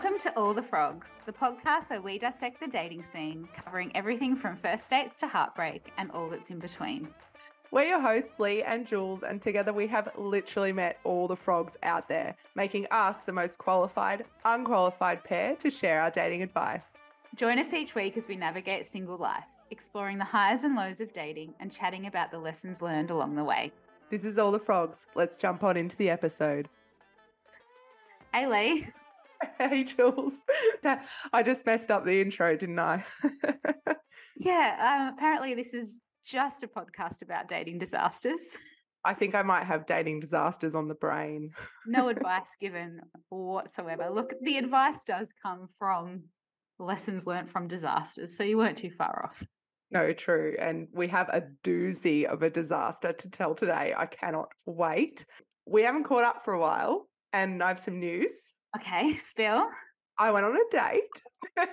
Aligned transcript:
Welcome 0.00 0.20
to 0.20 0.38
All 0.38 0.54
the 0.54 0.62
Frogs, 0.62 1.18
the 1.26 1.32
podcast 1.32 1.90
where 1.90 2.00
we 2.00 2.20
dissect 2.20 2.60
the 2.60 2.68
dating 2.68 3.04
scene, 3.04 3.48
covering 3.64 3.90
everything 3.96 4.36
from 4.36 4.56
first 4.56 4.88
dates 4.88 5.18
to 5.18 5.26
heartbreak 5.26 5.90
and 5.98 6.08
all 6.12 6.28
that's 6.30 6.50
in 6.50 6.60
between. 6.60 7.08
We're 7.72 7.88
your 7.88 8.00
hosts, 8.00 8.38
Lee 8.38 8.62
and 8.62 8.86
Jules, 8.86 9.24
and 9.28 9.42
together 9.42 9.72
we 9.72 9.88
have 9.88 10.08
literally 10.16 10.72
met 10.72 11.00
all 11.02 11.26
the 11.26 11.34
frogs 11.34 11.72
out 11.82 12.08
there, 12.08 12.36
making 12.54 12.86
us 12.92 13.16
the 13.26 13.32
most 13.32 13.58
qualified, 13.58 14.24
unqualified 14.44 15.24
pair 15.24 15.56
to 15.56 15.68
share 15.68 16.00
our 16.00 16.12
dating 16.12 16.44
advice. 16.44 16.84
Join 17.34 17.58
us 17.58 17.72
each 17.72 17.96
week 17.96 18.16
as 18.16 18.28
we 18.28 18.36
navigate 18.36 18.86
single 18.86 19.18
life, 19.18 19.42
exploring 19.72 20.18
the 20.18 20.24
highs 20.24 20.62
and 20.62 20.76
lows 20.76 21.00
of 21.00 21.12
dating 21.12 21.54
and 21.58 21.72
chatting 21.72 22.06
about 22.06 22.30
the 22.30 22.38
lessons 22.38 22.80
learned 22.80 23.10
along 23.10 23.34
the 23.34 23.42
way. 23.42 23.72
This 24.12 24.22
is 24.22 24.38
All 24.38 24.52
the 24.52 24.60
Frogs. 24.60 24.98
Let's 25.16 25.38
jump 25.38 25.64
on 25.64 25.76
into 25.76 25.96
the 25.96 26.08
episode. 26.08 26.68
Hey, 28.32 28.46
Lee. 28.46 28.86
Hey, 29.58 29.84
Jules. 29.84 30.34
I 31.32 31.42
just 31.42 31.66
messed 31.66 31.90
up 31.90 32.04
the 32.04 32.20
intro, 32.20 32.56
didn't 32.56 32.78
I? 32.78 33.04
yeah, 34.36 35.08
um, 35.08 35.14
apparently 35.14 35.54
this 35.54 35.74
is 35.74 35.96
just 36.24 36.62
a 36.62 36.68
podcast 36.68 37.22
about 37.22 37.48
dating 37.48 37.78
disasters. 37.78 38.40
I 39.04 39.14
think 39.14 39.34
I 39.34 39.42
might 39.42 39.64
have 39.64 39.86
dating 39.86 40.20
disasters 40.20 40.74
on 40.74 40.88
the 40.88 40.94
brain. 40.94 41.50
no 41.86 42.08
advice 42.08 42.50
given 42.60 43.00
whatsoever. 43.30 44.10
Look, 44.10 44.32
the 44.42 44.58
advice 44.58 44.98
does 45.06 45.32
come 45.42 45.68
from 45.78 46.24
lessons 46.78 47.26
learned 47.26 47.50
from 47.50 47.68
disasters, 47.68 48.36
so 48.36 48.42
you 48.42 48.58
weren't 48.58 48.78
too 48.78 48.90
far 48.90 49.24
off. 49.24 49.42
No, 49.90 50.12
true. 50.12 50.54
And 50.60 50.88
we 50.92 51.08
have 51.08 51.28
a 51.30 51.44
doozy 51.64 52.26
of 52.26 52.42
a 52.42 52.50
disaster 52.50 53.12
to 53.12 53.30
tell 53.30 53.54
today. 53.54 53.94
I 53.96 54.06
cannot 54.06 54.48
wait. 54.66 55.24
We 55.66 55.82
haven't 55.82 56.04
caught 56.04 56.24
up 56.24 56.44
for 56.44 56.52
a 56.52 56.60
while, 56.60 57.08
and 57.32 57.62
I 57.62 57.68
have 57.68 57.80
some 57.80 57.98
news. 57.98 58.32
Okay, 58.76 59.16
spill. 59.16 59.68
I 60.18 60.30
went 60.30 60.46
on 60.46 60.56
a 60.56 60.70
date. 60.70 61.22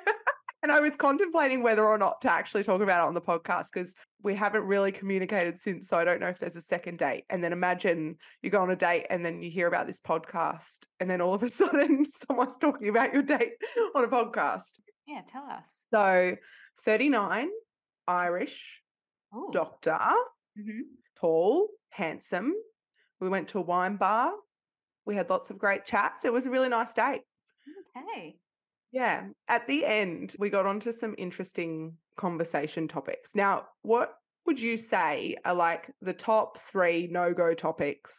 and 0.63 0.71
I 0.71 0.79
was 0.79 0.95
contemplating 0.95 1.61
whether 1.63 1.85
or 1.85 1.97
not 1.97 2.21
to 2.21 2.31
actually 2.31 2.63
talk 2.63 2.81
about 2.81 3.03
it 3.03 3.07
on 3.07 3.13
the 3.13 3.21
podcast 3.21 3.65
because 3.73 3.93
we 4.23 4.35
haven't 4.35 4.63
really 4.63 4.91
communicated 4.91 5.59
since. 5.59 5.87
So 5.87 5.97
I 5.97 6.03
don't 6.03 6.19
know 6.19 6.27
if 6.29 6.39
there's 6.39 6.55
a 6.55 6.61
second 6.61 6.99
date. 6.99 7.25
And 7.29 7.43
then 7.43 7.53
imagine 7.53 8.17
you 8.41 8.49
go 8.49 8.61
on 8.61 8.71
a 8.71 8.75
date 8.75 9.05
and 9.09 9.25
then 9.25 9.41
you 9.41 9.51
hear 9.51 9.67
about 9.67 9.87
this 9.87 9.99
podcast, 10.07 10.63
and 10.99 11.09
then 11.09 11.21
all 11.21 11.33
of 11.33 11.43
a 11.43 11.51
sudden 11.61 12.05
someone's 12.27 12.53
talking 12.61 12.89
about 12.89 13.13
your 13.13 13.23
date 13.23 13.53
on 13.95 14.03
a 14.03 14.07
podcast. 14.07 14.63
Yeah, 15.07 15.21
tell 15.27 15.43
us. 15.45 15.65
So 15.91 16.35
39, 16.85 17.49
Irish, 18.07 18.81
Ooh. 19.35 19.49
doctor, 19.53 19.99
Mhm. 20.57 20.81
tall, 21.19 21.67
handsome. 21.89 22.53
We 23.19 23.29
went 23.29 23.49
to 23.49 23.59
a 23.59 23.61
wine 23.61 23.97
bar. 23.97 24.31
We 25.05 25.15
had 25.15 25.29
lots 25.29 25.49
of 25.49 25.57
great 25.57 25.85
chats. 25.85 26.25
It 26.25 26.33
was 26.33 26.45
a 26.45 26.49
really 26.49 26.69
nice 26.69 26.93
date. 26.93 27.21
Okay. 27.97 28.37
Yeah. 28.91 29.27
At 29.47 29.67
the 29.67 29.85
end, 29.85 30.35
we 30.39 30.49
got 30.49 30.65
onto 30.65 30.91
some 30.91 31.15
interesting 31.17 31.97
conversation 32.17 32.87
topics. 32.87 33.29
Now, 33.35 33.67
what 33.81 34.13
would 34.45 34.59
you 34.59 34.77
say 34.77 35.35
are 35.43 35.55
like 35.55 35.91
the 36.01 36.13
top 36.13 36.59
three 36.71 37.07
no 37.11 37.33
go 37.33 37.53
topics 37.53 38.13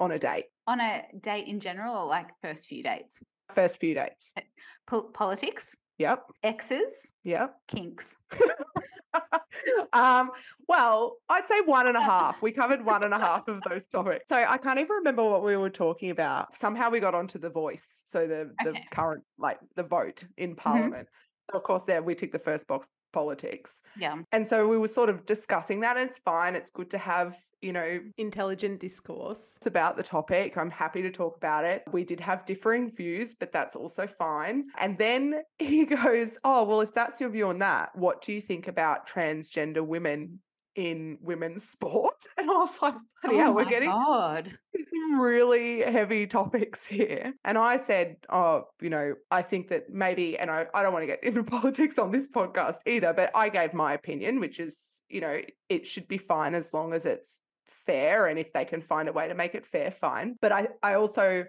on 0.00 0.12
a 0.12 0.18
date? 0.18 0.46
On 0.66 0.80
a 0.80 1.04
date 1.20 1.46
in 1.46 1.60
general, 1.60 1.96
or 1.96 2.06
like 2.06 2.26
first 2.42 2.66
few 2.66 2.82
dates? 2.82 3.20
First 3.54 3.78
few 3.80 3.94
dates. 3.94 4.30
Eh, 4.36 4.42
po- 4.86 5.10
politics, 5.14 5.74
Yep. 5.98 6.30
exes, 6.42 7.10
Yep. 7.24 7.56
kinks. 7.66 8.16
um, 9.92 10.30
well, 10.68 11.16
I'd 11.28 11.46
say 11.48 11.60
one 11.62 11.86
and 11.86 11.96
a 11.96 12.00
half. 12.02 12.40
We 12.42 12.52
covered 12.52 12.84
one 12.84 13.02
and 13.02 13.12
a 13.12 13.18
half 13.18 13.48
of 13.48 13.62
those 13.64 13.88
topics. 13.88 14.28
So 14.28 14.36
I 14.36 14.58
can't 14.58 14.78
even 14.78 14.96
remember 14.96 15.24
what 15.24 15.42
we 15.42 15.56
were 15.56 15.70
talking 15.70 16.10
about. 16.10 16.56
Somehow 16.56 16.90
we 16.90 17.00
got 17.00 17.14
onto 17.14 17.38
the 17.38 17.50
voice. 17.50 17.86
So 18.10 18.26
the, 18.26 18.54
the 18.60 18.70
Okay. 18.70 18.84
current, 18.92 19.24
like 19.38 19.58
the 19.76 19.82
vote 19.82 20.24
in 20.36 20.54
parliament. 20.56 21.08
So 21.50 21.58
of 21.58 21.64
course, 21.64 21.82
there 21.86 22.02
we 22.02 22.14
tick 22.14 22.32
the 22.32 22.38
first 22.38 22.66
box 22.66 22.86
politics. 23.12 23.80
Yeah. 23.96 24.22
And 24.32 24.46
so 24.46 24.68
we 24.68 24.78
were 24.78 24.88
sort 24.88 25.08
of 25.08 25.26
discussing 25.26 25.80
that. 25.80 25.96
And 25.96 26.08
it's 26.10 26.18
fine. 26.18 26.54
It's 26.54 26.70
good 26.70 26.90
to 26.90 26.98
have, 26.98 27.34
you 27.60 27.72
know, 27.72 27.98
intelligent 28.16 28.80
discourse 28.80 29.40
It's 29.56 29.66
about 29.66 29.96
the 29.96 30.02
topic. 30.02 30.56
I'm 30.56 30.70
happy 30.70 31.02
to 31.02 31.10
talk 31.10 31.36
about 31.36 31.64
it. 31.64 31.82
We 31.90 32.04
did 32.04 32.20
have 32.20 32.46
differing 32.46 32.92
views, 32.94 33.34
but 33.38 33.52
that's 33.52 33.74
also 33.76 34.06
fine. 34.06 34.66
And 34.78 34.96
then 34.96 35.42
he 35.58 35.84
goes, 35.84 36.30
Oh, 36.44 36.64
well, 36.64 36.80
if 36.82 36.94
that's 36.94 37.20
your 37.20 37.30
view 37.30 37.48
on 37.48 37.58
that, 37.60 37.90
what 37.96 38.22
do 38.22 38.32
you 38.32 38.40
think 38.40 38.68
about 38.68 39.08
transgender 39.08 39.84
women? 39.84 40.40
In 40.76 41.18
women's 41.20 41.64
sport, 41.68 42.14
and 42.38 42.48
I 42.48 42.54
was 42.54 42.70
like, 42.80 42.94
"Bloody 43.24 43.36
oh 43.38 43.40
hell, 43.40 43.54
we're 43.54 43.64
my 43.64 43.70
getting 43.70 43.90
God. 43.90 44.56
some 44.76 45.20
really 45.20 45.80
heavy 45.82 46.24
topics 46.28 46.84
here. 46.84 47.32
And 47.44 47.58
I 47.58 47.78
said, 47.78 48.16
oh, 48.30 48.66
you 48.80 48.88
know, 48.88 49.14
I 49.28 49.42
think 49.42 49.70
that 49.70 49.90
maybe, 49.90 50.38
and 50.38 50.50
I, 50.52 50.66
I 50.72 50.84
don't 50.84 50.92
want 50.92 51.02
to 51.02 51.06
get 51.08 51.24
into 51.24 51.42
politics 51.42 51.98
on 51.98 52.12
this 52.12 52.28
podcast 52.28 52.76
either, 52.86 53.12
but 53.12 53.32
I 53.34 53.48
gave 53.48 53.74
my 53.74 53.94
opinion, 53.94 54.38
which 54.38 54.60
is, 54.60 54.76
you 55.08 55.20
know, 55.20 55.40
it 55.68 55.84
should 55.84 56.06
be 56.06 56.18
fine 56.18 56.54
as 56.54 56.72
long 56.72 56.92
as 56.92 57.04
it's 57.04 57.40
fair. 57.86 58.26
And 58.26 58.38
if 58.38 58.52
they 58.52 58.64
can 58.64 58.82
find 58.82 59.08
a 59.08 59.12
way 59.12 59.28
to 59.28 59.34
make 59.34 59.54
it 59.54 59.66
fair, 59.66 59.90
fine. 59.90 60.36
But 60.40 60.52
I, 60.52 60.68
I 60.82 60.94
also 60.94 61.44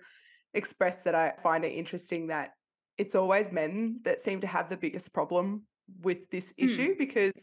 expressed 0.53 1.03
that 1.05 1.15
I 1.15 1.33
find 1.43 1.63
it 1.63 1.73
interesting 1.73 2.27
that 2.27 2.51
it's 2.97 3.15
always 3.15 3.51
men 3.51 4.01
that 4.03 4.21
seem 4.21 4.41
to 4.41 4.47
have 4.47 4.69
the 4.69 4.77
biggest 4.77 5.13
problem 5.13 5.63
with 6.01 6.29
this 6.29 6.53
Hmm. 6.59 6.65
issue 6.65 6.95
because 6.97 7.33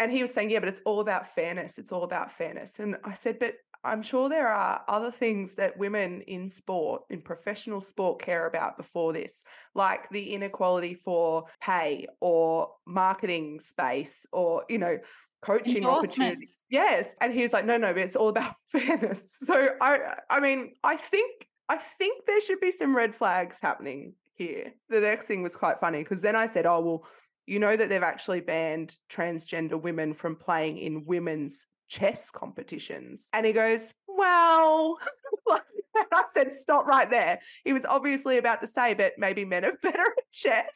and 0.00 0.12
he 0.12 0.22
was 0.22 0.32
saying 0.32 0.50
yeah 0.50 0.60
but 0.60 0.68
it's 0.68 0.80
all 0.86 1.00
about 1.00 1.34
fairness 1.34 1.72
it's 1.76 1.90
all 1.92 2.04
about 2.04 2.30
fairness 2.30 2.70
and 2.78 2.96
i 3.04 3.12
said 3.12 3.38
but 3.38 3.54
i'm 3.84 4.02
sure 4.02 4.28
there 4.28 4.48
are 4.48 4.82
other 4.88 5.10
things 5.10 5.54
that 5.54 5.76
women 5.76 6.22
in 6.22 6.48
sport 6.48 7.02
in 7.10 7.20
professional 7.20 7.80
sport 7.80 8.22
care 8.22 8.46
about 8.46 8.76
before 8.76 9.12
this 9.12 9.32
like 9.74 10.08
the 10.10 10.34
inequality 10.34 10.94
for 10.94 11.44
pay 11.60 12.06
or 12.20 12.70
marketing 12.86 13.60
space 13.60 14.24
or 14.32 14.64
you 14.68 14.78
know 14.78 14.96
coaching 15.42 15.84
opportunities 15.84 16.64
yes 16.70 17.08
and 17.20 17.32
he 17.32 17.42
was 17.42 17.52
like 17.52 17.64
no 17.64 17.76
no 17.76 17.92
but 17.92 18.02
it's 18.02 18.16
all 18.16 18.28
about 18.28 18.54
fairness 18.72 19.20
so 19.44 19.68
i 19.80 20.14
i 20.30 20.40
mean 20.40 20.72
i 20.82 20.96
think 20.96 21.46
i 21.68 21.78
think 21.98 22.24
there 22.26 22.40
should 22.40 22.60
be 22.60 22.72
some 22.72 22.96
red 22.96 23.14
flags 23.14 23.56
happening 23.60 24.14
here 24.34 24.72
the 24.88 25.00
next 25.00 25.26
thing 25.26 25.42
was 25.42 25.54
quite 25.54 25.78
funny 25.80 26.02
because 26.02 26.20
then 26.20 26.34
i 26.34 26.52
said 26.52 26.66
oh 26.66 26.80
well 26.80 27.04
you 27.46 27.60
know 27.60 27.76
that 27.76 27.88
they've 27.88 28.02
actually 28.02 28.40
banned 28.40 28.94
transgender 29.10 29.80
women 29.80 30.14
from 30.14 30.36
playing 30.36 30.78
in 30.78 31.04
women's 31.06 31.64
chess 31.88 32.30
competitions. 32.30 33.22
And 33.32 33.46
he 33.46 33.52
goes, 33.52 33.82
Well, 34.08 34.98
and 35.94 36.06
I 36.12 36.24
said, 36.34 36.56
Stop 36.60 36.86
right 36.86 37.08
there. 37.08 37.40
He 37.64 37.72
was 37.72 37.82
obviously 37.88 38.38
about 38.38 38.60
to 38.62 38.68
say, 38.68 38.94
But 38.94 39.12
maybe 39.18 39.44
men 39.44 39.64
are 39.64 39.78
better 39.82 40.02
at 40.02 40.32
chess. 40.32 40.70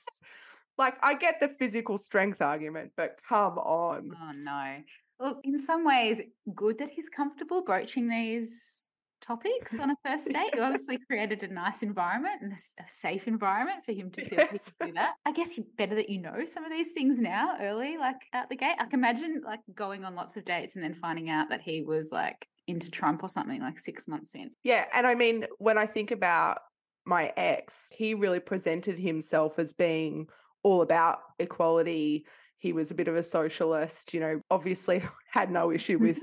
Like, 0.81 0.97
I 1.03 1.15
get 1.15 1.41
the 1.41 1.49
physical 1.59 1.99
strength 1.99 2.41
argument, 2.41 2.93
but 2.97 3.19
come 3.29 3.59
on. 3.59 4.17
Oh 4.19 4.33
no. 4.33 4.77
Look, 5.21 5.41
in 5.45 5.63
some 5.63 5.85
ways, 5.85 6.23
good 6.55 6.79
that 6.79 6.89
he's 6.91 7.11
comfortable 7.11 7.63
broaching 7.63 8.09
these 8.09 8.81
topics 9.21 9.79
on 9.79 9.91
a 9.91 9.95
first 10.03 10.27
date. 10.33 10.55
You 10.55 10.63
obviously 10.63 10.97
created 11.07 11.43
a 11.43 11.53
nice 11.53 11.83
environment 11.83 12.41
and 12.41 12.53
a 12.55 12.85
safe 12.89 13.29
environment 13.29 13.85
for 13.85 13.93
him 13.93 14.11
to 14.13 14.25
feel 14.25 14.39
he 14.39 14.45
Yes. 14.55 14.63
could 14.65 14.87
do 14.87 14.93
that. 14.95 15.13
I 15.27 15.33
guess 15.33 15.59
you 15.59 15.67
better 15.77 15.97
that 15.97 16.09
you 16.09 16.19
know 16.19 16.47
some 16.47 16.65
of 16.65 16.73
these 16.73 16.93
things 16.93 17.21
now 17.21 17.59
early, 17.61 17.99
like 17.99 18.17
out 18.33 18.49
the 18.49 18.57
gate. 18.57 18.77
I 18.79 18.87
can 18.87 19.01
imagine 19.01 19.43
like 19.45 19.61
going 19.75 20.07
on 20.07 20.15
lots 20.15 20.39
of 20.39 20.47
dates 20.47 20.77
and 20.77 20.83
then 20.83 20.95
finding 20.95 21.28
out 21.28 21.51
that 21.51 21.60
he 21.60 21.83
was 21.83 22.09
like 22.10 22.47
into 22.66 22.91
Trump 22.91 23.22
or 23.22 23.28
something 23.28 23.60
like 23.60 23.81
six 23.81 24.09
months 24.09 24.33
in. 24.34 24.51
Yeah. 24.65 24.87
And 24.95 25.07
I 25.07 25.15
mean, 25.15 25.45
when 25.59 25.77
I 25.77 25.84
think 25.87 26.10
about 26.10 26.60
my 27.04 27.33
ex, 27.37 27.75
he 27.91 28.15
really 28.15 28.41
presented 28.41 28.99
himself 28.99 29.59
as 29.59 29.75
being 29.75 30.27
all 30.62 30.83
about 30.83 31.18
equality. 31.39 32.27
He 32.59 32.72
was 32.72 32.91
a 32.91 32.95
bit 32.95 33.09
of 33.09 33.16
a 33.16 33.22
socialist, 33.22 34.12
you 34.12 34.21
know, 34.21 34.41
obviously 34.51 35.03
had 35.33 35.51
no 35.51 35.71
issue 35.72 35.98
with 36.07 36.18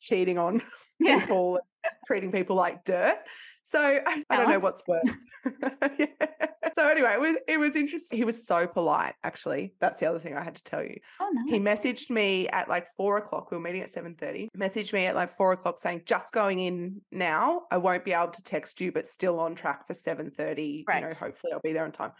cheating 0.00 0.38
on 0.38 0.62
Yeah. 0.98 1.20
people, 1.20 1.58
treating 2.06 2.32
people 2.32 2.56
like 2.56 2.84
dirt. 2.84 3.16
So 3.64 3.80
I, 3.80 4.22
I 4.28 4.36
don't 4.36 4.50
know 4.50 4.58
what's 4.58 4.82
worse. 4.86 5.02
Yeah. 5.98 6.06
So 6.76 6.88
anyway, 6.88 7.14
it 7.14 7.20
was 7.20 7.36
it 7.48 7.56
was 7.58 7.76
interesting. 7.76 8.18
He 8.18 8.24
was 8.24 8.46
so 8.46 8.66
polite, 8.66 9.14
actually. 9.24 9.74
That's 9.80 10.00
the 10.00 10.06
other 10.06 10.18
thing 10.18 10.36
I 10.36 10.42
had 10.42 10.56
to 10.56 10.62
tell 10.64 10.82
you. 10.82 10.96
Oh 11.20 11.30
no. 11.32 11.42
He 11.52 11.58
messaged 11.60 12.08
me 12.10 12.48
at 12.48 12.68
like 12.68 12.86
four 12.96 13.18
o'clock. 13.18 13.50
We 13.50 13.56
were 13.56 13.62
meeting 13.62 13.82
at 13.82 13.92
seven 13.92 14.14
thirty. 14.14 14.48
Messaged 14.56 14.92
me 14.92 15.06
at 15.06 15.14
like 15.14 15.36
four 15.36 15.52
o'clock 15.52 15.78
saying, 15.78 16.02
"Just 16.06 16.32
going 16.32 16.60
in 16.60 17.00
now. 17.12 17.62
I 17.70 17.76
won't 17.78 18.04
be 18.04 18.12
able 18.12 18.32
to 18.32 18.42
text 18.42 18.80
you, 18.80 18.90
but 18.92 19.06
still 19.06 19.38
on 19.40 19.54
track 19.54 19.86
for 19.86 19.94
seven 19.94 20.30
thirty. 20.30 20.84
You 20.88 21.00
know, 21.00 21.06
Right. 21.08 21.14
hopefully 21.16 21.52
I'll 21.52 21.60
be 21.60 21.72
there 21.72 21.84
on 21.84 21.92
time." 21.92 22.12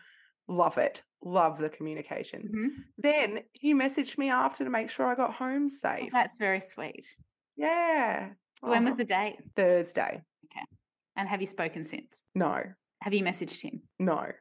Love 0.48 0.78
it. 0.78 1.02
Love 1.24 1.58
the 1.58 1.68
communication. 1.68 2.50
Mhm. 2.54 2.68
Then 2.98 3.44
he 3.52 3.74
messaged 3.74 4.18
me 4.18 4.28
after 4.30 4.64
to 4.64 4.70
make 4.70 4.90
sure 4.90 5.06
I 5.06 5.14
got 5.14 5.34
home 5.34 5.66
Oh, 5.66 5.68
safe. 5.68 6.10
That's 6.12 6.36
very 6.36 6.60
sweet. 6.60 7.06
Yeah. 7.56 8.30
So 8.60 8.70
when 8.70 8.84
was 8.84 8.94
Oh, 8.94 8.98
the 8.98 9.04
date? 9.04 9.36
Thursday? 9.56 10.22
Okay. 10.46 10.64
And 11.16 11.28
have 11.28 11.40
you 11.40 11.46
spoken 11.46 11.84
since? 11.84 12.24
No, 12.34 12.62
Have 13.02 13.14
you 13.14 13.22
messaged 13.24 13.60
him? 13.60 13.82
no. 13.98 14.32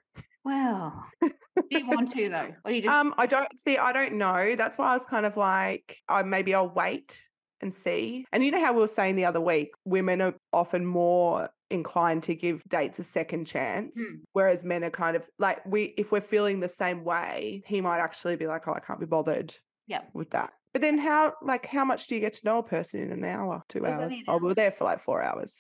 Well, 0.44 1.06
do 1.21 1.31
you 1.69 1.86
want 1.86 2.12
to 2.13 2.30
though, 2.30 2.56
or 2.65 2.71
you 2.71 2.81
just 2.81 2.92
Um, 2.95 3.13
I 3.18 3.27
don't 3.27 3.59
see. 3.59 3.77
I 3.77 3.92
don't 3.92 4.13
know. 4.18 4.56
That's 4.56 4.75
why 4.75 4.89
I 4.89 4.94
was 4.94 5.06
kind 5.06 5.25
of 5.27 5.38
like, 5.38 5.98
I 6.09 6.24
maybe 6.24 6.56
I'll 6.56 6.68
wait 6.69 7.15
and 7.62 7.71
see. 7.71 8.25
And 8.31 8.44
you 8.44 8.50
know 8.50 8.59
how 8.59 8.74
we 8.74 8.80
were 8.80 8.88
saying 8.88 9.18
the 9.18 9.25
other 9.25 9.39
week, 9.42 9.69
women 9.86 10.19
are 10.19 10.33
often 10.51 10.83
more 10.83 11.50
inclined 11.72 12.24
to 12.24 12.36
give 12.36 12.62
dates 12.68 13.00
a 13.00 13.04
second 13.04 13.46
chance. 13.46 13.98
Mm. 13.98 14.22
Whereas 14.34 14.64
men 14.64 14.84
are 14.84 14.90
kind 14.92 15.16
of 15.16 15.24
like 15.40 15.66
we 15.66 15.94
if 15.98 16.12
we're 16.12 16.22
feeling 16.22 16.60
the 16.60 16.70
same 16.70 17.04
way, 17.04 17.64
he 17.66 17.82
might 17.82 18.00
actually 18.00 18.36
be 18.36 18.48
like, 18.48 18.68
Oh, 18.68 18.74
I 18.74 18.80
can't 18.80 19.00
be 19.00 19.06
bothered 19.06 19.54
yeah. 19.88 20.02
with 20.14 20.30
that. 20.32 20.52
But 20.74 20.82
then 20.82 20.98
how 20.98 21.34
like 21.42 21.66
how 21.66 21.84
much 21.86 22.08
do 22.08 22.16
you 22.16 22.22
get 22.22 22.34
to 22.36 22.46
know 22.46 22.60
a 22.60 22.64
person 22.64 23.02
in 23.02 23.12
an 23.12 23.24
hour, 23.26 23.64
two 23.70 23.86
hours? 23.86 24.12
Oh, 24.12 24.16
we 24.16 24.24
hour. 24.28 24.40
were 24.40 24.54
there 24.56 24.72
for 24.72 24.84
like 24.86 25.04
four 25.04 25.22
hours. 25.24 25.54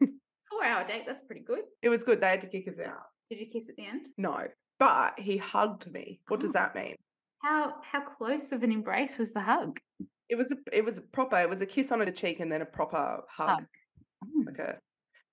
Four 0.00 0.64
hour 0.64 0.86
date, 0.86 1.02
that's 1.06 1.22
pretty 1.22 1.42
good. 1.42 1.62
It 1.82 1.88
was 1.88 2.02
good. 2.02 2.20
They 2.20 2.28
had 2.28 2.40
to 2.42 2.46
kick 2.46 2.68
us 2.68 2.78
out. 2.84 3.02
Did 3.30 3.40
you 3.40 3.46
kiss 3.46 3.68
at 3.68 3.76
the 3.76 3.86
end? 3.86 4.06
No. 4.16 4.46
But 4.78 5.14
he 5.18 5.36
hugged 5.36 5.90
me. 5.92 6.20
What 6.28 6.40
does 6.40 6.50
Oh. 6.50 6.52
that 6.54 6.74
mean? 6.74 6.94
How 7.42 7.74
how 7.82 8.00
close 8.02 8.52
of 8.52 8.62
an 8.62 8.72
embrace 8.72 9.18
was 9.18 9.32
the 9.32 9.40
hug? 9.40 9.78
It 10.28 10.36
was 10.36 10.50
a 10.50 10.56
it 10.72 10.84
was 10.84 10.98
a 10.98 11.02
proper 11.02 11.36
it 11.40 11.48
was 11.50 11.60
a 11.60 11.66
kiss 11.66 11.92
on 11.92 11.98
the 11.98 12.10
cheek 12.12 12.40
and 12.40 12.50
then 12.50 12.62
a 12.62 12.66
proper 12.66 13.20
hug. 13.28 13.48
Hug. 13.48 13.64
Mm. 14.24 14.46
Like 14.46 14.58
a 14.58 14.78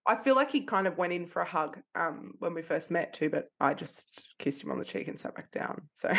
I 0.08 0.16
feel 0.24 0.36
like 0.36 0.52
he 0.52 0.62
kind 0.62 0.88
of 0.88 0.98
went 0.98 1.14
in 1.14 1.28
for 1.28 1.42
a 1.42 1.46
hug 1.46 1.78
um 1.96 2.34
when 2.40 2.54
we 2.54 2.62
first 2.62 2.90
met 2.92 3.14
too, 3.14 3.30
but 3.30 3.50
I 3.60 3.74
just 3.74 4.08
kissed 4.40 4.64
him 4.64 4.72
on 4.72 4.80
the 4.80 4.86
cheek 4.86 5.08
and 5.08 5.20
sat 5.20 5.36
back 5.36 5.52
down. 5.52 5.82
So 5.96 6.12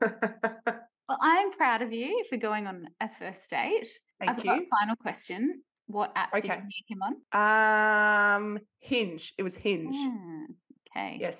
Well, 1.08 1.18
I'm 1.20 1.50
proud 1.52 1.82
of 1.82 1.92
you 1.92 2.24
for 2.30 2.36
going 2.36 2.66
on 2.66 2.86
a 3.00 3.08
first 3.18 3.50
date. 3.50 3.88
thank 4.18 4.30
I've 4.30 4.36
got 4.44 4.56
you. 4.56 4.62
a 4.62 4.78
final 4.78 4.96
question. 4.96 5.62
What 5.86 6.12
app 6.14 6.32
did 6.32 6.44
you 6.44 6.50
meet 6.50 6.84
him 6.88 7.00
on? 7.02 8.42
Um 8.54 8.58
Hinge. 8.80 9.32
It 9.36 9.42
was 9.42 9.54
Hinge. 9.54 9.96
Hmm, 9.96 10.44
okay. 10.96 11.18
Yes. 11.20 11.36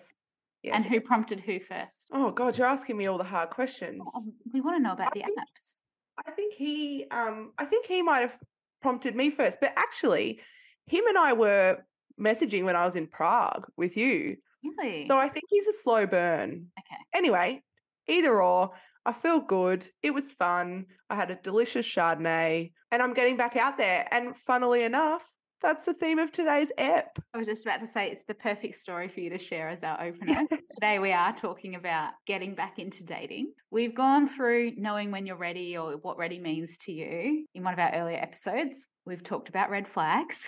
Yes. 0.62 0.75
And 0.77 0.85
who 0.85 1.00
prompted 1.00 1.41
who 1.41 1.59
first? 1.61 2.06
Oh 2.12 2.31
god, 2.31 2.56
you're 2.59 2.67
asking 2.67 2.97
me 2.97 3.06
all 3.06 3.19
the 3.19 3.25
hard 3.25 3.50
questions. 3.50 4.00
Oh, 4.15 4.25
we 4.53 4.61
want 4.61 4.77
to 4.77 4.83
know 4.83 4.93
about 4.93 5.09
I 5.09 5.11
the 5.15 5.21
think- 5.25 5.39
apps. 5.39 5.79
I 6.27 6.31
think 6.33 6.55
he 6.55 7.06
um 7.11 7.53
I 7.59 7.65
think 7.65 7.87
he 7.87 8.03
might 8.03 8.21
have 8.21 8.37
prompted 8.83 9.15
me 9.17 9.31
first, 9.31 9.59
but 9.61 9.73
actually 9.77 10.41
him 10.93 11.06
and 11.06 11.17
I 11.19 11.33
were 11.33 11.79
messaging 12.21 12.65
when 12.65 12.77
I 12.77 12.85
was 12.85 12.94
in 12.97 13.06
Prague 13.06 13.67
with 13.77 13.97
you. 13.97 14.37
Really? 14.62 15.06
So 15.06 15.17
I 15.19 15.29
think 15.29 15.44
he's 15.49 15.67
a 15.67 15.73
slow 15.83 16.06
burn. 16.06 16.67
Okay. 16.79 17.00
Anyway, 17.15 17.62
either 18.09 18.43
or, 18.43 18.73
I 19.05 19.12
feel 19.12 19.41
good. 19.41 19.85
It 20.03 20.11
was 20.12 20.31
fun. 20.33 20.87
I 21.11 21.17
had 21.17 21.31
a 21.31 21.35
delicious 21.43 21.87
Chardonnay 21.87 22.73
and 22.91 23.03
I'm 23.03 23.15
getting 23.15 23.37
back 23.37 23.56
out 23.56 23.77
there. 23.79 24.06
And 24.12 24.37
funnily 24.47 24.85
enough, 24.85 25.23
that's 25.62 25.85
the 25.85 25.94
theme 25.94 26.19
of 26.19 26.31
today's 26.31 26.71
ep. 26.77 27.17
I 27.35 27.39
was 27.39 27.47
just 27.47 27.62
about 27.65 27.81
to 27.81 27.87
say 27.87 28.11
it's 28.11 28.25
the 28.25 28.35
perfect 28.35 28.77
story 28.77 29.09
for 29.09 29.21
you 29.21 29.31
to 29.31 29.39
share 29.39 29.69
as 29.69 29.83
our 29.83 30.00
opener. 30.09 30.47
'cause 30.49 30.67
Today 30.75 30.99
we 30.99 31.12
are 31.12 31.33
talking 31.35 31.75
about 31.75 32.12
getting 32.27 32.55
back 32.55 32.79
into 32.79 33.03
dating. 33.05 33.53
We've 33.71 33.94
gone 33.94 34.29
through 34.29 34.73
knowing 34.77 35.11
when 35.11 35.25
you're 35.27 35.37
ready 35.37 35.77
or 35.77 35.93
what 35.97 36.19
ready 36.19 36.39
means 36.39 36.77
to 36.83 36.93
you 36.93 37.47
in 37.55 37.65
one 37.65 37.73
of 37.73 37.79
our 37.81 37.93
earlier 37.93 38.19
episodes. 38.19 38.87
We've 39.06 39.23
talked 39.25 39.49
about 39.49 39.71
red 39.71 39.89
flags, 39.89 40.39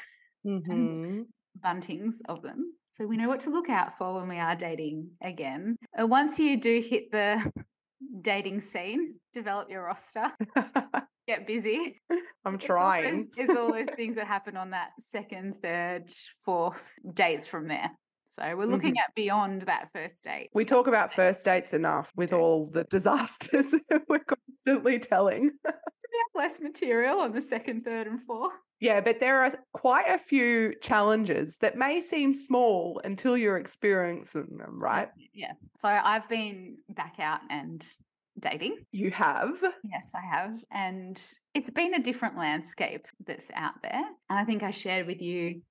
Mm-hmm. 0.46 1.23
buntings 1.64 2.17
of 2.29 2.43
them. 2.43 2.73
So 2.93 3.06
we 3.06 3.17
know 3.17 3.29
what 3.29 3.41
to 3.41 3.50
look 3.50 3.69
out 3.70 3.99
for 3.99 4.14
when 4.20 4.29
we 4.29 4.38
are 4.38 4.55
dating 4.55 5.11
again. 5.23 5.76
Uh, 6.00 6.06
once 6.06 6.38
you 6.38 6.61
do 6.61 6.81
hit 6.81 7.11
the 7.11 7.43
dating 8.23 8.61
scene, 8.61 9.14
develop 9.32 9.69
your 9.70 9.85
roster, 9.85 10.31
get 11.26 11.46
busy. 11.46 12.00
I'm 12.44 12.55
It's 12.56 12.62
all 12.64 12.67
trying. 12.69 13.17
those- 13.19 13.26
It's 13.49 13.58
all 13.58 13.73
those 13.73 13.88
things 13.96 14.17
that 14.17 14.26
happen 14.26 14.56
on 14.56 14.70
that 14.70 14.91
second, 15.00 15.55
third, 15.62 16.05
fourth 16.44 16.85
dates 17.14 17.46
from 17.46 17.67
there. 17.69 17.91
So 18.26 18.43
we're 18.56 18.64
looking 18.67 18.99
at 18.99 19.14
beyond 19.14 19.62
that 19.62 19.91
first 19.93 20.25
date. 20.25 20.50
We 20.55 20.64
talk 20.64 20.88
about 20.88 21.14
first 21.14 21.44
dates 21.44 21.73
enough 21.73 22.11
with 22.17 22.31
do. 22.31 22.37
all 22.37 22.70
the 22.73 22.82
disasters 22.91 23.67
we're 24.08 24.25
constantly 24.67 24.99
telling. 24.99 25.43
we 25.64 25.70
have 25.70 26.35
less 26.35 26.58
material 26.61 27.20
on 27.20 27.32
the 27.32 27.41
second, 27.41 27.85
third, 27.85 28.08
and 28.08 28.20
fourth. 28.26 28.52
Yeah, 28.84 29.00
but 29.00 29.19
there 29.19 29.42
are 29.42 29.50
quite 29.72 30.10
a 30.10 30.19
few 30.19 30.75
challenges 30.82 31.56
that 31.62 31.75
may 31.78 32.02
seem 32.02 32.34
small 32.34 33.00
until 33.02 33.34
you're 33.34 33.56
experiencing 33.56 34.58
them, 34.58 34.78
right? 34.78 35.08
Yeah. 35.32 35.52
So 35.81 35.88
I've 35.88 36.28
been 36.28 36.76
back 36.90 37.14
out 37.19 37.40
and 37.48 37.82
dating. 38.38 38.76
You 38.92 39.10
have. 39.10 39.54
Yes, 39.90 40.12
I 40.14 40.36
have. 40.36 40.60
And 40.70 41.19
it's 41.54 41.70
been 41.70 41.94
a 41.94 42.02
different 42.02 42.36
landscape 42.36 43.06
that's 43.26 43.48
out 43.54 43.72
there. 43.82 44.04
And 44.28 44.38
I 44.38 44.44
think 44.44 44.62
I 44.62 44.70
shared 44.70 45.06
with 45.06 45.22
you, 45.22 45.62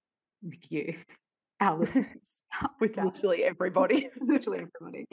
with 0.42 0.72
you, 0.72 0.96
our 1.62 1.78
listeners, 1.82 2.08
With 2.80 2.98
our 2.98 3.06
literally 3.06 3.44
everybody. 3.44 4.10
literally 4.20 4.62
everybody. 4.62 5.06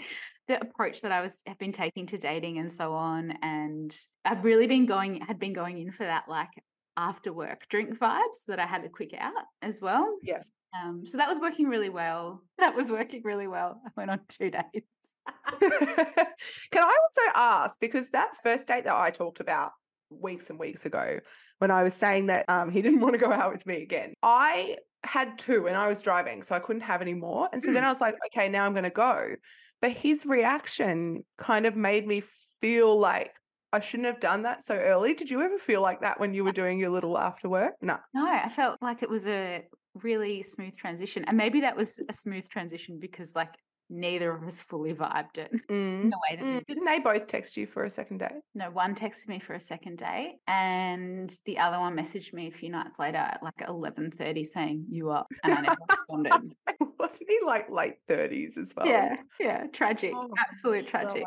The 0.48 0.58
approach 0.62 1.02
that 1.02 1.12
I 1.12 1.20
was 1.20 1.34
have 1.46 1.58
been 1.58 1.72
taking 1.72 2.06
to 2.06 2.16
dating 2.16 2.56
and 2.56 2.72
so 2.72 2.94
on, 2.94 3.34
and 3.42 3.94
I've 4.24 4.42
really 4.42 4.66
been 4.66 4.86
going 4.86 5.20
had 5.20 5.38
been 5.38 5.52
going 5.52 5.78
in 5.78 5.92
for 5.92 6.04
that 6.04 6.24
like 6.28 6.48
after 6.96 7.32
work 7.32 7.66
drink 7.68 7.98
vibes 7.98 8.44
that 8.48 8.58
I 8.58 8.66
had 8.66 8.84
a 8.84 8.88
quick 8.88 9.14
out 9.18 9.32
as 9.62 9.80
well. 9.80 10.16
Yes. 10.22 10.48
Um, 10.74 11.04
so 11.06 11.16
that 11.18 11.28
was 11.28 11.38
working 11.40 11.66
really 11.68 11.88
well. 11.90 12.42
That 12.58 12.76
was 12.76 12.90
working 12.90 13.22
really 13.24 13.48
well. 13.48 13.80
I 13.86 13.90
went 13.96 14.10
on 14.10 14.20
two 14.28 14.50
dates. 14.50 14.86
Can 15.60 16.82
I 16.82 16.98
also 17.02 17.32
ask 17.34 17.78
because 17.80 18.08
that 18.10 18.30
first 18.42 18.66
date 18.66 18.84
that 18.84 18.94
I 18.94 19.10
talked 19.10 19.40
about 19.40 19.72
weeks 20.10 20.50
and 20.50 20.58
weeks 20.58 20.84
ago, 20.84 21.20
when 21.58 21.70
I 21.70 21.82
was 21.82 21.94
saying 21.94 22.26
that 22.26 22.44
um, 22.48 22.70
he 22.70 22.82
didn't 22.82 23.00
want 23.04 23.14
to 23.14 23.18
go 23.18 23.32
out 23.32 23.52
with 23.52 23.66
me 23.66 23.82
again, 23.82 24.14
I 24.22 24.76
had 25.04 25.38
two 25.38 25.66
and 25.66 25.76
I 25.76 25.88
was 25.88 26.02
driving, 26.02 26.42
so 26.42 26.54
I 26.54 26.60
couldn't 26.60 26.82
have 26.82 27.00
any 27.02 27.14
more. 27.14 27.48
And 27.52 27.62
so 27.62 27.72
then 27.72 27.82
Mm. 27.82 27.86
I 27.86 27.88
was 27.90 28.00
like, 28.00 28.14
okay, 28.26 28.48
now 28.48 28.64
I'm 28.66 28.72
going 28.72 28.84
to 28.84 28.90
go. 28.90 29.34
But 29.80 29.92
his 29.92 30.26
reaction 30.26 31.24
kind 31.38 31.64
of 31.66 31.74
made 31.76 32.06
me 32.06 32.22
feel 32.60 32.98
like 32.98 33.32
I 33.72 33.80
shouldn't 33.80 34.06
have 34.06 34.20
done 34.20 34.42
that 34.42 34.64
so 34.64 34.74
early. 34.74 35.14
Did 35.14 35.30
you 35.30 35.40
ever 35.42 35.58
feel 35.58 35.80
like 35.80 36.00
that 36.00 36.18
when 36.18 36.34
you 36.34 36.44
were 36.44 36.52
doing 36.52 36.78
your 36.78 36.90
little 36.90 37.16
after 37.16 37.48
work? 37.48 37.74
No. 37.80 37.98
No, 38.14 38.26
I 38.26 38.48
felt 38.54 38.78
like 38.82 39.02
it 39.02 39.08
was 39.10 39.26
a 39.26 39.62
really 39.94 40.42
smooth 40.42 40.76
transition. 40.76 41.24
And 41.26 41.36
maybe 41.36 41.60
that 41.60 41.76
was 41.76 42.00
a 42.08 42.12
smooth 42.12 42.48
transition 42.48 42.98
because 43.00 43.34
like 43.34 43.54
neither 43.92 44.30
of 44.32 44.44
us 44.44 44.60
fully 44.62 44.92
vibed 44.94 45.36
it 45.38 45.50
Mm. 45.68 46.02
in 46.02 46.10
the 46.10 46.18
way 46.30 46.36
that 46.36 46.44
Mm. 46.44 46.66
Didn't 46.66 46.84
they 46.84 46.98
both 47.00 47.26
text 47.26 47.56
you 47.56 47.66
for 47.66 47.84
a 47.84 47.90
second 47.90 48.18
date? 48.18 48.40
No, 48.54 48.70
one 48.70 48.94
texted 48.94 49.28
me 49.28 49.40
for 49.40 49.54
a 49.54 49.60
second 49.60 49.98
date, 49.98 50.36
and 50.46 51.32
the 51.44 51.58
other 51.58 51.78
one 51.78 51.96
messaged 51.96 52.32
me 52.32 52.46
a 52.48 52.52
few 52.52 52.70
nights 52.70 52.98
later 53.00 53.18
at 53.18 53.40
like 53.42 53.60
eleven 53.68 54.10
thirty 54.12 54.44
saying 54.44 54.86
you 54.90 55.10
up, 55.10 55.26
and 55.42 55.54
I 55.54 55.60
never 55.62 55.76
responded. 55.88 56.54
Wasn't 57.00 57.22
he 57.28 57.38
like 57.44 57.68
late 57.70 57.94
30s 58.08 58.56
as 58.58 58.72
well? 58.76 58.86
Yeah, 58.86 59.16
yeah, 59.40 59.66
tragic, 59.72 60.12
Oh, 60.14 60.28
absolute 60.38 60.90
blow 60.90 61.02
tragic. 61.02 61.24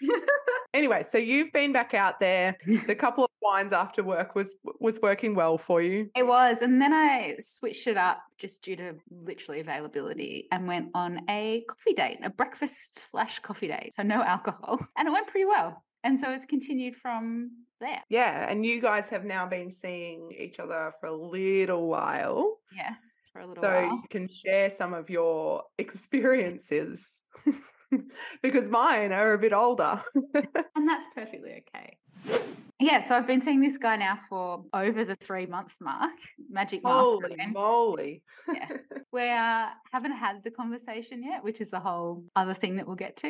Anyway, 0.74 1.02
so 1.02 1.18
you've 1.18 1.52
been 1.52 1.70
back 1.70 1.92
out 1.92 2.18
there. 2.18 2.56
The 2.86 2.94
couple 2.98 3.24
of 3.24 3.30
wines 3.42 3.74
after 3.74 4.02
work 4.02 4.34
was 4.34 4.48
was 4.80 4.98
working 5.02 5.34
well 5.34 5.58
for 5.58 5.82
you. 5.82 6.08
It 6.16 6.26
was, 6.26 6.62
and 6.62 6.80
then 6.80 6.94
I 6.94 7.36
switched 7.40 7.86
it 7.86 7.98
up 7.98 8.22
just 8.38 8.62
due 8.62 8.76
to 8.76 8.94
literally 9.10 9.60
availability, 9.60 10.48
and 10.50 10.66
went 10.66 10.88
on 10.94 11.20
a 11.28 11.62
coffee 11.68 11.92
date, 11.92 12.20
a 12.22 12.30
breakfast 12.30 12.98
slash 13.10 13.38
coffee 13.40 13.68
date, 13.68 13.92
so 13.94 14.02
no 14.02 14.22
alcohol, 14.22 14.78
and 14.96 15.06
it 15.06 15.10
went 15.10 15.26
pretty 15.26 15.44
well. 15.44 15.84
And 16.04 16.18
so 16.18 16.30
it's 16.30 16.46
continued 16.46 16.96
from 16.96 17.50
there. 17.78 18.00
Yeah, 18.08 18.50
and 18.50 18.64
you 18.64 18.80
guys 18.80 19.10
have 19.10 19.24
now 19.26 19.46
been 19.46 19.70
seeing 19.72 20.32
each 20.36 20.58
other 20.58 20.94
for 21.00 21.08
a 21.08 21.14
little 21.14 21.86
while, 21.86 22.60
Yes, 22.74 22.98
for 23.30 23.40
a 23.40 23.46
little 23.46 23.62
so 23.62 23.68
while. 23.70 23.90
you 23.90 24.02
can 24.10 24.26
share 24.26 24.70
some 24.70 24.94
of 24.94 25.10
your 25.10 25.64
experiences. 25.78 27.04
because 28.42 28.68
mine 28.68 29.12
are 29.12 29.34
a 29.34 29.38
bit 29.38 29.52
older. 29.52 30.02
And 30.74 30.88
that's 30.88 31.06
perfectly 31.14 31.62
okay. 31.68 31.96
Yeah, 32.80 33.06
so 33.06 33.14
I've 33.14 33.26
been 33.28 33.40
seeing 33.40 33.60
this 33.60 33.78
guy 33.78 33.94
now 33.94 34.18
for 34.28 34.64
over 34.74 35.04
the 35.04 35.14
three 35.14 35.46
month 35.46 35.70
mark, 35.80 36.10
Magic 36.50 36.80
Holy 36.84 37.20
Mastermind. 37.20 37.52
moly. 37.52 38.22
Yeah. 38.52 38.68
We 39.12 39.28
uh, 39.28 39.66
haven't 39.92 40.12
had 40.16 40.42
the 40.42 40.50
conversation 40.50 41.22
yet, 41.22 41.44
which 41.44 41.60
is 41.60 41.68
the 41.68 41.78
whole 41.78 42.24
other 42.34 42.54
thing 42.54 42.76
that 42.76 42.86
we'll 42.86 42.96
get 42.96 43.14
to. 43.18 43.28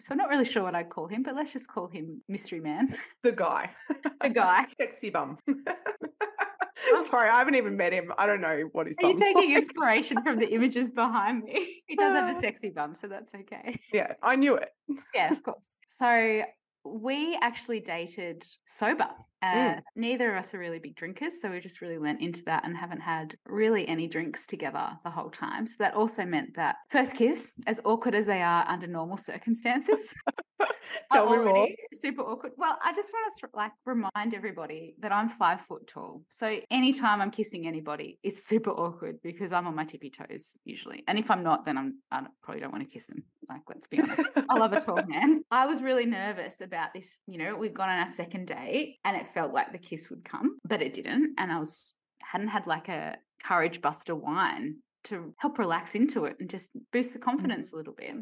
So 0.00 0.08
I'm 0.10 0.18
not 0.18 0.28
really 0.28 0.44
sure 0.44 0.64
what 0.64 0.74
I'd 0.74 0.90
call 0.90 1.06
him, 1.06 1.22
but 1.22 1.36
let's 1.36 1.52
just 1.52 1.68
call 1.68 1.86
him 1.86 2.20
Mystery 2.28 2.58
Man, 2.58 2.96
the 3.22 3.30
guy. 3.30 3.70
the 4.20 4.28
guy. 4.28 4.66
Sexy 4.76 5.08
bum. 5.10 5.38
Sorry, 7.10 7.28
I 7.28 7.38
haven't 7.38 7.54
even 7.56 7.76
met 7.76 7.92
him. 7.92 8.12
I 8.18 8.26
don't 8.26 8.40
know 8.40 8.68
what 8.72 8.86
he's. 8.86 8.96
Are 9.02 9.08
you 9.10 9.16
taking 9.18 9.50
like. 9.54 9.58
inspiration 9.64 10.22
from 10.22 10.38
the 10.38 10.48
images 10.52 10.90
behind 10.90 11.44
me? 11.44 11.76
He 11.86 11.96
does 11.96 12.12
have 12.14 12.36
a 12.36 12.38
sexy 12.38 12.70
bum, 12.70 12.94
so 12.94 13.08
that's 13.08 13.34
okay. 13.34 13.76
Yeah, 13.92 14.12
I 14.22 14.36
knew 14.36 14.54
it. 14.54 14.68
Yeah, 15.14 15.32
of 15.32 15.42
course. 15.48 15.76
So 15.98 16.42
we 16.84 17.36
actually 17.42 17.80
dated 17.80 18.44
sober. 18.66 19.08
Uh, 19.42 19.46
Mm. 19.46 19.80
Neither 19.96 20.36
of 20.36 20.44
us 20.44 20.52
are 20.54 20.58
really 20.58 20.78
big 20.78 20.94
drinkers, 20.96 21.40
so 21.40 21.50
we 21.50 21.60
just 21.60 21.80
really 21.80 21.96
lent 21.98 22.20
into 22.20 22.42
that 22.44 22.64
and 22.64 22.76
haven't 22.76 23.00
had 23.00 23.34
really 23.46 23.88
any 23.88 24.06
drinks 24.06 24.46
together 24.46 24.90
the 25.02 25.10
whole 25.10 25.30
time. 25.30 25.66
So 25.66 25.76
that 25.78 25.94
also 25.94 26.24
meant 26.26 26.54
that 26.56 26.76
first 26.90 27.14
kiss, 27.16 27.50
as 27.66 27.80
awkward 27.86 28.14
as 28.14 28.26
they 28.26 28.42
are 28.42 28.68
under 28.68 28.86
normal 28.86 29.16
circumstances, 29.16 30.12
Tell 31.12 31.28
me 31.30 31.44
more. 31.44 31.68
super 31.94 32.22
awkward. 32.22 32.52
Well, 32.56 32.78
I 32.84 32.92
just 32.94 33.10
want 33.12 33.36
to 33.36 33.40
th- 33.46 33.54
like 33.54 33.72
remind 33.84 34.34
everybody 34.34 34.94
that 35.00 35.12
I'm 35.12 35.28
five 35.30 35.60
foot 35.68 35.86
tall, 35.88 36.22
so 36.28 36.60
anytime 36.70 37.20
I'm 37.20 37.30
kissing 37.30 37.66
anybody, 37.66 38.18
it's 38.22 38.44
super 38.44 38.70
awkward 38.70 39.16
because 39.22 39.52
I'm 39.52 39.66
on 39.66 39.74
my 39.74 39.84
tippy 39.84 40.10
toes 40.10 40.56
usually, 40.64 41.02
and 41.08 41.18
if 41.18 41.30
I'm 41.30 41.42
not, 41.42 41.64
then 41.64 41.76
I'm 41.78 41.98
I 42.12 42.20
don't- 42.20 42.30
probably 42.42 42.60
don't 42.60 42.72
want 42.72 42.84
to 42.88 42.92
kiss 42.92 43.06
them. 43.06 43.24
Like, 43.48 43.62
let's 43.68 43.88
be 43.88 44.00
honest. 44.00 44.22
I 44.48 44.58
love 44.58 44.72
a 44.72 44.80
tall 44.80 45.00
man. 45.08 45.42
I 45.50 45.66
was 45.66 45.82
really 45.82 46.06
nervous 46.06 46.60
about 46.60 46.94
this. 46.94 47.16
You 47.26 47.38
know, 47.38 47.56
we'd 47.56 47.74
gone 47.74 47.88
on 47.88 47.98
our 48.06 48.12
second 48.14 48.46
date 48.46 48.98
and 49.04 49.16
it 49.16 49.26
felt 49.34 49.52
like 49.52 49.72
the 49.72 49.78
kiss 49.78 50.08
would 50.10 50.24
come, 50.24 50.58
but 50.68 50.80
it 50.82 50.94
didn't. 50.94 51.34
And 51.38 51.50
I 51.50 51.58
was 51.58 51.92
hadn't 52.22 52.48
had 52.48 52.68
like 52.68 52.88
a 52.88 53.16
courage 53.42 53.80
buster 53.80 54.14
wine 54.14 54.76
to 55.04 55.34
help 55.38 55.58
relax 55.58 55.94
into 55.96 56.26
it 56.26 56.36
and 56.38 56.48
just 56.48 56.68
boost 56.92 57.12
the 57.14 57.18
Mm. 57.18 57.22
confidence 57.24 57.72
a 57.72 57.76
little 57.76 57.94
bit. 57.94 58.14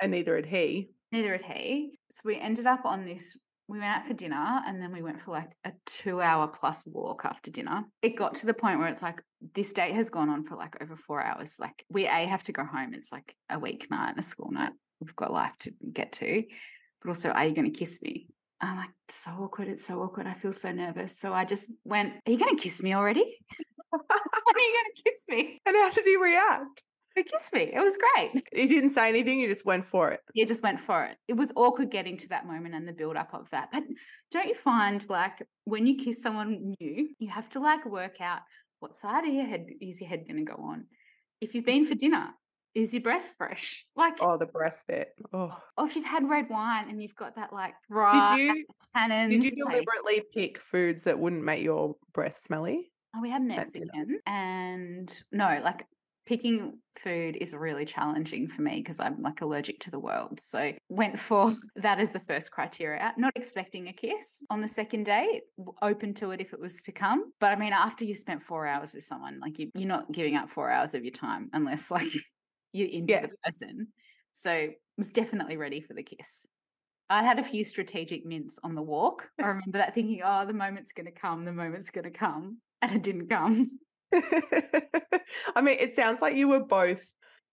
And 0.00 0.10
neither 0.10 0.34
had 0.34 0.46
he. 0.46 0.90
Neither 1.14 1.30
had 1.30 1.56
he. 1.56 1.96
So 2.10 2.22
we 2.24 2.40
ended 2.40 2.66
up 2.66 2.84
on 2.84 3.04
this. 3.04 3.36
We 3.68 3.78
went 3.78 3.96
out 3.96 4.04
for 4.08 4.14
dinner 4.14 4.62
and 4.66 4.82
then 4.82 4.92
we 4.92 5.00
went 5.00 5.22
for 5.22 5.30
like 5.30 5.50
a 5.64 5.70
two 5.86 6.20
hour 6.20 6.48
plus 6.48 6.82
walk 6.84 7.24
after 7.24 7.52
dinner. 7.52 7.84
It 8.02 8.16
got 8.16 8.34
to 8.36 8.46
the 8.46 8.52
point 8.52 8.80
where 8.80 8.88
it's 8.88 9.00
like, 9.00 9.22
this 9.54 9.72
date 9.72 9.94
has 9.94 10.10
gone 10.10 10.28
on 10.28 10.44
for 10.44 10.56
like 10.56 10.82
over 10.82 10.96
four 10.96 11.22
hours. 11.22 11.54
Like, 11.60 11.84
we 11.88 12.06
A, 12.06 12.26
have 12.26 12.42
to 12.42 12.52
go 12.52 12.64
home. 12.64 12.94
It's 12.94 13.12
like 13.12 13.32
a 13.48 13.60
weeknight 13.60 14.10
and 14.10 14.18
a 14.18 14.24
school 14.24 14.50
night. 14.50 14.72
We've 15.00 15.14
got 15.14 15.32
life 15.32 15.56
to 15.60 15.72
get 15.92 16.10
to. 16.14 16.42
But 17.00 17.10
also, 17.10 17.28
are 17.28 17.46
you 17.46 17.54
going 17.54 17.72
to 17.72 17.78
kiss 17.78 18.02
me? 18.02 18.26
I'm 18.60 18.76
like, 18.76 18.90
so 19.08 19.30
awkward. 19.30 19.68
It's 19.68 19.86
so 19.86 20.00
awkward. 20.02 20.26
I 20.26 20.34
feel 20.34 20.52
so 20.52 20.72
nervous. 20.72 21.16
So 21.20 21.32
I 21.32 21.44
just 21.44 21.68
went, 21.84 22.12
Are 22.26 22.32
you 22.32 22.38
going 22.40 22.56
to 22.56 22.60
kiss 22.60 22.82
me 22.82 22.92
already? 22.92 23.38
when 23.90 24.00
are 24.10 24.58
you 24.58 24.82
going 24.82 24.94
to 24.96 25.02
kiss 25.04 25.20
me? 25.28 25.60
And 25.64 25.76
how 25.76 25.92
did 25.92 26.04
he 26.04 26.16
react? 26.16 26.82
He 27.14 27.22
kissed 27.22 27.52
me. 27.52 27.70
It 27.72 27.80
was 27.80 27.96
great. 27.96 28.44
He 28.52 28.66
didn't 28.66 28.90
say 28.90 29.08
anything, 29.08 29.38
you 29.38 29.48
just 29.48 29.64
went 29.64 29.86
for 29.86 30.10
it. 30.10 30.20
You 30.34 30.46
just 30.46 30.62
went 30.62 30.80
for 30.80 31.04
it. 31.04 31.16
It 31.28 31.34
was 31.34 31.52
awkward 31.54 31.90
getting 31.90 32.16
to 32.18 32.28
that 32.28 32.46
moment 32.46 32.74
and 32.74 32.86
the 32.88 32.92
build 32.92 33.16
up 33.16 33.32
of 33.34 33.48
that. 33.50 33.68
But 33.72 33.84
don't 34.32 34.48
you 34.48 34.56
find 34.64 35.08
like 35.08 35.46
when 35.64 35.86
you 35.86 35.96
kiss 36.02 36.20
someone 36.20 36.74
new, 36.80 37.08
you 37.18 37.30
have 37.30 37.48
to 37.50 37.60
like 37.60 37.84
work 37.86 38.20
out 38.20 38.40
what 38.80 38.98
side 38.98 39.24
of 39.26 39.32
your 39.32 39.46
head 39.46 39.66
is 39.80 40.00
your 40.00 40.10
head 40.10 40.24
going 40.28 40.44
to 40.44 40.52
go 40.52 40.60
on? 40.60 40.86
If 41.40 41.54
you've 41.54 41.64
been 41.64 41.86
for 41.86 41.94
dinner, 41.94 42.30
is 42.74 42.92
your 42.92 43.02
breath 43.02 43.30
fresh? 43.38 43.84
Like, 43.94 44.14
Oh, 44.20 44.36
the 44.36 44.46
breath 44.46 44.82
bit. 44.88 45.10
Oh. 45.32 45.56
or 45.78 45.86
if 45.86 45.94
you've 45.94 46.04
had 46.04 46.28
red 46.28 46.48
wine 46.50 46.88
and 46.90 47.00
you've 47.00 47.14
got 47.14 47.36
that 47.36 47.52
like 47.52 47.74
right 47.88 48.36
Did 48.36 48.46
you 48.56 48.64
tannins. 48.96 49.28
did 49.30 49.44
you 49.44 49.50
taste. 49.50 49.56
deliberately 49.58 50.22
pick 50.34 50.58
foods 50.72 51.04
that 51.04 51.18
wouldn't 51.18 51.44
make 51.44 51.62
your 51.62 51.94
breath 52.12 52.38
smelly? 52.44 52.90
Oh, 53.16 53.20
we 53.22 53.30
had? 53.30 53.42
Mexican 53.42 54.18
and 54.26 55.22
no, 55.30 55.60
like 55.62 55.86
picking 56.26 56.78
food 57.02 57.36
is 57.40 57.52
really 57.52 57.84
challenging 57.84 58.48
for 58.48 58.62
me 58.62 58.76
because 58.76 58.98
I'm 58.98 59.20
like 59.20 59.40
allergic 59.42 59.80
to 59.80 59.90
the 59.90 59.98
world. 59.98 60.40
So 60.42 60.72
went 60.88 61.18
for 61.20 61.54
that 61.76 61.98
as 62.00 62.10
the 62.12 62.20
first 62.20 62.50
criteria, 62.50 63.12
not 63.16 63.32
expecting 63.36 63.88
a 63.88 63.92
kiss 63.92 64.42
on 64.50 64.60
the 64.60 64.68
second 64.68 65.04
date, 65.04 65.42
open 65.82 66.14
to 66.14 66.30
it 66.30 66.40
if 66.40 66.52
it 66.52 66.60
was 66.60 66.76
to 66.82 66.92
come. 66.92 67.32
But 67.40 67.52
I 67.52 67.56
mean, 67.56 67.72
after 67.72 68.04
you 68.04 68.14
spent 68.14 68.42
four 68.42 68.66
hours 68.66 68.92
with 68.94 69.04
someone, 69.04 69.38
like 69.40 69.58
you, 69.58 69.70
you're 69.74 69.88
not 69.88 70.10
giving 70.12 70.36
up 70.36 70.50
four 70.50 70.70
hours 70.70 70.94
of 70.94 71.04
your 71.04 71.12
time 71.12 71.50
unless 71.52 71.90
like 71.90 72.12
you're 72.72 72.88
into 72.88 73.12
Yeah. 73.12 73.22
the 73.22 73.30
person. 73.44 73.88
So 74.32 74.70
was 74.96 75.10
definitely 75.10 75.56
ready 75.56 75.80
for 75.80 75.94
the 75.94 76.02
kiss. 76.02 76.46
I 77.10 77.22
had 77.22 77.38
a 77.38 77.44
few 77.44 77.64
strategic 77.64 78.24
mints 78.24 78.58
on 78.64 78.74
the 78.74 78.82
walk. 78.82 79.28
I 79.40 79.46
remember 79.48 79.78
that 79.78 79.94
thinking, 79.94 80.22
oh, 80.24 80.46
the 80.46 80.54
moment's 80.54 80.92
going 80.92 81.06
to 81.06 81.12
come, 81.12 81.44
the 81.44 81.52
moment's 81.52 81.90
going 81.90 82.04
to 82.04 82.10
come. 82.10 82.58
And 82.82 82.92
it 82.92 83.02
didn't 83.02 83.28
come. 83.28 83.78
I 85.56 85.60
mean, 85.60 85.76
it 85.80 85.94
sounds 85.96 86.20
like 86.20 86.36
you 86.36 86.48
were 86.48 86.60
both 86.60 87.00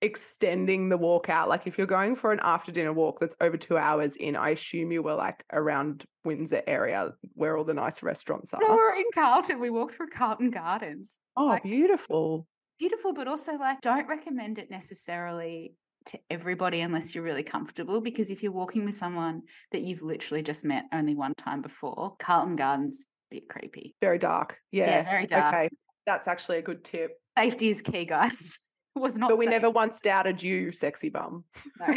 extending 0.01 0.89
the 0.89 0.97
walk 0.97 1.29
out. 1.29 1.47
Like 1.47 1.67
if 1.67 1.77
you're 1.77 1.87
going 1.87 2.15
for 2.15 2.31
an 2.31 2.39
after 2.41 2.71
dinner 2.71 2.93
walk 2.93 3.19
that's 3.19 3.35
over 3.39 3.57
two 3.57 3.77
hours 3.77 4.15
in, 4.15 4.35
I 4.35 4.49
assume 4.51 4.91
you 4.91 5.03
were 5.03 5.13
like 5.13 5.43
around 5.53 6.03
Windsor 6.25 6.63
area 6.67 7.13
where 7.35 7.57
all 7.57 7.63
the 7.63 7.73
nice 7.73 8.01
restaurants 8.01 8.51
No, 8.53 8.67
are. 8.67 8.75
we're 8.75 8.95
in 8.95 9.05
Carlton. 9.13 9.59
We 9.59 9.69
walked 9.69 9.95
through 9.95 10.09
Carlton 10.09 10.49
Gardens. 10.51 11.11
Oh, 11.37 11.45
like- 11.45 11.63
beautiful. 11.63 12.47
Beautiful, 12.79 13.13
but 13.13 13.27
also 13.27 13.53
like 13.57 13.79
don't 13.81 14.07
recommend 14.07 14.57
it 14.57 14.71
necessarily 14.71 15.75
to 16.07 16.19
everybody 16.31 16.81
unless 16.81 17.13
you're 17.13 17.23
really 17.23 17.43
comfortable. 17.43 18.01
Because 18.01 18.31
if 18.31 18.41
you're 18.41 18.51
walking 18.51 18.85
with 18.85 18.95
someone 18.95 19.43
that 19.71 19.83
you've 19.83 20.01
literally 20.01 20.41
just 20.41 20.63
met 20.63 20.85
only 20.91 21.13
one 21.13 21.35
time 21.35 21.61
before, 21.61 22.15
Carlton 22.19 22.55
Gardens 22.55 23.03
a 23.31 23.35
bit 23.35 23.47
creepy. 23.49 23.93
Very 24.01 24.17
dark. 24.17 24.57
Yeah. 24.71 24.87
Yeah, 24.89 25.03
very 25.03 25.27
dark. 25.27 25.53
Okay. 25.53 25.69
That's 26.05 26.27
actually 26.27 26.57
a 26.57 26.61
good 26.61 26.83
tip. 26.83 27.19
Safety 27.37 27.69
is 27.69 27.81
key, 27.81 28.05
guys. 28.05 28.57
It 28.93 28.99
was 28.99 29.15
not. 29.15 29.29
But 29.29 29.37
we 29.37 29.45
safe. 29.45 29.51
never 29.51 29.69
once 29.69 30.01
doubted 30.01 30.43
you, 30.43 30.73
sexy 30.73 31.07
bum. 31.07 31.45
No. 31.79 31.95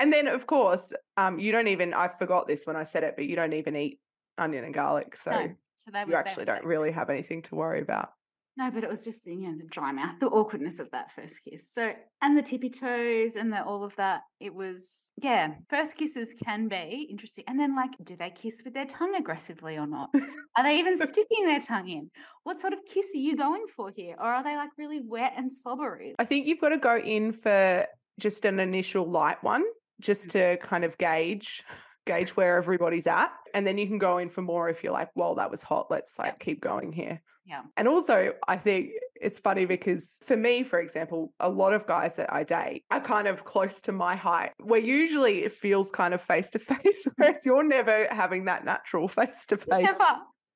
and 0.01 0.13
then, 0.13 0.27
of 0.27 0.49
course, 0.49 0.93
um, 1.17 1.39
you 1.39 1.53
don't 1.53 1.69
even, 1.69 1.95
I 1.95 2.09
forgot 2.09 2.49
this 2.49 2.63
when 2.65 2.75
I 2.75 2.83
said 2.83 3.05
it, 3.05 3.15
but 3.15 3.27
you 3.27 3.37
don't 3.37 3.53
even 3.53 3.77
eat 3.77 4.01
onion 4.39 4.65
and 4.65 4.75
garlic. 4.75 5.17
So 5.23 5.31
No. 5.31 5.55
So 5.79 6.05
you 6.07 6.15
actually 6.15 6.47
don't 6.47 6.65
really 6.65 6.91
have 6.91 7.11
anything 7.11 7.43
to 7.43 7.55
worry 7.55 7.81
about. 7.81 8.11
No, 8.57 8.71
but 8.71 8.85
it 8.85 8.90
was 8.90 9.04
just 9.04 9.25
the, 9.25 9.33
you 9.35 9.49
know 9.49 9.57
the 9.59 9.69
dry 9.69 9.92
mouth, 9.92 10.16
the 10.21 10.26
awkwardness 10.26 10.80
of 10.80 10.90
that 10.90 11.12
first 11.14 11.37
kiss. 11.49 11.73
So 11.73 11.92
and 12.21 12.37
the 12.37 12.42
tippy 12.42 12.69
toes 12.71 13.37
and 13.37 13.52
the 13.52 13.64
all 13.64 13.85
of 13.85 13.95
that. 13.97 14.23
It 14.40 14.54
was 14.54 14.85
yeah. 15.16 15.54
First 15.69 15.97
kisses 15.97 16.35
can 16.45 16.69
be 16.69 17.07
interesting, 17.11 17.45
and 17.47 17.59
then 17.59 17.76
like, 17.76 17.92
do 18.02 18.16
they 18.16 18.30
kiss 18.30 18.61
with 18.64 18.75
their 18.75 18.87
tongue 18.87 19.14
aggressively 19.14 19.76
or 19.78 19.87
not? 19.87 20.11
are 20.57 20.64
they 20.64 20.78
even 20.78 20.99
sticking 20.99 21.47
their 21.47 21.61
tongue 21.61 21.88
in? 21.88 22.11
What 22.42 22.61
sort 22.61 22.73
of 22.73 22.80
kiss 22.92 23.07
are 23.14 23.19
you 23.19 23.37
going 23.37 23.64
for 23.76 23.92
here, 23.95 24.16
or 24.19 24.26
are 24.26 24.42
they 24.42 24.57
like 24.57 24.71
really 24.76 25.00
wet 25.00 25.35
and 25.37 25.52
slobbery? 25.52 26.14
I 26.19 26.25
think 26.25 26.47
you've 26.47 26.61
got 26.61 26.71
to 26.71 26.78
go 26.78 26.97
in 26.99 27.33
for 27.33 27.87
just 28.19 28.45
an 28.45 28.61
initial 28.61 29.09
light 29.11 29.42
one, 29.42 29.62
just 30.00 30.25
Mm. 30.26 30.30
to 30.33 30.57
kind 30.59 30.85
of 30.85 30.99
gauge 30.99 31.62
gauge 32.11 32.31
where 32.31 32.57
everybody's 32.57 33.07
at, 33.07 33.31
and 33.55 33.67
then 33.67 33.79
you 33.79 33.87
can 33.87 33.99
go 33.99 34.19
in 34.19 34.31
for 34.31 34.43
more 34.43 34.69
if 34.69 34.83
you're 34.83 34.93
like, 34.93 35.11
well, 35.14 35.35
that 35.37 35.50
was 35.50 35.62
hot. 35.62 35.87
Let's 35.90 36.12
like 36.19 36.38
keep 36.40 36.61
going 36.61 36.93
here. 36.93 37.21
Yeah. 37.47 37.62
And 37.76 37.88
also, 37.88 38.33
I 38.47 38.57
think 38.57 38.90
it's 39.14 39.38
funny 39.38 39.64
because 39.64 40.05
for 40.26 40.37
me, 40.37 40.62
for 40.62 40.79
example, 40.79 41.33
a 41.40 41.49
lot 41.49 41.73
of 41.73 41.87
guys 41.87 42.14
that 42.17 42.33
I 42.33 42.45
date 42.45 42.85
are 42.90 43.00
kind 43.00 43.26
of 43.26 43.45
close 43.45 43.81
to 43.83 43.93
my 43.93 44.14
height, 44.14 44.52
where 44.62 44.81
usually 44.81 45.45
it 45.45 45.55
feels 45.55 45.90
kind 45.90 46.14
of 46.14 46.23
face 46.23 46.50
to 46.50 46.59
face, 46.59 47.00
whereas 47.17 47.45
you're 47.45 47.64
never 47.64 48.07
having 48.11 48.45
that 48.45 48.64
natural 48.64 49.09
face 49.09 49.47
to 49.49 49.57
face. 49.57 49.83
Never. 49.83 50.12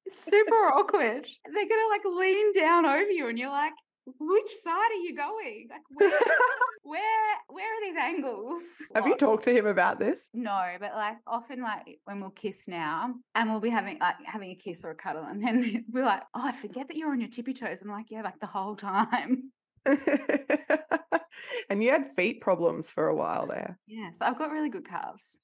It's 0.06 0.22
super 0.22 0.62
awkward. 0.78 1.26
They're 1.52 1.68
gonna 1.72 1.88
like 1.90 2.04
lean 2.04 2.52
down 2.52 2.84
over 2.86 3.10
you, 3.10 3.28
and 3.28 3.38
you're 3.38 3.50
like, 3.50 3.72
which 4.06 4.50
side 4.62 4.90
are 4.90 5.02
you 5.02 5.16
going? 5.16 5.68
Like 5.70 5.82
where, 5.90 6.10
where, 6.82 7.36
where 7.48 7.66
are 7.66 7.80
these 7.82 7.96
angles? 7.96 8.62
Have 8.94 9.06
you 9.06 9.16
talked 9.16 9.44
to 9.44 9.56
him 9.56 9.66
about 9.66 9.98
this? 9.98 10.18
No, 10.32 10.62
but 10.78 10.94
like 10.94 11.16
often, 11.26 11.62
like 11.62 12.00
when 12.04 12.20
we'll 12.20 12.30
kiss 12.30 12.68
now, 12.68 13.14
and 13.34 13.50
we'll 13.50 13.60
be 13.60 13.70
having 13.70 13.98
like 13.98 14.16
having 14.24 14.50
a 14.50 14.54
kiss 14.54 14.84
or 14.84 14.90
a 14.90 14.94
cuddle, 14.94 15.24
and 15.24 15.42
then 15.42 15.84
we're 15.92 16.04
like, 16.04 16.22
"Oh, 16.34 16.42
I 16.44 16.52
forget 16.52 16.88
that 16.88 16.96
you're 16.96 17.10
on 17.10 17.20
your 17.20 17.30
tippy 17.30 17.54
toes." 17.54 17.82
I'm 17.82 17.90
like, 17.90 18.06
"Yeah, 18.10 18.22
like 18.22 18.40
the 18.40 18.46
whole 18.46 18.76
time." 18.76 19.50
and 19.86 21.82
you 21.82 21.90
had 21.90 22.14
feet 22.16 22.40
problems 22.40 22.88
for 22.88 23.08
a 23.08 23.16
while 23.16 23.46
there. 23.46 23.78
Yeah, 23.86 24.10
so 24.18 24.26
I've 24.26 24.38
got 24.38 24.50
really 24.50 24.70
good 24.70 24.88
calves. 24.88 25.40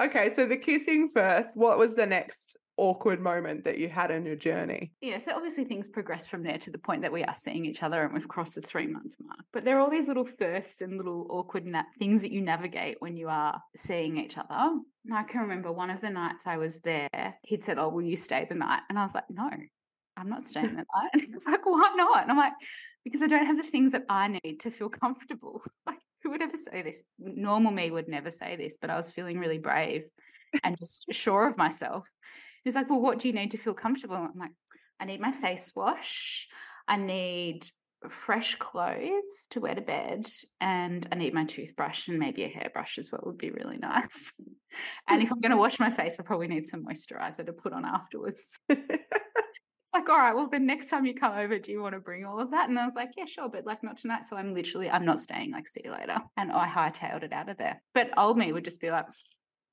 Okay, 0.00 0.32
so 0.34 0.46
the 0.46 0.56
kissing 0.56 1.10
first. 1.12 1.54
What 1.54 1.76
was 1.78 1.94
the 1.94 2.06
next 2.06 2.56
awkward 2.80 3.20
moment 3.20 3.62
that 3.64 3.76
you 3.76 3.88
had 3.88 4.10
in 4.10 4.24
your 4.24 4.36
journey? 4.36 4.90
Yeah, 5.02 5.18
so 5.18 5.32
obviously 5.36 5.64
things 5.64 5.86
progress 5.86 6.26
from 6.26 6.42
there 6.42 6.56
to 6.56 6.70
the 6.70 6.78
point 6.78 7.02
that 7.02 7.12
we 7.12 7.22
are 7.22 7.36
seeing 7.38 7.66
each 7.66 7.82
other 7.82 8.02
and 8.02 8.14
we've 8.14 8.26
crossed 8.26 8.54
the 8.54 8.62
three 8.62 8.86
month 8.86 9.12
mark. 9.22 9.40
But 9.52 9.64
there 9.64 9.76
are 9.76 9.80
all 9.80 9.90
these 9.90 10.08
little 10.08 10.26
firsts 10.38 10.80
and 10.80 10.96
little 10.96 11.26
awkward 11.28 11.66
na- 11.66 11.82
things 11.98 12.22
that 12.22 12.32
you 12.32 12.40
navigate 12.40 12.96
when 13.00 13.18
you 13.18 13.28
are 13.28 13.60
seeing 13.76 14.16
each 14.16 14.38
other. 14.38 14.78
And 15.04 15.14
I 15.14 15.24
can 15.24 15.42
remember 15.42 15.70
one 15.70 15.90
of 15.90 16.00
the 16.00 16.08
nights 16.08 16.44
I 16.46 16.56
was 16.56 16.80
there, 16.82 17.34
he'd 17.42 17.64
said, 17.64 17.78
Oh, 17.78 17.90
will 17.90 18.02
you 18.02 18.16
stay 18.16 18.46
the 18.48 18.54
night? 18.54 18.80
And 18.88 18.98
I 18.98 19.02
was 19.02 19.14
like, 19.14 19.28
No, 19.28 19.50
I'm 20.16 20.30
not 20.30 20.48
staying 20.48 20.70
the 20.70 20.72
night. 20.76 21.10
And 21.12 21.22
he 21.22 21.32
was 21.32 21.44
like, 21.44 21.66
Why 21.66 21.92
not? 21.96 22.22
And 22.22 22.30
I'm 22.30 22.38
like, 22.38 22.54
Because 23.04 23.22
I 23.22 23.26
don't 23.26 23.46
have 23.46 23.58
the 23.58 23.70
things 23.70 23.92
that 23.92 24.04
I 24.08 24.38
need 24.42 24.60
to 24.60 24.70
feel 24.70 24.88
comfortable. 24.88 25.62
Like, 25.86 25.98
who 26.22 26.30
would 26.30 26.42
ever 26.42 26.56
say 26.56 26.82
this? 26.82 27.02
Normal 27.18 27.72
me 27.72 27.90
would 27.90 28.08
never 28.08 28.30
say 28.30 28.56
this, 28.56 28.76
but 28.80 28.90
I 28.90 28.96
was 28.96 29.10
feeling 29.10 29.38
really 29.38 29.58
brave 29.58 30.04
and 30.64 30.78
just 30.78 31.06
sure 31.10 31.48
of 31.48 31.56
myself. 31.56 32.06
He's 32.64 32.74
like, 32.74 32.90
Well, 32.90 33.00
what 33.00 33.18
do 33.18 33.28
you 33.28 33.34
need 33.34 33.52
to 33.52 33.58
feel 33.58 33.74
comfortable? 33.74 34.16
I'm 34.16 34.38
like, 34.38 34.52
I 34.98 35.04
need 35.04 35.20
my 35.20 35.32
face 35.32 35.72
wash. 35.74 36.48
I 36.86 36.96
need 36.96 37.66
fresh 38.08 38.56
clothes 38.58 39.46
to 39.50 39.60
wear 39.60 39.74
to 39.74 39.80
bed. 39.80 40.28
And 40.60 41.06
I 41.12 41.16
need 41.16 41.34
my 41.34 41.44
toothbrush 41.44 42.08
and 42.08 42.18
maybe 42.18 42.44
a 42.44 42.48
hairbrush 42.48 42.98
as 42.98 43.10
well 43.10 43.22
would 43.24 43.38
be 43.38 43.50
really 43.50 43.78
nice. 43.78 44.32
And 45.08 45.20
if 45.20 45.32
I'm 45.32 45.40
going 45.40 45.50
to 45.50 45.56
wash 45.56 45.80
my 45.80 45.90
face, 45.90 46.14
I 46.20 46.22
probably 46.22 46.46
need 46.46 46.68
some 46.68 46.84
moisturizer 46.84 47.44
to 47.44 47.52
put 47.52 47.72
on 47.72 47.84
afterwards. 47.84 48.56
It's 49.92 50.06
like, 50.06 50.08
all 50.08 50.18
right, 50.18 50.36
well, 50.36 50.48
then 50.48 50.66
next 50.66 50.88
time 50.88 51.04
you 51.04 51.14
come 51.14 51.36
over, 51.36 51.58
do 51.58 51.72
you 51.72 51.82
want 51.82 51.96
to 51.96 52.00
bring 52.00 52.24
all 52.24 52.38
of 52.40 52.52
that? 52.52 52.68
And 52.68 52.78
I 52.78 52.84
was 52.84 52.94
like, 52.94 53.10
yeah, 53.16 53.24
sure, 53.26 53.48
but 53.48 53.66
like 53.66 53.82
not 53.82 53.98
tonight. 53.98 54.28
So 54.28 54.36
I'm 54.36 54.54
literally, 54.54 54.88
I'm 54.88 55.04
not 55.04 55.18
staying, 55.18 55.50
like, 55.50 55.66
see 55.66 55.80
you 55.84 55.90
later. 55.90 56.18
And 56.36 56.52
I 56.52 56.68
hightailed 56.68 57.24
it 57.24 57.32
out 57.32 57.48
of 57.48 57.58
there. 57.58 57.82
But 57.92 58.16
old 58.16 58.38
me 58.38 58.52
would 58.52 58.64
just 58.64 58.80
be 58.80 58.92
like, 58.92 59.06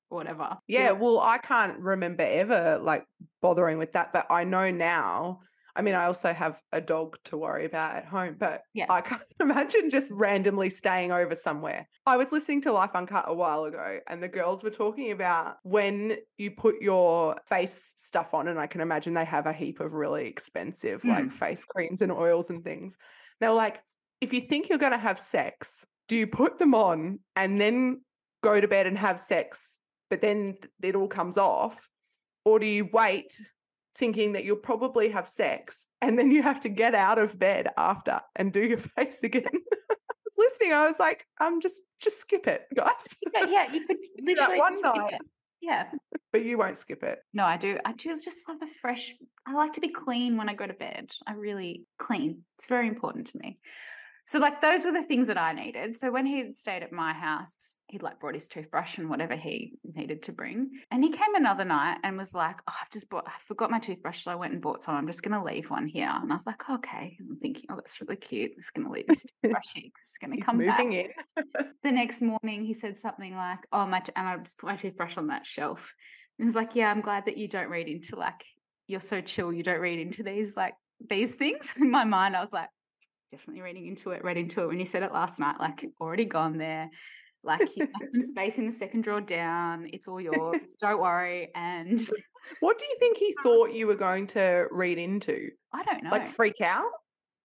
whatever. 0.08 0.56
Do 0.68 0.74
Yeah, 0.74 0.92
well, 0.92 1.20
I 1.20 1.38
can't 1.38 1.78
remember 1.78 2.22
ever 2.22 2.78
like 2.82 3.04
bothering 3.40 3.78
with 3.78 3.92
that, 3.92 4.12
but 4.12 4.26
I 4.30 4.44
know 4.44 4.70
now. 4.70 5.40
I 5.76 5.80
mean, 5.80 5.94
I 5.94 6.06
also 6.06 6.32
have 6.32 6.58
a 6.72 6.80
dog 6.80 7.16
to 7.26 7.36
worry 7.36 7.64
about 7.64 7.94
at 7.94 8.04
home, 8.04 8.34
but 8.38 8.62
Yeah. 8.74 8.86
I 8.90 9.00
can't 9.00 9.22
imagine 9.40 9.90
just 9.90 10.08
randomly 10.10 10.70
staying 10.70 11.12
over 11.12 11.36
somewhere. 11.36 11.88
I 12.04 12.16
was 12.16 12.32
listening 12.32 12.62
to 12.62 12.72
Life 12.72 12.90
Uncut 12.94 13.26
a 13.28 13.34
while 13.34 13.64
ago, 13.64 14.00
and 14.08 14.22
the 14.22 14.28
girls 14.28 14.64
were 14.64 14.70
talking 14.70 15.12
about 15.12 15.56
when 15.62 16.16
you 16.36 16.50
put 16.50 16.76
your 16.80 17.36
face 17.48 17.78
stuff 18.08 18.34
on, 18.34 18.48
and 18.48 18.58
I 18.58 18.66
can 18.66 18.80
imagine 18.80 19.14
they 19.14 19.24
have 19.24 19.46
a 19.46 19.52
heap 19.52 19.80
of 19.80 19.92
really 19.92 20.26
expensive 20.26 21.04
like 21.04 21.26
mm. 21.26 21.38
face 21.38 21.64
creams 21.64 22.02
and 22.02 22.10
oils 22.10 22.50
and 22.50 22.64
things. 22.64 22.94
They 23.40 23.46
were 23.46 23.54
like, 23.54 23.78
if 24.20 24.32
you 24.32 24.40
think 24.40 24.68
you're 24.68 24.78
going 24.78 24.92
to 24.92 24.98
have 24.98 25.20
sex, 25.20 25.68
do 26.08 26.16
you 26.16 26.26
put 26.26 26.58
them 26.58 26.74
on 26.74 27.20
and 27.36 27.60
then 27.60 28.00
go 28.42 28.60
to 28.60 28.68
bed 28.68 28.86
and 28.86 28.98
have 28.98 29.20
sex, 29.20 29.77
but 30.10 30.20
then 30.20 30.56
it 30.82 30.94
all 30.94 31.08
comes 31.08 31.36
off? 31.36 31.76
Or 32.44 32.58
do 32.58 32.66
you 32.66 32.88
wait 32.92 33.38
thinking 33.98 34.32
that 34.32 34.44
you'll 34.44 34.56
probably 34.56 35.10
have 35.10 35.28
sex 35.28 35.86
and 36.00 36.18
then 36.18 36.30
you 36.30 36.42
have 36.42 36.60
to 36.60 36.68
get 36.68 36.94
out 36.94 37.18
of 37.18 37.38
bed 37.38 37.68
after 37.76 38.20
and 38.36 38.52
do 38.52 38.60
your 38.60 38.78
face 38.96 39.16
again. 39.22 39.44
I 39.52 39.58
was 40.36 40.50
listening, 40.52 40.72
I 40.72 40.86
was 40.86 40.96
like, 40.98 41.26
um, 41.40 41.60
just 41.60 41.76
just 42.00 42.20
skip 42.20 42.46
it, 42.46 42.62
guys. 42.76 42.92
But 43.32 43.50
yeah, 43.50 43.72
you 43.72 43.86
could 43.86 43.96
literally 44.20 44.58
one 44.58 44.74
skip 44.74 44.94
night. 44.94 45.12
it. 45.14 45.20
Yeah. 45.60 45.90
But 46.32 46.44
you 46.44 46.56
won't 46.56 46.78
skip 46.78 47.02
it. 47.02 47.18
No, 47.34 47.44
I 47.44 47.56
do. 47.56 47.78
I 47.84 47.92
do 47.92 48.16
just 48.22 48.48
love 48.48 48.58
a 48.62 48.66
fresh. 48.80 49.12
I 49.46 49.54
like 49.54 49.72
to 49.72 49.80
be 49.80 49.88
clean 49.88 50.36
when 50.36 50.48
I 50.48 50.54
go 50.54 50.66
to 50.66 50.74
bed. 50.74 51.10
I 51.26 51.32
really 51.32 51.84
clean. 51.98 52.44
It's 52.58 52.68
very 52.68 52.86
important 52.86 53.28
to 53.28 53.38
me. 53.38 53.58
So 54.28 54.38
like 54.38 54.60
those 54.60 54.84
were 54.84 54.92
the 54.92 55.04
things 55.04 55.26
that 55.28 55.38
I 55.38 55.52
needed. 55.54 55.98
So 55.98 56.10
when 56.10 56.26
he 56.26 56.52
stayed 56.52 56.82
at 56.82 56.92
my 56.92 57.14
house, 57.14 57.76
he'd 57.88 58.02
like 58.02 58.20
brought 58.20 58.34
his 58.34 58.46
toothbrush 58.46 58.98
and 58.98 59.08
whatever 59.08 59.34
he 59.36 59.78
needed 59.84 60.22
to 60.24 60.32
bring. 60.32 60.70
And 60.90 61.02
he 61.02 61.10
came 61.10 61.34
another 61.34 61.64
night 61.64 62.00
and 62.04 62.18
was 62.18 62.34
like, 62.34 62.60
"Oh, 62.68 62.74
I've 62.80 62.90
just 62.90 63.08
bought. 63.08 63.26
I 63.26 63.32
forgot 63.46 63.70
my 63.70 63.78
toothbrush, 63.78 64.22
so 64.24 64.30
I 64.30 64.34
went 64.34 64.52
and 64.52 64.60
bought 64.60 64.82
some. 64.82 64.94
I'm 64.96 65.06
just 65.06 65.22
going 65.22 65.32
to 65.32 65.42
leave 65.42 65.70
one 65.70 65.86
here." 65.86 66.10
And 66.12 66.30
I 66.30 66.36
was 66.36 66.44
like, 66.46 66.68
"Okay." 66.68 67.16
I'm 67.18 67.38
thinking, 67.38 67.64
"Oh, 67.70 67.76
that's 67.76 68.00
really 68.02 68.16
cute. 68.16 68.52
He's 68.54 68.70
going 68.70 68.86
to 68.86 68.92
leave 68.92 69.08
his 69.08 69.22
toothbrush 69.42 69.72
here 69.74 69.90
'cause 69.96 70.08
it's 70.08 70.18
going 70.18 70.32
to 70.32 70.44
come 70.44 70.62
back." 70.62 71.06
the 71.82 71.92
next 71.92 72.20
morning 72.20 72.64
he 72.64 72.74
said 72.74 72.98
something 73.00 73.34
like, 73.34 73.60
"Oh 73.72 73.86
my," 73.86 74.00
t- 74.00 74.12
and 74.16 74.28
I 74.28 74.36
just 74.38 74.58
put 74.58 74.68
my 74.68 74.76
toothbrush 74.76 75.16
on 75.16 75.28
that 75.28 75.46
shelf. 75.46 75.78
And 76.38 76.44
he 76.44 76.46
was 76.46 76.54
like, 76.54 76.74
"Yeah, 76.74 76.90
I'm 76.90 77.00
glad 77.00 77.24
that 77.26 77.38
you 77.38 77.48
don't 77.48 77.70
read 77.70 77.88
into 77.88 78.16
like 78.16 78.44
you're 78.86 79.00
so 79.00 79.20
chill. 79.20 79.52
You 79.52 79.62
don't 79.62 79.80
read 79.80 79.98
into 80.00 80.22
these 80.22 80.56
like 80.56 80.74
these 81.00 81.34
things." 81.34 81.72
In 81.80 81.90
my 81.90 82.04
mind, 82.04 82.36
I 82.36 82.40
was 82.42 82.52
like, 82.52 82.68
"Definitely 83.30 83.62
reading 83.62 83.86
into 83.86 84.10
it. 84.10 84.24
Read 84.24 84.36
into 84.36 84.62
it." 84.62 84.66
When 84.66 84.80
you 84.80 84.86
said 84.86 85.02
it 85.02 85.12
last 85.12 85.38
night, 85.38 85.56
like 85.60 85.84
already 86.00 86.24
gone 86.24 86.58
there. 86.58 86.90
Like 87.44 87.76
you 87.76 87.86
have 87.86 88.08
some 88.12 88.22
space 88.34 88.56
in 88.56 88.66
the 88.66 88.76
second 88.76 89.02
drawer 89.02 89.20
down. 89.20 89.88
It's 89.92 90.08
all 90.08 90.20
yours. 90.20 90.76
Don't 90.80 91.00
worry. 91.00 91.50
And 91.54 92.00
What 92.60 92.78
do 92.78 92.84
you 92.86 92.96
think 92.98 93.18
he 93.18 93.26
um 93.38 93.42
thought 93.44 93.72
you 93.72 93.86
were 93.86 93.96
going 93.96 94.26
to 94.28 94.66
read 94.70 94.98
into? 94.98 95.50
I 95.72 95.84
don't 95.84 96.02
know. 96.02 96.10
Like 96.10 96.34
freak 96.34 96.60
out? 96.62 96.90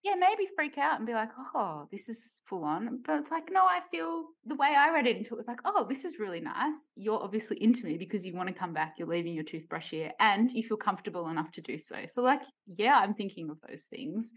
yeah, 0.03 0.15
maybe 0.15 0.49
freak 0.53 0.77
out 0.77 0.97
and 0.97 1.07
be 1.07 1.13
like, 1.13 1.29
oh, 1.55 1.87
this 1.89 2.09
is 2.09 2.41
full 2.45 2.65
on. 2.65 2.99
But 3.05 3.21
it's 3.21 3.31
like, 3.31 3.49
no, 3.49 3.61
I 3.61 3.79
feel 3.89 4.25
the 4.45 4.55
way 4.55 4.75
I 4.77 4.93
read 4.93 5.07
it 5.07 5.15
into 5.15 5.33
it 5.33 5.37
was 5.37 5.47
like, 5.47 5.61
oh, 5.63 5.85
this 5.87 6.03
is 6.03 6.19
really 6.19 6.41
nice. 6.41 6.89
You're 6.97 7.23
obviously 7.23 7.63
into 7.63 7.85
me 7.85 7.97
because 7.97 8.25
you 8.25 8.35
want 8.35 8.49
to 8.49 8.53
come 8.53 8.73
back. 8.73 8.95
You're 8.97 9.07
leaving 9.07 9.33
your 9.33 9.45
toothbrush 9.45 9.91
here 9.91 10.11
and 10.19 10.51
you 10.51 10.63
feel 10.63 10.75
comfortable 10.75 11.29
enough 11.29 11.53
to 11.53 11.61
do 11.61 11.77
so. 11.77 11.95
So, 12.13 12.21
like, 12.21 12.41
yeah, 12.75 12.97
I'm 12.97 13.13
thinking 13.13 13.49
of 13.49 13.59
those 13.65 13.83
things. 13.83 14.33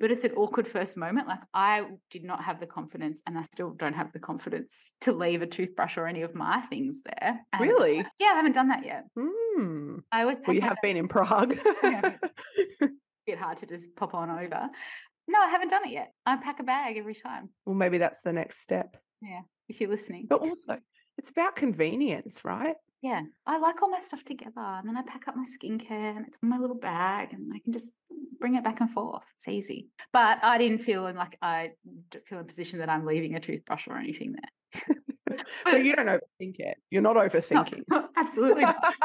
But 0.00 0.10
it's 0.10 0.24
an 0.24 0.32
awkward 0.32 0.66
first 0.66 0.96
moment. 0.96 1.28
Like, 1.28 1.40
I 1.52 1.84
did 2.10 2.24
not 2.24 2.42
have 2.42 2.58
the 2.58 2.66
confidence, 2.66 3.20
and 3.26 3.38
I 3.38 3.42
still 3.42 3.70
don't 3.70 3.92
have 3.92 4.12
the 4.12 4.18
confidence 4.18 4.92
to 5.02 5.12
leave 5.12 5.42
a 5.42 5.46
toothbrush 5.46 5.98
or 5.98 6.06
any 6.06 6.22
of 6.22 6.34
my 6.34 6.62
things 6.70 7.02
there. 7.04 7.38
I 7.52 7.62
Really? 7.62 7.98
that. 7.98 8.10
Yeah, 8.18 8.28
I 8.28 8.36
haven't 8.36 8.52
done 8.54 8.68
that 8.68 8.84
yet. 8.86 9.04
Hmm. 9.14 9.96
I 10.10 10.22
always 10.22 10.38
Well, 10.46 10.56
you 10.56 10.62
have 10.62 10.78
been 10.82 10.96
in 10.96 11.06
Prague. 11.08 11.58
Yeah. 11.84 12.16
bit 13.26 13.38
hard 13.38 13.58
to 13.58 13.66
just 13.66 13.94
pop 13.94 14.14
on 14.14 14.30
over. 14.30 14.68
No, 15.28 15.38
I 15.38 15.48
haven't 15.50 15.68
done 15.68 15.84
it 15.86 15.92
yet. 15.92 16.12
I 16.24 16.36
pack 16.36 16.58
a 16.60 16.62
bag 16.64 16.96
every 16.96 17.14
time. 17.14 17.50
well, 17.66 17.76
maybe 17.76 17.98
that's 17.98 18.20
the 18.24 18.32
next 18.32 18.62
step. 18.62 18.96
Yeah, 19.20 19.42
if 19.68 19.80
you're 19.80 19.90
listening, 19.90 20.26
But 20.28 20.40
also, 20.40 20.78
it's 21.18 21.28
about 21.28 21.54
convenience, 21.56 22.42
right? 22.42 22.76
Yeah, 23.02 23.22
I 23.46 23.58
like 23.58 23.82
all 23.82 23.88
my 23.90 23.98
stuff 24.00 24.22
together, 24.24 24.52
and 24.60 24.86
then 24.88 24.96
I 24.96 25.02
pack 25.02 25.26
up 25.28 25.36
my 25.36 25.46
skincare, 25.46 26.16
and 26.16 26.26
it's 26.26 26.36
in 26.42 26.48
my 26.48 26.58
little 26.58 26.76
bag, 26.76 27.32
and 27.32 27.50
I 27.54 27.58
can 27.60 27.72
just 27.72 27.88
bring 28.38 28.56
it 28.56 28.64
back 28.64 28.80
and 28.80 28.90
forth. 28.90 29.22
It's 29.38 29.48
easy. 29.48 29.88
But 30.12 30.38
I 30.42 30.58
didn't 30.58 30.82
feel 30.84 31.06
in 31.06 31.16
like 31.16 31.36
I 31.40 31.72
feel 32.28 32.38
in 32.38 32.44
a 32.44 32.48
position 32.48 32.78
that 32.80 32.88
I'm 32.90 33.06
leaving 33.06 33.34
a 33.34 33.40
toothbrush 33.40 33.86
or 33.88 33.96
anything 33.96 34.32
there. 34.34 34.96
But 35.64 35.84
you 35.84 35.94
don't 35.94 36.06
overthink 36.06 36.56
it. 36.58 36.76
You're 36.90 37.02
not 37.02 37.14
No, 37.16 37.22
overthinking. 37.28 37.84
absolutely 38.16 38.62
not. 38.62 38.94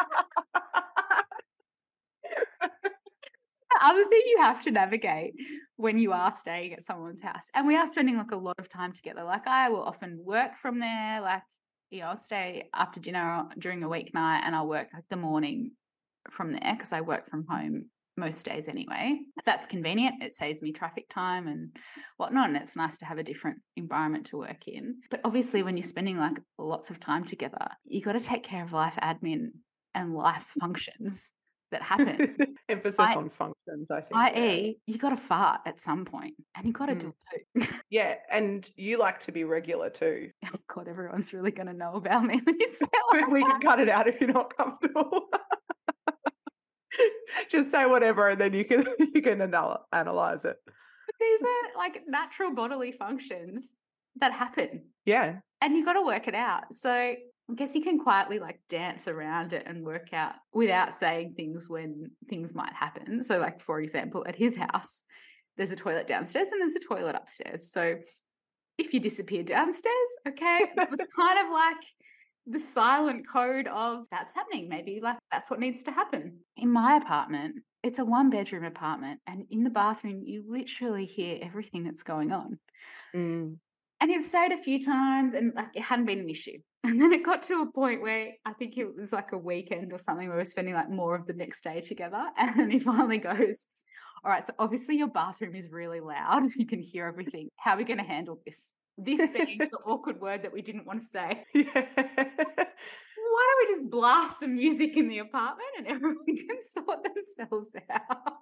The 3.72 3.86
other 3.86 4.06
thing 4.08 4.22
you 4.26 4.38
have 4.40 4.64
to 4.64 4.72
navigate 4.72 5.34
when 5.76 5.98
you 5.98 6.14
are 6.14 6.32
staying 6.32 6.74
at 6.74 6.86
someone's 6.86 7.22
house, 7.22 7.44
and 7.54 7.68
we 7.68 7.76
are 7.76 7.88
spending 7.88 8.16
like 8.18 8.32
a 8.32 8.38
lot 8.38 8.56
of 8.58 8.70
time 8.70 8.94
together. 8.94 9.24
Like 9.24 9.48
I 9.48 9.70
will 9.70 9.84
often 9.84 10.18
work 10.24 10.52
from 10.62 10.80
there. 10.80 11.20
Like 11.22 11.44
know, 12.02 12.08
I'll 12.08 12.18
stay 12.18 12.70
after 12.74 13.00
dinner 13.00 13.46
during 13.58 13.84
a 13.84 13.90
weeknight, 13.90 14.42
and 14.44 14.56
I'll 14.56 14.68
work 14.68 14.90
like 14.94 15.04
the 15.10 15.16
morning 15.16 15.72
from 16.32 16.52
there 16.52 16.76
because 16.76 16.94
I 16.94 17.02
work 17.02 17.30
from 17.30 17.46
home 17.48 17.90
most 18.18 18.46
days 18.46 18.68
anyway. 18.68 19.20
That's 19.46 19.68
convenient. 19.68 20.24
It 20.24 20.36
saves 20.36 20.62
me 20.62 20.72
traffic 20.72 21.10
time 21.10 21.48
and 21.48 21.76
whatnot, 22.18 22.48
and 22.48 22.58
it's 22.58 22.76
nice 22.76 22.98
to 23.00 23.06
have 23.06 23.18
a 23.18 23.24
different 23.24 23.60
environment 23.76 24.28
to 24.28 24.38
work 24.38 24.68
in. 24.68 25.02
But 25.12 25.22
obviously, 25.24 25.64
when 25.64 25.78
you're 25.78 25.84
spending 25.84 26.18
like 26.18 26.38
lots 26.58 26.90
of 26.90 27.00
time 27.00 27.26
together, 27.26 27.68
you 27.84 28.02
got 28.02 28.14
to 28.14 28.20
take 28.20 28.44
care 28.44 28.64
of 28.64 28.74
life 28.74 28.98
admin 29.02 29.52
and 29.94 30.14
life 30.14 30.46
functions 30.60 31.32
that 31.76 31.82
happen. 31.82 32.56
Emphasis 32.70 33.00
I- 33.00 33.16
on 33.16 33.30
functions, 33.30 33.92
I 33.92 34.02
think. 34.02 34.12
yeah. 34.14 34.20
i.e., 34.20 34.80
you 34.88 34.98
got 34.98 35.10
to 35.10 35.18
fart 35.18 35.62
at 35.66 35.82
some 35.82 36.06
point, 36.06 36.36
and 36.56 36.66
you 36.66 36.72
got 36.74 36.88
to 36.88 36.94
hmm. 36.94 37.00
do 37.00 37.14
it 37.34 37.64
too. 37.64 37.74
Yeah, 37.90 38.16
and 38.32 38.70
you 38.76 38.98
like 38.98 39.20
to 39.26 39.32
be 39.32 39.44
regular 39.44 39.90
too. 39.90 40.30
oh 40.46 40.58
God, 40.74 40.88
everyone's 40.88 41.34
really 41.34 41.52
going 41.52 41.68
to 41.68 41.74
know 41.74 41.96
about 41.96 42.26
me 42.26 42.40
when 42.44 42.60
you 42.60 42.72
say 42.72 42.86
like 43.12 43.28
we 43.28 43.44
can 43.44 43.62
cut 43.62 43.80
it 43.80 43.90
out 43.90 44.08
if 44.08 44.20
you're 44.20 44.32
not 44.32 44.56
comfortable. 44.56 45.28
Just 47.52 47.72
say 47.72 47.86
whatever, 47.86 48.30
and 48.30 48.40
then 48.40 48.54
you 48.54 48.66
can 48.66 48.86
you 49.14 49.22
can 49.22 49.42
anal- 49.42 49.86
analyze 49.92 50.46
it. 50.46 50.56
But 50.66 51.16
these 51.20 51.42
are 51.42 51.78
like 51.78 52.04
natural 52.08 52.54
bodily 52.54 52.94
functions 52.94 53.74
that 54.22 54.32
happen. 54.32 54.84
Yeah, 55.06 55.40
and 55.62 55.76
you 55.76 55.84
got 55.84 55.94
to 55.94 56.02
work 56.02 56.28
it 56.28 56.36
out. 56.36 56.64
So 56.74 57.16
I 57.50 57.54
guess 57.54 57.76
you 57.76 57.84
can 57.84 58.00
quietly 58.00 58.40
like 58.40 58.60
dance 58.70 59.08
around 59.08 59.54
it 59.54 59.64
and 59.68 59.86
work 59.86 60.14
out 60.14 60.34
without 60.54 60.96
saying 60.96 61.36
things 61.36 61.70
when 61.70 62.10
things 62.28 62.56
might 62.56 62.74
happen. 62.74 63.24
So, 63.24 63.38
like 63.38 63.62
for 63.62 63.82
example, 63.82 64.26
at 64.28 64.36
his 64.36 64.56
house, 64.56 65.04
there's 65.58 65.72
a 65.72 65.76
toilet 65.76 66.08
downstairs 66.08 66.50
and 66.52 66.62
there's 66.62 66.76
a 66.76 66.88
toilet 66.88 67.16
upstairs. 67.16 67.72
So 67.72 67.96
if 68.78 68.94
you 68.94 69.00
disappear 69.00 69.44
downstairs, 69.44 69.94
okay, 70.28 70.60
it 70.76 70.90
was 70.90 71.00
kind 71.16 71.46
of 71.46 71.54
like 71.54 71.84
the 72.48 72.60
silent 72.60 73.26
code 73.32 73.68
of 73.68 74.06
that's 74.12 74.34
happening. 74.34 74.70
Maybe 74.70 75.00
like 75.02 75.18
that's 75.32 75.50
what 75.50 75.60
needs 75.60 75.84
to 75.84 75.92
happen. 75.92 76.40
In 76.58 76.72
my 76.72 76.98
apartment, 76.98 77.56
it's 77.84 78.00
a 78.00 78.06
one 78.06 78.30
bedroom 78.30 78.64
apartment, 78.64 79.20
and 79.28 79.46
in 79.50 79.64
the 79.64 79.70
bathroom, 79.70 80.24
you 80.26 80.44
literally 80.48 81.06
hear 81.06 81.40
everything 81.42 81.84
that's 81.84 82.04
going 82.04 82.32
on. 82.32 82.60
Mm. 83.16 83.58
And 84.02 84.12
he'd 84.12 84.26
stayed 84.26 84.52
a 84.52 84.62
few 84.62 84.84
times 84.84 85.34
and 85.34 85.54
like 85.56 85.70
it 85.74 85.82
hadn't 85.82 86.06
been 86.06 86.20
an 86.20 86.30
issue. 86.30 86.58
And 86.86 87.02
then 87.02 87.12
it 87.14 87.26
got 87.26 87.42
to 87.44 87.62
a 87.62 87.72
point 87.72 88.04
where 88.04 88.34
I 88.46 88.54
think 88.54 88.78
it 88.78 88.96
was 88.96 89.12
like 89.12 89.32
a 89.32 89.38
weekend 89.38 89.92
or 89.92 89.98
something 89.98 90.28
where 90.28 90.38
we 90.38 90.44
were 90.44 90.50
spending 90.50 90.76
like 90.76 90.88
more 90.90 91.16
of 91.16 91.26
the 91.26 91.34
next 91.34 91.64
day 91.64 91.82
together. 91.82 92.24
And 92.38 92.60
then 92.60 92.70
he 92.70 92.80
finally 92.80 93.18
goes, 93.18 93.68
All 94.24 94.30
right, 94.32 94.46
so 94.46 94.54
obviously 94.60 94.96
your 94.96 95.08
bathroom 95.08 95.56
is 95.56 95.68
really 95.72 96.00
loud. 96.00 96.44
You 96.56 96.68
can 96.68 96.84
hear 96.84 97.08
everything. 97.08 97.50
How 97.58 97.72
are 97.72 97.78
we 97.78 97.86
going 97.86 97.98
to 97.98 98.04
handle 98.04 98.40
this? 98.46 98.72
This 99.00 99.18
being 99.18 99.58
the 99.58 99.78
awkward 99.86 100.22
word 100.22 100.44
that 100.44 100.54
we 100.54 100.62
didn't 100.62 100.86
want 100.86 101.00
to 101.00 101.06
say. 101.08 101.44
Why 101.54 103.44
don't 103.44 103.68
we 103.68 103.76
just 103.76 103.90
blast 103.90 104.40
some 104.40 104.54
music 104.56 104.96
in 104.96 105.10
the 105.10 105.20
apartment 105.20 105.70
and 105.80 105.88
everyone 105.88 106.18
can 106.28 106.60
sort 106.72 107.00
themselves 107.04 107.72
out? 107.90 108.34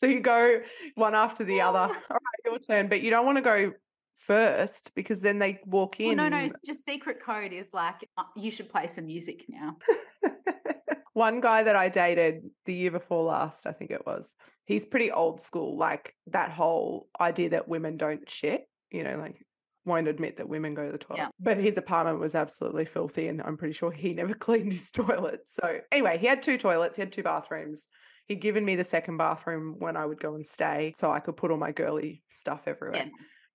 So 0.00 0.08
you 0.08 0.20
go 0.20 0.60
one 0.94 1.14
after 1.14 1.44
the 1.44 1.62
other. 1.62 1.78
All 1.78 1.88
right, 1.88 2.44
your 2.44 2.58
turn, 2.58 2.88
but 2.88 3.00
you 3.00 3.10
don't 3.10 3.24
want 3.24 3.38
to 3.38 3.42
go 3.42 3.72
first 4.26 4.90
because 4.94 5.20
then 5.20 5.38
they 5.38 5.58
walk 5.66 5.96
Well, 5.98 6.10
in. 6.10 6.16
no, 6.16 6.28
no, 6.28 6.38
it's 6.38 6.54
just 6.64 6.84
secret 6.84 7.18
code 7.24 7.52
is 7.52 7.68
like, 7.72 8.08
uh, 8.16 8.24
you 8.36 8.50
should 8.50 8.68
play 8.68 8.86
some 8.86 9.06
music 9.06 9.44
now. 9.48 9.76
One 11.14 11.40
guy 11.40 11.64
that 11.64 11.76
I 11.76 11.88
dated 11.88 12.42
the 12.64 12.74
year 12.74 12.90
before 12.90 13.24
last, 13.24 13.66
I 13.66 13.72
think 13.72 13.90
it 13.90 14.06
was, 14.06 14.30
he's 14.64 14.86
pretty 14.86 15.10
old 15.10 15.42
school. 15.42 15.76
Like 15.76 16.14
that 16.28 16.50
whole 16.50 17.08
idea 17.20 17.50
that 17.50 17.68
women 17.68 17.96
don't 17.98 18.28
shit, 18.28 18.62
you 18.90 19.04
know, 19.04 19.18
like 19.18 19.44
won't 19.84 20.08
admit 20.08 20.36
that 20.38 20.48
women 20.48 20.74
go 20.74 20.86
to 20.86 20.92
the 20.92 20.98
toilet. 20.98 21.18
Yeah. 21.18 21.28
But 21.38 21.58
his 21.58 21.76
apartment 21.76 22.20
was 22.20 22.34
absolutely 22.34 22.86
filthy 22.86 23.28
and 23.28 23.42
I'm 23.42 23.56
pretty 23.56 23.74
sure 23.74 23.90
he 23.90 24.12
never 24.14 24.34
cleaned 24.34 24.72
his 24.72 24.90
toilet. 24.90 25.40
So 25.60 25.80
anyway, 25.90 26.18
he 26.18 26.26
had 26.26 26.42
two 26.42 26.56
toilets, 26.56 26.96
he 26.96 27.02
had 27.02 27.12
two 27.12 27.22
bathrooms. 27.22 27.82
He'd 28.28 28.40
given 28.40 28.64
me 28.64 28.76
the 28.76 28.84
second 28.84 29.16
bathroom 29.16 29.74
when 29.80 29.96
I 29.96 30.06
would 30.06 30.20
go 30.20 30.36
and 30.36 30.46
stay 30.46 30.94
so 30.98 31.10
I 31.10 31.18
could 31.18 31.36
put 31.36 31.50
all 31.50 31.56
my 31.58 31.72
girly 31.72 32.22
stuff 32.32 32.62
everywhere. 32.66 32.96
Yeah. 32.96 33.08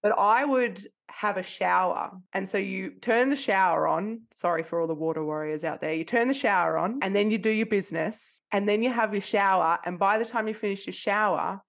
But 0.04 0.18
I 0.18 0.46
would 0.46 0.88
have 1.10 1.38
a 1.38 1.44
shower. 1.44 2.12
And 2.34 2.50
so 2.50 2.58
you 2.58 2.92
turn 3.02 3.30
the 3.30 3.36
shower 3.36 3.88
on. 3.88 4.22
Sorry 4.40 4.64
for 4.64 4.80
all 4.80 4.88
the 4.88 4.94
water 4.94 5.24
warriors 5.24 5.64
out 5.64 5.82
there. 5.82 5.94
You 5.94 6.04
turn 6.04 6.28
the 6.28 6.34
shower 6.34 6.78
on 6.78 7.00
and 7.02 7.16
then 7.16 7.32
you 7.32 7.38
do 7.38 7.50
your 7.50 7.66
business 7.66 8.18
and 8.52 8.68
then 8.70 8.84
you 8.84 8.94
have 8.94 9.14
your 9.14 9.22
shower. 9.22 9.80
And 9.86 9.98
by 9.98 10.20
the 10.20 10.26
time 10.26 10.48
you 10.48 10.54
finish 10.54 10.86
your 10.86 10.94
shower, 10.94 11.62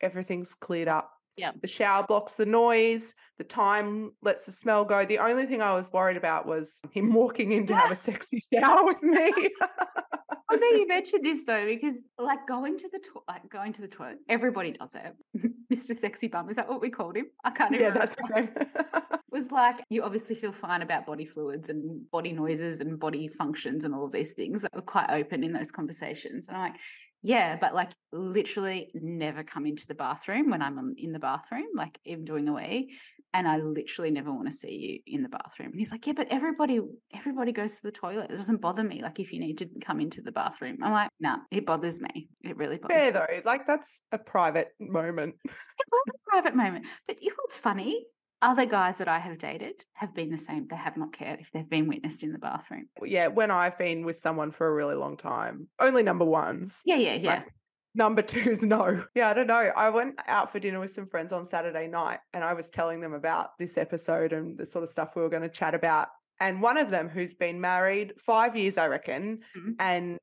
everything's 0.00 0.54
cleared 0.54 0.88
up. 0.88 1.10
Yeah. 1.36 1.52
The 1.60 1.68
shower 1.68 2.04
blocks 2.06 2.34
the 2.34 2.44
noise, 2.44 3.02
the 3.38 3.44
time 3.44 4.12
lets 4.22 4.44
the 4.44 4.52
smell 4.52 4.84
go. 4.84 5.06
The 5.06 5.18
only 5.18 5.46
thing 5.46 5.62
I 5.62 5.74
was 5.74 5.90
worried 5.90 6.18
about 6.18 6.46
was 6.46 6.70
him 6.92 7.14
walking 7.14 7.52
in 7.52 7.66
to 7.68 7.74
have 7.74 7.90
a 7.90 7.96
sexy 8.04 8.44
shower 8.52 8.84
with 8.84 9.02
me. 9.02 9.32
No, 10.52 10.66
you 10.68 10.86
mentioned 10.86 11.24
this 11.24 11.42
though, 11.44 11.64
because 11.66 11.96
like 12.18 12.46
going 12.46 12.78
to 12.78 12.88
the 12.92 12.98
to- 12.98 13.22
like 13.28 13.48
going 13.50 13.72
to 13.74 13.82
the 13.82 13.88
toilet, 13.88 14.18
everybody 14.28 14.72
does 14.72 14.94
it. 14.94 15.14
Mr. 15.72 15.96
Sexy 15.96 16.28
Bum, 16.28 16.50
is 16.50 16.56
that 16.56 16.68
what 16.68 16.80
we 16.80 16.90
called 16.90 17.16
him? 17.16 17.26
I 17.44 17.50
can't 17.50 17.74
even. 17.74 17.86
yeah, 17.86 17.92
that's 17.92 18.16
okay. 18.30 18.48
was 19.30 19.50
like 19.50 19.76
you 19.90 20.02
obviously 20.02 20.34
feel 20.34 20.52
fine 20.52 20.82
about 20.82 21.06
body 21.06 21.24
fluids 21.24 21.68
and 21.68 22.10
body 22.10 22.32
noises 22.32 22.80
and 22.80 22.98
body 22.98 23.28
functions 23.28 23.84
and 23.84 23.94
all 23.94 24.04
of 24.04 24.12
these 24.12 24.32
things 24.32 24.62
that 24.62 24.74
were 24.74 24.82
quite 24.82 25.08
open 25.10 25.44
in 25.44 25.52
those 25.52 25.70
conversations. 25.70 26.44
And 26.48 26.56
I'm 26.56 26.72
like, 26.72 26.80
yeah, 27.22 27.56
but 27.60 27.74
like 27.74 27.90
literally 28.12 28.90
never 28.94 29.42
come 29.42 29.66
into 29.66 29.86
the 29.86 29.94
bathroom 29.94 30.50
when 30.50 30.62
I'm 30.62 30.94
in 30.96 31.12
the 31.12 31.18
bathroom, 31.18 31.66
like 31.74 31.98
even 32.04 32.24
doing 32.24 32.48
a 32.48 32.54
wee. 32.54 32.92
And 33.32 33.46
I 33.46 33.58
literally 33.58 34.10
never 34.10 34.32
want 34.32 34.50
to 34.50 34.56
see 34.56 35.02
you 35.06 35.14
in 35.16 35.22
the 35.22 35.28
bathroom. 35.28 35.70
And 35.70 35.78
he's 35.78 35.90
like, 35.90 36.06
Yeah, 36.06 36.14
but 36.14 36.28
everybody 36.30 36.80
everybody 37.14 37.52
goes 37.52 37.76
to 37.76 37.82
the 37.82 37.92
toilet. 37.92 38.30
It 38.30 38.36
doesn't 38.36 38.60
bother 38.60 38.82
me. 38.82 39.02
Like 39.02 39.20
if 39.20 39.32
you 39.32 39.40
need 39.40 39.58
to 39.58 39.68
come 39.84 40.00
into 40.00 40.20
the 40.20 40.32
bathroom. 40.32 40.78
I'm 40.82 40.92
like, 40.92 41.10
no, 41.20 41.30
nah, 41.30 41.38
it 41.50 41.66
bothers 41.66 42.00
me. 42.00 42.28
It 42.42 42.56
really 42.56 42.78
bothers 42.78 42.96
Fair 42.96 43.12
me. 43.12 43.18
though, 43.18 43.50
like 43.50 43.66
that's 43.66 44.00
a 44.12 44.18
private 44.18 44.68
moment. 44.78 45.36
It 45.80 45.86
was 45.90 46.14
a 46.14 46.30
private 46.30 46.54
moment. 46.54 46.84
But 47.06 47.22
you 47.22 47.30
know 47.30 47.36
what's 47.38 47.56
funny? 47.56 48.04
Other 48.42 48.66
guys 48.66 48.98
that 48.98 49.08
I 49.08 49.18
have 49.18 49.38
dated 49.38 49.84
have 49.94 50.14
been 50.14 50.30
the 50.30 50.38
same. 50.38 50.66
They 50.68 50.76
have 50.76 50.96
not 50.96 51.12
cared 51.12 51.40
if 51.40 51.50
they've 51.52 51.68
been 51.68 51.88
witnessed 51.88 52.22
in 52.22 52.32
the 52.32 52.38
bathroom. 52.38 52.86
Yeah, 53.04 53.28
when 53.28 53.50
I've 53.50 53.78
been 53.78 54.04
with 54.04 54.18
someone 54.18 54.50
for 54.50 54.66
a 54.66 54.72
really 54.72 54.94
long 54.94 55.16
time, 55.16 55.68
only 55.78 56.02
number 56.02 56.24
ones. 56.24 56.74
Yeah, 56.84 56.96
yeah, 56.96 57.14
yeah. 57.14 57.28
Like, 57.28 57.52
Number 57.94 58.22
two's 58.22 58.62
no. 58.76 59.04
Yeah, 59.14 59.30
I 59.30 59.34
don't 59.34 59.46
know. 59.46 59.54
I 59.76 59.88
went 59.90 60.16
out 60.26 60.52
for 60.52 60.58
dinner 60.60 60.80
with 60.80 60.92
some 60.94 61.06
friends 61.08 61.32
on 61.32 61.46
Saturday 61.46 61.86
night 61.88 62.20
and 62.32 62.44
I 62.44 62.52
was 62.54 62.70
telling 62.70 63.00
them 63.00 63.12
about 63.14 63.50
this 63.58 63.76
episode 63.76 64.32
and 64.32 64.56
the 64.58 64.66
sort 64.66 64.84
of 64.84 64.90
stuff 64.90 65.10
we 65.16 65.22
were 65.22 65.28
going 65.28 65.42
to 65.42 65.48
chat 65.48 65.74
about. 65.74 66.08
And 66.40 66.62
one 66.62 66.78
of 66.78 66.90
them, 66.90 67.08
who's 67.08 67.34
been 67.34 67.60
married 67.60 68.14
five 68.24 68.56
years, 68.56 68.78
I 68.78 68.86
reckon, 68.86 69.40
Mhm. 69.56 69.74
and 69.78 70.18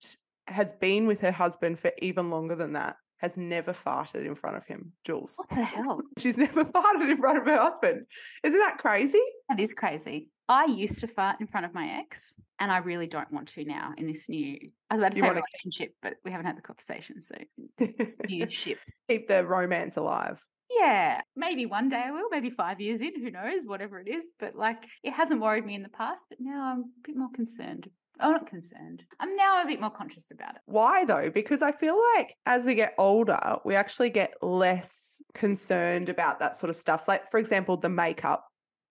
has 0.48 0.74
been 0.80 1.08
with 1.08 1.20
her 1.22 1.32
husband 1.32 1.80
for 1.80 1.92
even 2.00 2.30
longer 2.30 2.56
than 2.56 2.74
that, 2.74 2.96
has 3.18 3.36
never 3.36 3.74
farted 3.74 4.26
in 4.26 4.36
front 4.36 4.56
of 4.58 4.66
him, 4.66 4.94
Jules. 5.04 5.34
what 5.36 5.50
the 5.50 5.56
hell? 5.56 6.02
She's 6.18 6.38
never 6.38 6.64
farted 6.76 7.12
in 7.12 7.18
front 7.18 7.38
of 7.40 7.46
her 7.46 7.58
husband. 7.60 8.06
Isn't 8.44 8.60
that 8.60 8.78
crazy? 8.78 9.22
That 9.50 9.60
is 9.60 9.74
crazy. 9.74 10.32
I 10.50 10.66
used 10.66 11.00
to 11.02 11.08
fart 11.08 11.42
in 11.42 11.48
front 11.48 11.66
of 11.66 11.74
my 11.74 12.00
ex, 12.00 12.36
and 12.60 12.72
I 12.72 12.78
really 12.78 13.08
don't 13.08 13.32
want 13.32 13.50
to 13.50 13.66
now 13.66 13.94
in 13.98 14.08
this 14.08 14.30
new. 14.30 14.58
I 14.90 14.96
was 14.96 15.02
about 15.02 15.12
to 15.12 15.18
You 15.18 15.24
say 15.24 15.30
relationship, 15.30 15.96
but 16.02 16.14
we 16.24 16.32
haven't 16.32 16.46
had 16.46 16.58
the 16.58 16.62
conversation, 16.62 17.22
so 17.22 17.36
this 17.78 18.18
new 18.28 18.50
ship. 18.50 18.80
Keep 19.10 19.28
the 19.28 19.46
romance 19.46 19.98
alive. 19.98 20.42
Yeah, 20.70 21.22
maybe 21.36 21.66
one 21.66 21.90
day 21.90 22.04
I 22.06 22.12
will. 22.12 22.30
Maybe 22.30 22.50
five 22.50 22.82
years 22.82 23.02
in, 23.02 23.22
who 23.22 23.32
knows? 23.32 23.64
Whatever 23.66 24.00
it 24.00 24.08
is, 24.08 24.32
but 24.40 24.56
like 24.56 24.84
it 25.04 25.12
hasn't 25.12 25.42
worried 25.42 25.66
me 25.66 25.76
in 25.76 25.84
the 25.84 25.90
past, 25.90 26.26
but 26.30 26.40
now 26.42 26.72
I'm 26.72 26.80
a 26.80 27.08
bit 27.08 27.16
more 27.16 27.30
concerned. 27.34 27.90
I'm 28.20 28.32
not 28.32 28.48
concerned. 28.48 29.04
I'm 29.20 29.36
now 29.36 29.62
a 29.62 29.68
bit 29.68 29.80
more 29.80 29.92
conscious 29.92 30.26
about 30.32 30.56
it. 30.56 30.62
Why 30.66 31.06
though? 31.06 31.30
Because 31.34 31.62
I 31.62 31.72
feel 31.72 32.00
like 32.16 32.36
as 32.46 32.66
we 32.66 32.76
get 32.76 32.94
older, 32.98 33.58
we 33.64 33.76
actually 33.76 34.10
get 34.10 34.34
less 34.42 35.22
concerned 35.34 36.10
about 36.10 36.40
that 36.40 36.58
sort 36.58 36.70
of 36.70 36.76
stuff. 36.76 37.04
Like, 37.08 37.30
for 37.32 37.38
example, 37.38 37.78
the 37.78 37.90
makeup, 37.90 38.46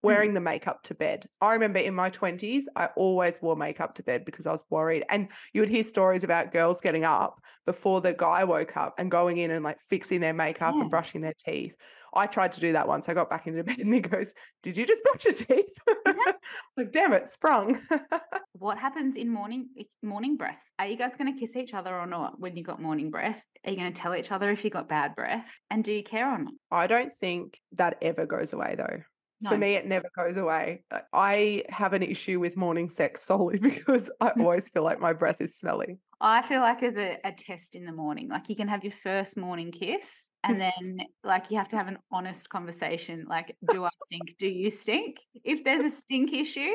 wearing 0.07 0.35
the 0.39 0.41
makeup 0.41 0.83
to 0.85 0.95
bed. 0.95 1.29
I 1.41 1.53
remember 1.55 1.79
in 1.79 1.95
my 1.95 2.11
20s, 2.11 2.65
I 2.75 2.87
always 2.97 3.41
wore 3.43 3.57
makeup 3.57 3.95
to 3.97 4.03
bed 4.03 4.25
because 4.25 4.47
I 4.47 4.53
was 4.53 4.65
worried. 4.71 5.05
And 5.11 5.29
you 5.53 5.61
would 5.61 5.71
hear 5.71 5.85
stories 5.85 6.25
about 6.25 6.53
girls 6.53 6.81
getting 6.81 7.05
up 7.05 7.41
before 7.67 8.01
the 8.01 8.13
guy 8.13 8.45
woke 8.45 8.77
up 8.77 8.95
and 8.99 9.11
going 9.11 9.39
in 9.39 9.51
and 9.51 9.65
like 9.65 9.79
fixing 9.91 10.21
their 10.21 10.35
makeup 10.35 10.75
Yeah. 10.75 10.83
and 10.83 10.91
brushing 10.91 11.21
their 11.21 11.35
teeth. 11.45 11.75
I 12.15 12.27
tried 12.27 12.53
to 12.53 12.61
do 12.61 12.73
that 12.73 12.89
once. 12.89 13.09
I 13.09 13.15
got 13.15 13.29
back 13.29 13.47
into 13.47 13.63
bed 13.71 13.79
and 13.79 13.93
he 13.93 14.01
goes, 14.01 14.29
Did 14.63 14.77
you 14.79 14.87
just 14.87 15.03
brush 15.03 15.25
your 15.25 15.35
teeth? 15.35 15.67
like, 16.77 16.91
damn 16.93 17.13
it, 17.13 17.29
sprung. 17.29 17.81
What 18.53 18.79
happens 18.79 19.17
in 19.17 19.29
morning 19.29 19.69
eh, 19.79 19.83
morning 20.03 20.37
breath? 20.39 20.57
Are 20.79 20.87
you 20.87 20.97
guys 20.97 21.13
going 21.19 21.33
to 21.35 21.39
kiss 21.39 21.57
each 21.57 21.75
other 21.75 21.95
or 21.95 22.07
not 22.07 22.41
when 22.41 22.57
you 22.57 22.65
got 22.65 22.81
morning 22.81 23.11
breath? 23.11 23.43
Are 23.65 23.71
you 23.71 23.77
going 23.79 23.93
to 23.93 24.01
tell 24.01 24.15
each 24.15 24.31
other 24.31 24.51
if 24.51 24.65
you 24.65 24.71
got 24.71 24.89
bad 24.89 25.15
breath? 25.15 25.47
And 25.71 25.85
do 25.85 25.93
you 25.93 26.03
care 26.03 26.31
or 26.33 26.39
not? 26.39 26.53
I 26.71 26.87
don't 26.87 27.13
think 27.21 27.59
that 27.73 27.99
ever 28.01 28.25
goes 28.25 28.53
away 28.55 28.77
though. 28.79 29.03
No. 29.41 29.51
For 29.51 29.59
me, 29.59 29.75
it 29.75 29.87
never 29.87 30.11
goes 30.17 30.37
away. 30.37 30.85
I 31.13 31.65
have 31.69 31.93
an 31.93 32.03
issue 32.03 32.41
with 32.41 32.57
morning 32.57 32.89
sex 32.91 33.23
solely 33.23 33.59
because 33.71 34.11
I 34.21 34.31
Mm. 34.31 34.41
always 34.41 34.69
feel 34.69 34.83
like 34.83 35.01
my 35.01 35.13
breath 35.13 35.41
is 35.41 35.57
smelly. 35.59 35.99
I 36.21 36.43
feel 36.43 36.61
like 36.61 36.81
there's 36.81 36.97
a, 36.97 37.19
a 37.25 37.33
test 37.33 37.75
in 37.75 37.85
the 37.85 37.93
morning. 37.93 38.29
Like 38.29 38.49
you 38.49 38.57
can 38.57 38.69
have 38.69 38.85
your 38.85 38.95
first 39.03 39.37
morning 39.37 39.71
kiss, 39.71 40.27
and 40.43 40.61
then 40.61 41.01
like 41.23 41.51
you 41.51 41.59
have 41.59 41.69
to 41.69 41.77
have 41.77 41.89
an 41.89 41.99
honest 42.11 42.49
conversation. 42.49 43.27
Like, 43.29 43.57
do 43.67 43.85
I 43.85 43.91
stink? 44.03 44.37
Do 44.39 44.49
you 44.49 44.71
stink? 44.71 45.19
If 45.45 45.63
there's 45.65 45.85
a 45.85 45.91
stink 45.91 46.33
issue, 46.33 46.73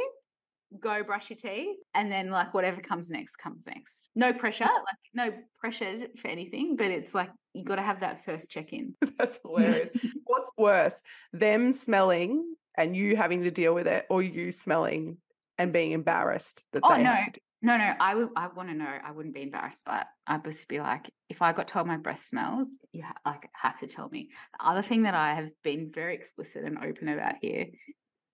go 0.80 1.04
brush 1.04 1.30
your 1.30 1.38
teeth, 1.38 1.78
and 1.94 2.12
then 2.12 2.30
like 2.30 2.54
whatever 2.54 2.82
comes 2.82 3.10
next 3.10 3.36
comes 3.38 3.66
next. 3.68 4.10
No 4.16 4.34
pressure, 4.34 4.64
like 4.64 4.98
no 5.14 5.34
pressure 5.60 6.08
for 6.22 6.28
anything, 6.28 6.76
but 6.76 6.88
it's 6.88 7.14
like 7.14 7.30
you 7.54 7.64
got 7.64 7.76
to 7.76 7.82
have 7.82 8.02
that 8.02 8.26
first 8.26 8.50
check 8.50 8.74
in. 8.74 8.96
That's 9.18 9.38
hilarious. 9.44 9.90
What's 10.26 10.52
worse, 10.58 10.96
them 11.34 11.74
smelling 11.74 12.56
and 12.78 12.96
you 12.96 13.16
having 13.16 13.44
to 13.44 13.52
deal 13.52 13.74
with 13.74 13.88
it, 13.88 14.06
or 14.10 14.24
you 14.24 14.52
smelling 14.52 15.18
and 15.58 15.74
being 15.74 15.92
embarrassed 15.92 16.64
that 16.74 16.84
Oh, 16.84 16.96
they 16.96 17.04
no. 17.04 17.16
No, 17.64 17.78
no, 17.78 17.94
I 18.00 18.16
would. 18.16 18.30
I 18.36 18.48
want 18.48 18.70
to 18.70 18.76
know. 18.76 18.92
I 19.04 19.12
wouldn't 19.12 19.36
be 19.36 19.44
embarrassed, 19.44 19.84
but 19.86 20.08
I'd 20.26 20.44
just 20.44 20.68
be 20.68 20.80
like, 20.80 21.12
if 21.30 21.44
I 21.44 21.54
got 21.54 21.68
told 21.68 21.86
my 21.86 21.98
breath 21.98 22.24
smells, 22.24 22.68
you 22.92 23.04
ha- 23.04 23.14
like 23.24 23.48
have 23.54 23.78
to 23.82 23.88
tell 23.88 24.10
me. 24.10 24.30
The 24.60 24.68
other 24.68 24.82
thing 24.82 25.04
that 25.04 25.14
I 25.14 25.36
have 25.36 25.50
been 25.64 25.92
very 25.94 26.16
explicit 26.16 26.64
and 26.64 26.80
open 26.80 27.08
about 27.08 27.36
here 27.40 27.68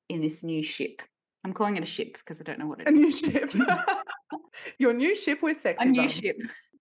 in 0.08 0.22
this 0.22 0.44
new 0.44 0.64
ship. 0.64 1.02
I'm 1.48 1.54
calling 1.54 1.78
it 1.78 1.84
a 1.84 1.86
ship 1.88 2.18
because 2.20 2.42
I 2.42 2.44
don't 2.44 2.60
know 2.60 2.68
what 2.68 2.82
it 2.82 2.88
A 2.88 2.90
is. 2.90 2.96
new 2.96 3.12
ship. 3.12 3.50
Your 4.80 4.92
new 4.94 5.16
ship 5.16 5.42
with 5.42 5.62
sexy 5.62 5.88
a 5.88 5.90
new 5.90 6.02
bum. 6.02 6.10
ship. 6.10 6.36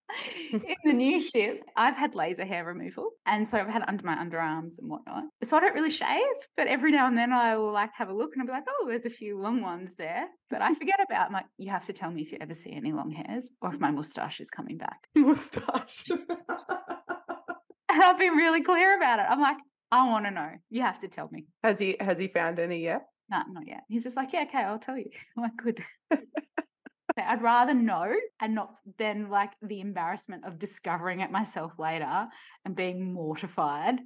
in 0.53 0.63
the 0.85 0.93
new 0.93 1.21
ship, 1.23 1.63
I've 1.77 1.97
had 1.97 2.15
laser 2.17 2.45
hair 2.45 2.65
removal, 2.65 3.11
and 3.27 3.49
so 3.49 3.59
I've 3.59 3.69
had 3.69 3.83
it 3.83 3.89
under 3.89 4.05
my 4.05 4.17
underarms 4.17 4.79
and 4.79 4.89
whatnot. 4.91 5.25
So 5.45 5.57
I 5.57 5.61
don't 5.61 5.75
really 5.75 5.91
shave, 5.91 6.21
but 6.57 6.67
every 6.67 6.91
now 6.91 7.07
and 7.07 7.17
then 7.17 7.33
I 7.33 7.57
will 7.57 7.73
like 7.73 7.91
have 7.95 8.09
a 8.09 8.13
look 8.13 8.31
and 8.33 8.43
I'll 8.43 8.47
be 8.47 8.53
like, 8.53 8.65
oh, 8.69 8.87
there's 8.89 9.05
a 9.05 9.11
few 9.11 9.39
long 9.39 9.63
ones 9.63 9.95
there. 9.97 10.27
But 10.51 10.63
I 10.63 10.75
forget 10.75 10.99
about. 11.05 11.27
I'm 11.27 11.33
like, 11.33 11.47
you 11.59 11.71
have 11.71 11.87
to 11.87 11.93
tell 11.93 12.11
me 12.11 12.23
if 12.23 12.33
you 12.33 12.39
ever 12.41 12.55
see 12.55 12.73
any 12.73 12.93
long 12.93 13.11
hairs 13.13 13.51
or 13.63 13.73
if 13.73 13.81
my 13.81 13.91
mustache 13.93 14.41
is 14.41 14.51
coming 14.51 14.79
back. 14.79 14.99
Mustache. 15.15 16.05
And 17.89 18.03
I've 18.03 18.19
been 18.19 18.33
really 18.35 18.63
clear 18.63 18.97
about 18.97 19.21
it. 19.21 19.27
I'm 19.29 19.41
like, 19.41 19.57
I 19.91 20.09
want 20.09 20.25
to 20.27 20.31
know. 20.31 20.51
You 20.71 20.83
have 20.83 20.99
to 21.01 21.09
tell 21.09 21.29
me. 21.31 21.47
has 21.63 21.79
he 21.79 21.97
has 22.01 22.19
he 22.19 22.29
found 22.29 22.59
any 22.59 22.83
yet? 22.83 23.03
No, 23.31 23.43
not 23.51 23.67
yet. 23.67 23.83
He's 23.89 24.05
just 24.05 24.17
like, 24.17 24.33
yeah, 24.33 24.45
okay, 24.49 24.63
I'll 24.63 24.79
tell 24.79 24.97
you. 24.97 25.11
I'm 25.37 25.43
like, 25.43 25.57
good. 25.57 25.83
I'd 27.19 27.43
rather 27.43 27.73
know 27.73 28.13
and 28.41 28.55
not 28.55 28.75
than 28.99 29.31
like 29.31 29.51
the 29.63 29.81
embarrassment 29.81 30.45
of 30.45 30.59
discovering 30.59 31.21
it 31.21 31.31
myself 31.31 31.73
later 31.79 32.27
and 32.65 32.77
being 32.77 33.13
mortified 33.13 34.01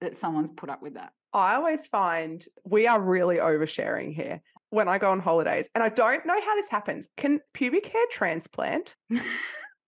that 0.00 0.16
someone's 0.16 0.50
put 0.56 0.70
up 0.70 0.80
with 0.82 0.94
that. 0.94 1.12
I 1.32 1.56
always 1.56 1.86
find 1.86 2.44
we 2.64 2.86
are 2.86 3.00
really 3.00 3.36
oversharing 3.36 4.14
here 4.14 4.40
when 4.70 4.88
I 4.88 4.98
go 4.98 5.10
on 5.10 5.20
holidays. 5.20 5.66
And 5.74 5.84
I 5.84 5.90
don't 5.90 6.24
know 6.24 6.40
how 6.40 6.56
this 6.56 6.68
happens. 6.70 7.08
Can 7.16 7.40
pubic 7.52 7.86
hair 7.86 8.04
transplant? 8.10 8.94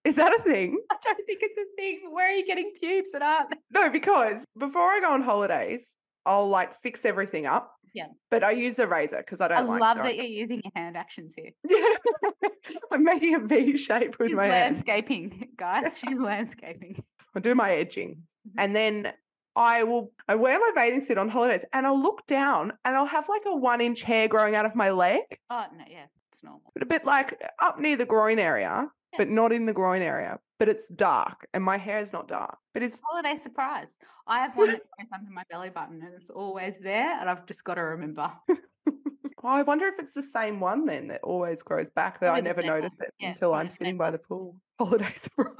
Is 0.05 0.17
that 0.17 0.39
a 0.39 0.43
thing? 0.43 0.79
I 0.91 0.97
don't 1.03 1.27
think 1.27 1.41
it's 1.43 1.59
a 1.59 1.77
thing. 1.77 2.01
Where 2.11 2.29
are 2.29 2.33
you 2.33 2.47
getting 2.47 2.73
pubes 2.81 3.13
that 3.13 3.23
aren't? 3.23 3.55
No, 3.71 3.91
because 3.91 4.43
before 4.59 4.91
I 4.91 5.01
go 5.01 5.13
on 5.13 5.23
holidays, 5.23 5.81
I'll 6.25 6.49
like 6.49 6.81
fix 6.83 7.05
everything 7.05 7.47
up. 7.47 7.73
Yeah. 7.99 8.07
But 8.31 8.43
I 8.45 8.53
use 8.53 8.79
a 8.79 8.87
razor 8.87 9.19
because 9.19 9.41
I 9.41 9.47
I 9.47 9.49
don't 9.49 9.69
like 9.69 9.81
love 9.81 9.99
that 9.99 10.17
you're 10.17 10.25
using 10.43 10.61
your 10.65 10.73
hand 10.75 10.97
actions 10.97 11.33
here. 11.37 11.51
Yeah. 11.69 12.49
I'm 12.93 13.05
making 13.05 13.35
a 13.35 13.41
V 13.41 13.77
shape 13.77 14.19
with 14.19 14.29
She's 14.29 14.37
my 14.37 14.47
hands. 14.47 14.77
landscaping, 14.77 15.49
guys. 15.57 15.93
She's 16.03 16.19
landscaping. 16.19 17.03
I 17.35 17.41
do 17.41 17.55
my 17.55 17.71
edging. 17.75 18.11
Mhm. 18.49 18.53
And 18.63 18.77
then 18.77 19.13
I 19.57 19.83
will 19.85 20.13
I 20.29 20.35
wear 20.37 20.59
my 20.59 20.71
bathing 20.75 21.05
suit 21.05 21.19
on 21.19 21.29
holidays 21.29 21.63
and 21.73 21.87
I'll 21.87 22.01
look 22.01 22.27
down 22.27 22.73
and 22.85 22.97
I'll 22.97 23.07
have 23.07 23.29
like 23.29 23.43
a 23.47 23.57
one 23.57 23.81
inch 23.81 24.03
hair 24.03 24.29
growing 24.29 24.55
out 24.55 24.67
of 24.67 24.75
my 24.75 24.91
leg. 24.91 25.23
Oh 25.51 25.65
no, 25.77 25.85
yeah, 25.91 26.07
it's 26.33 26.43
normal. 26.45 26.71
but 26.75 26.83
a 26.83 26.87
bit 26.87 27.05
like 27.05 27.37
up 27.63 27.79
near 27.81 27.97
the 27.97 28.05
groin 28.07 28.39
area, 28.39 28.87
Yeah. 29.13 29.19
but 29.19 29.29
not 29.29 29.51
in 29.53 29.67
the 29.67 29.73
groin 29.73 30.03
area. 30.03 30.39
But 30.59 30.69
it's 30.69 30.89
dark, 30.89 31.47
and 31.55 31.63
my 31.63 31.79
hair 31.79 32.01
is 32.01 32.13
not 32.13 32.27
dark. 32.27 32.59
But 32.75 32.83
it's 32.83 32.99
Holiday 33.05 33.37
surprise. 33.37 33.97
I 34.27 34.41
have 34.41 34.57
one 34.57 34.73
that 34.73 34.81
goes 34.99 35.09
under 35.15 35.31
my 35.31 35.45
belly 35.49 35.71
button 35.71 36.03
and 36.03 36.15
it's 36.15 36.31
always 36.31 36.77
there, 36.79 37.19
and 37.21 37.31
I've 37.31 37.47
just 37.47 37.65
got 37.65 37.75
to 37.75 37.83
remember. 37.83 38.33
oh, 38.89 38.99
I 39.43 39.63
wonder 39.63 39.87
if 39.87 39.99
it's 39.99 40.13
the 40.13 40.23
same 40.23 40.61
one 40.61 40.85
then 40.85 41.09
that 41.09 41.23
always 41.23 41.63
grows 41.63 41.91
back. 41.91 42.21
That 42.21 42.35
I 42.35 42.41
never 42.41 42.63
same 42.63 42.73
one. 42.73 42.83
notice 42.83 42.99
it 43.01 43.15
Yeah, 43.21 43.31
until 43.31 43.55
I'm 43.55 43.71
sitting 43.71 43.97
by 43.97 44.11
the 44.11 44.19
pool. 44.19 44.57
Holiday 44.79 45.15
surprise. 45.21 45.57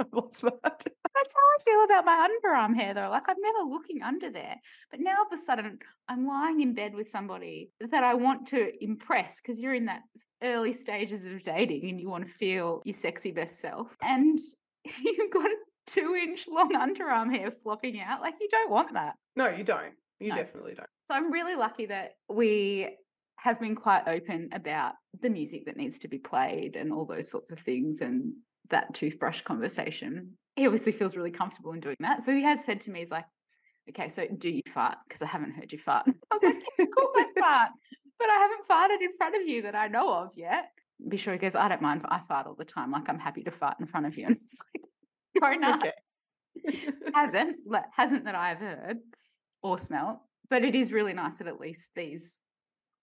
I 0.00 0.04
love 0.12 0.32
that. 0.42 0.62
That's 0.62 1.34
how 1.34 1.40
I 1.40 1.62
feel 1.64 1.84
about 1.84 2.04
my 2.04 2.28
underarm 2.28 2.74
hair, 2.74 2.94
though. 2.94 3.08
Like 3.08 3.28
I'm 3.28 3.36
never 3.40 3.70
looking 3.70 4.02
under 4.02 4.30
there, 4.30 4.56
but 4.90 5.00
now 5.00 5.16
all 5.18 5.26
of 5.32 5.38
a 5.38 5.42
sudden 5.42 5.78
I'm 6.08 6.26
lying 6.26 6.60
in 6.60 6.74
bed 6.74 6.94
with 6.94 7.10
somebody 7.10 7.70
that 7.80 8.04
I 8.04 8.14
want 8.14 8.48
to 8.48 8.72
impress 8.82 9.40
because 9.40 9.58
you're 9.58 9.74
in 9.74 9.86
that 9.86 10.02
early 10.42 10.72
stages 10.72 11.24
of 11.24 11.42
dating 11.42 11.88
and 11.90 12.00
you 12.00 12.08
want 12.08 12.26
to 12.26 12.32
feel 12.34 12.82
your 12.84 12.94
sexy 12.96 13.30
best 13.32 13.60
self, 13.60 13.88
and 14.02 14.38
you've 15.04 15.32
got 15.32 15.46
a 15.46 15.54
two-inch 15.86 16.48
long 16.48 16.70
underarm 16.72 17.34
hair 17.34 17.50
flopping 17.62 18.00
out. 18.00 18.20
Like 18.20 18.34
you 18.40 18.48
don't 18.50 18.70
want 18.70 18.92
that. 18.94 19.14
No, 19.36 19.48
you 19.48 19.64
don't. 19.64 19.94
You 20.20 20.30
No. 20.30 20.36
definitely 20.36 20.74
don't. 20.74 20.88
So 21.08 21.14
I'm 21.14 21.30
really 21.32 21.54
lucky 21.54 21.86
that 21.86 22.12
we 22.28 22.96
have 23.38 23.60
been 23.60 23.74
quite 23.76 24.08
open 24.08 24.48
about 24.52 24.94
the 25.20 25.28
music 25.30 25.66
that 25.66 25.76
needs 25.76 25.98
to 26.00 26.08
be 26.08 26.18
played 26.18 26.74
and 26.74 26.92
all 26.92 27.04
those 27.04 27.28
sorts 27.30 27.50
of 27.52 27.58
things 27.60 28.00
and 28.00 28.32
that 28.70 28.92
toothbrush 28.94 29.42
conversation. 29.42 30.32
He 30.56 30.66
obviously 30.66 30.92
feels 30.92 31.14
really 31.16 31.30
comfortable 31.30 31.72
in 31.72 31.80
doing 31.80 31.96
that. 32.00 32.24
So 32.24 32.34
he 32.34 32.42
has 32.42 32.64
said 32.64 32.80
to 32.82 32.90
me, 32.90 33.00
he's 33.00 33.10
like, 33.10 33.26
okay, 33.90 34.08
so 34.08 34.26
do 34.26 34.48
you 34.48 34.62
fart? 34.72 34.98
Because 35.06 35.22
I 35.22 35.26
haven't 35.26 35.52
heard 35.52 35.72
you 35.72 35.78
fart. 35.78 36.06
I 36.30 36.34
was 36.34 36.42
like, 36.42 36.62
yeah, 36.78 36.84
course 36.86 37.16
I 37.16 37.40
fart, 37.40 37.70
but 38.18 38.28
I 38.28 38.34
haven't 38.34 38.68
farted 38.68 39.04
in 39.04 39.16
front 39.16 39.36
of 39.36 39.46
you 39.46 39.62
that 39.62 39.74
I 39.74 39.88
know 39.88 40.12
of 40.12 40.30
yet. 40.36 40.70
Be 41.08 41.16
sure 41.16 41.32
he 41.32 41.38
goes, 41.38 41.54
I 41.54 41.68
don't 41.68 41.82
mind. 41.82 42.02
I 42.08 42.20
fart 42.26 42.46
all 42.46 42.54
the 42.54 42.64
time. 42.64 42.90
Like 42.90 43.08
I'm 43.08 43.18
happy 43.18 43.42
to 43.44 43.50
fart 43.50 43.76
in 43.80 43.86
front 43.86 44.06
of 44.06 44.16
you. 44.16 44.26
And 44.26 44.36
it's 44.36 44.56
like, 44.74 44.84
very 45.40 45.58
nice. 45.58 45.82
Okay. 45.82 45.92
hasn't 47.14 47.56
hasn't 47.94 48.24
that 48.24 48.34
I've 48.34 48.58
heard 48.58 48.98
or 49.62 49.78
smelt, 49.78 50.20
but 50.48 50.64
it 50.64 50.74
is 50.74 50.90
really 50.90 51.12
nice 51.12 51.38
that 51.38 51.48
at 51.48 51.60
least 51.60 51.90
these 51.94 52.40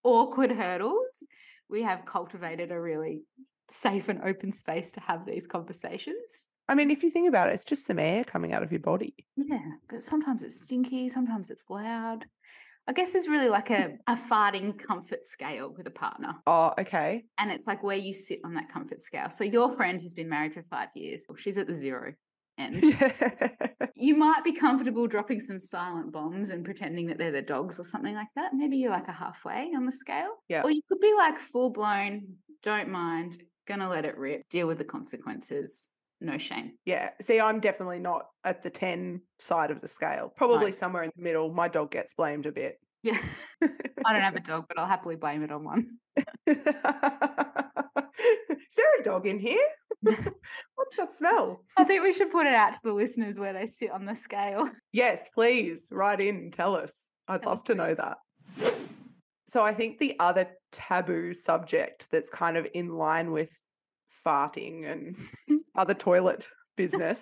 awkward 0.04 0.52
hurdles 0.52 1.24
we 1.70 1.84
have 1.84 2.06
cultivated 2.06 2.72
a 2.72 2.80
really 2.80 3.24
safe 3.70 4.10
and 4.10 4.22
open 4.24 4.54
space 4.54 4.92
to 4.94 5.00
have 5.00 5.26
these 5.26 5.48
conversations. 5.48 6.48
I 6.68 6.76
mean, 6.76 6.92
if 6.92 7.04
you 7.04 7.12
think 7.12 7.28
about 7.28 7.50
it, 7.50 7.54
it's 7.54 7.66
just 7.66 7.86
some 7.86 8.00
air 8.00 8.24
coming 8.24 8.54
out 8.54 8.64
of 8.64 8.72
your 8.72 8.80
body. 8.80 9.14
Yeah, 9.36 9.60
but 9.90 10.06
sometimes 10.06 10.44
it's 10.44 10.64
stinky, 10.64 11.10
sometimes 11.10 11.50
it's 11.50 11.66
loud. 11.70 12.26
I 12.88 12.94
guess 12.94 13.14
there's 13.14 13.28
really 13.28 13.50
like 13.50 13.70
mm. 13.70 13.98
a, 14.08 14.14
a 14.14 14.16
farting 14.30 14.78
comfort 14.78 15.26
scale 15.26 15.74
with 15.76 15.88
a 15.88 15.92
partner. 15.92 16.36
Oh, 16.46 16.74
okay. 16.80 17.24
And 17.38 17.52
it's 17.52 17.66
like 17.66 17.82
where 17.82 17.98
you 17.98 18.14
sit 18.14 18.40
on 18.44 18.54
that 18.56 18.72
comfort 18.72 19.00
scale. 19.00 19.30
So 19.30 19.44
your 19.44 19.72
friend 19.72 20.02
who's 20.02 20.14
been 20.14 20.30
married 20.30 20.54
for 20.54 20.64
five 20.70 20.90
years, 20.96 21.24
well, 21.28 21.38
she's 21.38 21.58
at 21.58 21.68
the 21.68 21.76
zero 21.76 22.14
end. 22.60 22.98
you 23.96 24.16
might 24.16 24.44
be 24.44 24.54
comfortable 24.54 25.08
dropping 25.08 25.42
some 25.42 25.60
silent 25.60 26.12
bombs 26.12 26.50
and 26.50 26.64
pretending 26.64 27.08
that 27.08 27.18
they're 27.18 27.32
the 27.32 27.42
dogs 27.42 27.80
or 27.80 27.86
something 27.86 28.14
like 28.14 28.28
that. 28.36 28.54
Maybe 28.54 28.78
you're 28.78 28.92
like 28.92 29.08
a 29.08 29.14
halfway 29.14 29.72
on 29.76 29.86
the 29.86 29.92
scale. 29.92 30.36
Yeah. 30.50 30.64
Or 30.64 30.70
you 30.70 30.82
could 30.90 31.00
be 31.00 31.14
like 31.18 31.40
full 31.40 31.72
blown, 31.72 32.36
don't 32.62 32.90
mind, 32.90 33.42
gonna 33.66 33.90
let 33.90 34.06
it 34.06 34.18
rip, 34.18 34.48
deal 34.50 34.68
with 34.68 34.78
the 34.78 34.84
consequences, 34.84 35.90
no 36.24 36.38
shame. 36.38 36.74
yeah. 36.86 37.10
See, 37.22 37.40
I'm 37.40 37.60
definitely 37.60 38.00
not 38.00 38.28
at 38.44 38.64
the 38.64 38.70
10 38.70 39.22
side 39.40 39.72
of 39.72 39.82
the 39.82 39.88
scale. 39.90 40.34
Probably 40.36 40.72
somewhere 40.72 41.04
in 41.04 41.12
the 41.16 41.22
middle. 41.22 41.54
My 41.54 41.68
dog 41.68 41.92
gets 41.92 42.14
blamed 42.16 42.46
a 42.46 42.52
bit. 42.52 42.80
Yeah. 43.04 43.20
I 44.06 44.14
don't 44.14 44.22
have 44.22 44.36
a 44.36 44.40
dog, 44.40 44.66
but 44.68 44.80
I'll 44.80 44.88
happily 44.88 45.16
blame 45.18 45.44
it 45.44 45.52
on 45.52 45.64
one. 45.64 45.98
Is 46.48 46.58
there 48.78 49.00
a 49.00 49.04
dog 49.04 49.28
in 49.28 49.40
here? 49.40 49.66
What's 50.02 50.98
that 50.98 51.16
smell? 51.18 51.64
I 51.78 51.84
think 51.84 52.04
we 52.04 52.14
should 52.14 52.32
put 52.32 52.48
it 52.48 52.54
out 52.54 52.74
to 52.76 52.80
the 52.84 52.94
listeners 52.94 53.38
where 53.40 53.54
they 53.54 53.68
sit 53.68 53.92
on 53.92 54.06
the 54.06 54.16
scale. 54.16 54.70
Yes, 54.92 55.28
please 55.34 55.80
write 55.92 56.22
in 56.22 56.36
and 56.36 56.54
tell 56.54 56.76
us. 56.76 56.92
I'd 57.28 57.42
Tell 57.42 57.52
love 57.52 57.60
us 57.60 57.66
to 57.68 57.76
know 57.76 57.96
that. 57.96 58.18
So 59.48 59.62
I 59.64 59.74
think 59.74 60.00
the 60.00 60.16
other 60.20 60.48
taboo 60.72 61.34
subject 61.34 62.08
that's 62.12 62.30
kind 62.30 62.58
of 62.58 62.66
in 62.74 62.90
line 62.90 63.32
with 63.32 63.50
farting 64.26 64.90
and 64.92 65.16
other 65.78 65.94
toilet 65.94 66.48
business, 66.78 67.20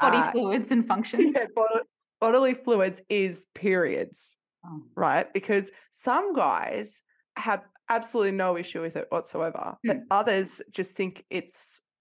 Body 0.00 0.18
uh, 0.18 0.32
fluids 0.32 0.70
and 0.72 0.86
functions. 0.86 1.34
yeah, 1.36 1.46
bod- 1.54 1.82
bodily 2.20 2.54
fluids 2.54 3.00
is 3.08 3.46
periods, 3.54 4.28
Oh, 4.64 4.82
right? 4.94 5.32
Because 5.32 5.66
some 6.04 6.34
guys 6.34 6.92
have 7.36 7.62
absolutely 7.88 8.32
no 8.32 8.56
issue 8.56 8.80
with 8.80 8.96
it 8.96 9.06
whatsoever, 9.10 9.76
but 9.84 9.96
Hmm. 9.96 10.02
others 10.10 10.48
just 10.70 10.92
think 10.92 11.24
it's 11.30 11.58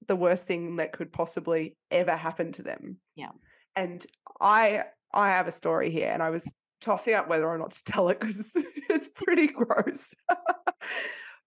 the 0.08 0.15
worst 0.15 0.45
thing 0.47 0.77
that 0.77 0.93
could 0.93 1.12
possibly 1.13 1.75
ever 1.91 2.15
happen 2.15 2.51
to 2.54 2.63
them. 2.63 2.97
Yeah. 3.15 3.30
And 3.75 4.06
I 4.39 4.84
I 5.13 5.30
have 5.30 5.47
a 5.47 5.51
story 5.51 5.91
here, 5.91 6.10
and 6.12 6.21
I 6.23 6.30
was 6.30 6.43
tossing 6.82 7.13
up 7.13 7.27
whether 7.27 7.47
or 7.47 7.58
not 7.58 7.71
to 7.71 7.84
tell 7.86 8.10
it 8.10 8.19
because 8.19 8.38
it's, 8.38 8.51
it's 8.89 9.08
pretty 9.15 9.47
gross. 9.47 10.10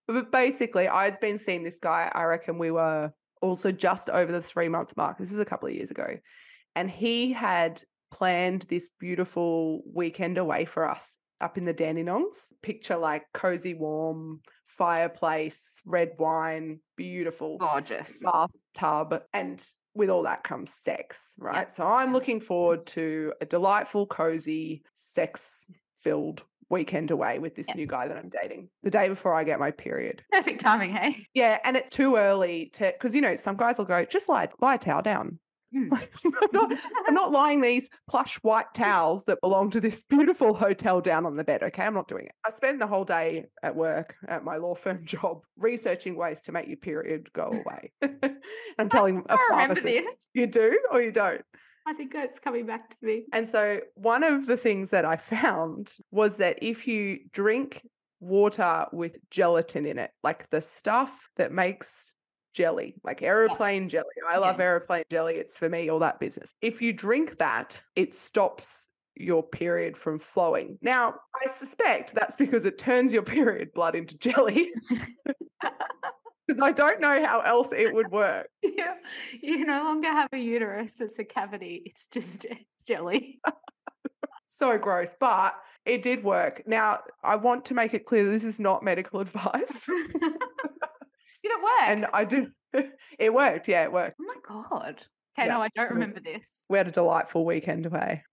but 0.07 0.31
basically, 0.31 0.87
I'd 0.87 1.19
been 1.19 1.37
seeing 1.37 1.63
this 1.63 1.79
guy. 1.79 2.11
I 2.13 2.23
reckon 2.23 2.57
we 2.57 2.71
were 2.71 3.11
also 3.41 3.71
just 3.71 4.09
over 4.09 4.31
the 4.31 4.41
three 4.41 4.69
month 4.69 4.91
mark. 4.95 5.17
This 5.17 5.31
is 5.31 5.39
a 5.39 5.45
couple 5.45 5.67
of 5.67 5.75
years 5.75 5.91
ago, 5.91 6.17
and 6.75 6.89
he 6.89 7.33
had 7.33 7.81
planned 8.11 8.63
this 8.69 8.87
beautiful 8.99 9.81
weekend 9.93 10.37
away 10.37 10.65
for 10.65 10.89
us 10.89 11.05
up 11.41 11.57
in 11.57 11.65
the 11.65 11.73
Dandenongs. 11.73 12.35
Picture 12.61 12.97
like 12.97 13.23
cozy, 13.33 13.73
warm 13.73 14.41
fireplace, 14.67 15.61
red 15.85 16.11
wine, 16.17 16.79
beautiful 16.95 17.57
gorgeous. 17.57 18.17
bathtub, 18.21 19.21
and 19.33 19.61
with 19.93 20.09
all 20.09 20.23
that 20.23 20.43
comes 20.43 20.71
sex, 20.83 21.17
right? 21.37 21.73
So 21.75 21.85
I'm 21.85 22.13
looking 22.13 22.41
forward 22.41 22.85
to 22.87 23.33
a 23.41 23.45
delightful, 23.45 24.05
cozy, 24.05 24.83
sex 24.97 25.65
filled 26.03 26.43
weekend 26.69 27.11
away 27.11 27.39
with 27.39 27.55
this 27.55 27.67
Yep. 27.67 27.77
new 27.77 27.87
guy 27.87 28.07
that 28.07 28.17
I'm 28.17 28.29
dating 28.29 28.69
the 28.83 28.89
day 28.91 29.07
before 29.09 29.33
I 29.33 29.43
get 29.43 29.59
my 29.59 29.71
period. 29.71 30.23
Perfect 30.31 30.61
timing, 30.61 30.91
hey? 30.91 31.25
Yeah, 31.33 31.59
and 31.63 31.77
it's 31.77 31.89
too 31.89 32.15
early 32.15 32.71
to 32.73 32.91
because 32.91 33.13
you 33.15 33.21
know 33.21 33.35
some 33.35 33.57
guys 33.57 33.77
will 33.77 33.85
go 33.85 34.05
just 34.05 34.27
lie 34.29 34.49
lie 34.61 34.75
a 34.75 34.77
towel 34.79 35.01
down. 35.01 35.39
Hmm. 35.73 35.89
Like, 35.91 36.11
I'm 36.25 36.49
not 36.53 36.71
I'm 37.07 37.13
not 37.13 37.31
lying 37.31 37.59
these 37.61 37.89
plush 38.09 38.37
white 38.43 38.73
towels 38.75 39.25
that 39.25 39.41
belong 39.41 39.71
to 39.71 39.81
this 39.81 40.03
beautiful 40.09 40.53
hotel 40.53 41.01
down 41.01 41.25
on 41.25 41.35
the 41.37 41.43
bed. 41.43 41.63
Okay, 41.63 41.83
I'm 41.83 41.93
not 41.95 42.07
doing 42.07 42.25
it. 42.27 42.31
I 42.45 42.53
spend 42.55 42.79
the 42.79 42.87
whole 42.87 43.03
day 43.03 43.45
at 43.63 43.75
work 43.75 44.15
at 44.27 44.43
my 44.43 44.57
law 44.57 44.75
firm 44.75 45.01
job 45.05 45.41
researching 45.57 46.15
ways 46.15 46.37
to 46.43 46.51
make 46.51 46.67
your 46.67 46.77
period 46.77 47.31
go 47.33 47.45
away. 47.47 47.91
I'm 48.79 48.89
telling 48.89 49.23
a 49.27 49.33
I 49.33 49.47
remember 49.49 49.75
pharmacist, 49.75 49.85
this. 49.85 50.19
you 50.33 50.47
do 50.47 50.79
or 50.91 51.01
you 51.01 51.11
don't. 51.11 51.41
I 51.87 51.93
think 51.93 52.13
it's 52.15 52.39
coming 52.39 52.65
back 52.65 52.89
to 52.89 53.05
me. 53.05 53.25
And 53.31 53.47
so 53.47 53.79
one 53.95 54.23
of 54.23 54.47
the 54.47 54.57
things 54.57 54.89
that 54.89 55.05
I 55.05 55.17
found 55.29 55.91
was 56.11 56.35
that 56.37 56.57
if 56.61 56.87
you 56.87 57.19
drink 57.31 57.81
water 58.19 58.87
with 58.91 59.17
gelatin 59.29 59.85
in 59.85 59.99
it, 59.99 60.11
like 60.23 60.49
the 60.49 60.61
stuff 60.61 61.11
that 61.37 61.51
makes 61.51 62.11
jelly, 62.53 62.95
like 63.03 63.21
aeroplane 63.21 63.89
jelly. 63.89 64.05
I 64.27 64.37
love 64.37 64.57
Yeah. 64.57 64.65
aeroplane 64.65 65.03
jelly. 65.11 65.35
It's 65.35 65.57
for 65.57 65.69
me, 65.69 65.89
all 65.89 65.99
that 65.99 66.19
business. 66.19 66.49
If 66.61 66.81
you 66.81 66.93
drink 66.93 67.37
that, 67.37 67.77
it 67.95 68.15
stops 68.15 68.87
your 69.15 69.43
period 69.43 69.97
from 69.97 70.19
flowing. 70.19 70.77
Now, 70.81 71.15
I 71.45 71.51
suspect 71.53 72.15
that's 72.15 72.35
because 72.35 72.65
it 72.65 72.77
turns 72.79 73.13
your 73.13 73.23
period 73.37 73.73
blood 73.73 73.95
into 73.95 74.17
jelly. 74.17 74.71
Because 76.47 76.61
I 76.61 76.71
don't 76.71 77.01
know 77.01 77.25
how 77.25 77.39
else 77.41 77.69
it 77.71 77.93
would 77.93 78.11
work. 78.11 78.47
you, 78.61 78.85
you 79.41 79.65
no 79.65 79.83
longer 79.83 80.09
have 80.09 80.29
a 80.31 80.37
uterus, 80.37 80.93
it's 80.99 81.17
a 81.19 81.23
cavity, 81.23 81.81
it's 81.85 82.07
just 82.07 82.45
jelly. 82.87 83.39
So 84.57 84.77
gross, 84.77 85.09
but 85.19 85.53
it 85.85 86.01
did 86.01 86.23
work. 86.23 86.63
Now, 86.65 86.99
I 87.21 87.35
want 87.35 87.65
to 87.65 87.73
make 87.73 87.93
it 87.93 88.05
clear 88.05 88.31
this 88.31 88.45
is 88.45 88.57
not 88.57 88.83
medical 88.83 89.19
advice. 89.27 89.81
Did 89.85 90.31
it 91.43 91.61
work? 91.61 91.81
and 91.89 92.05
I 92.13 92.23
do. 92.23 92.47
It 93.19 93.33
worked. 93.33 93.67
Yeah, 93.67 93.83
it 93.83 93.91
worked. 93.91 94.15
oh 94.21 94.23
my 94.25 94.35
god. 94.47 94.95
Okay, 95.37 95.47
Yeah, 95.47 95.55
no, 95.55 95.61
I 95.61 95.67
don't 95.75 95.89
so- 95.89 95.93
remember 95.95 96.21
this. 96.21 96.49
We 96.69 96.77
had 96.77 96.87
a 96.87 96.91
delightful 96.91 97.43
weekend 97.43 97.85
eh? 97.85 97.89
away. 97.89 98.23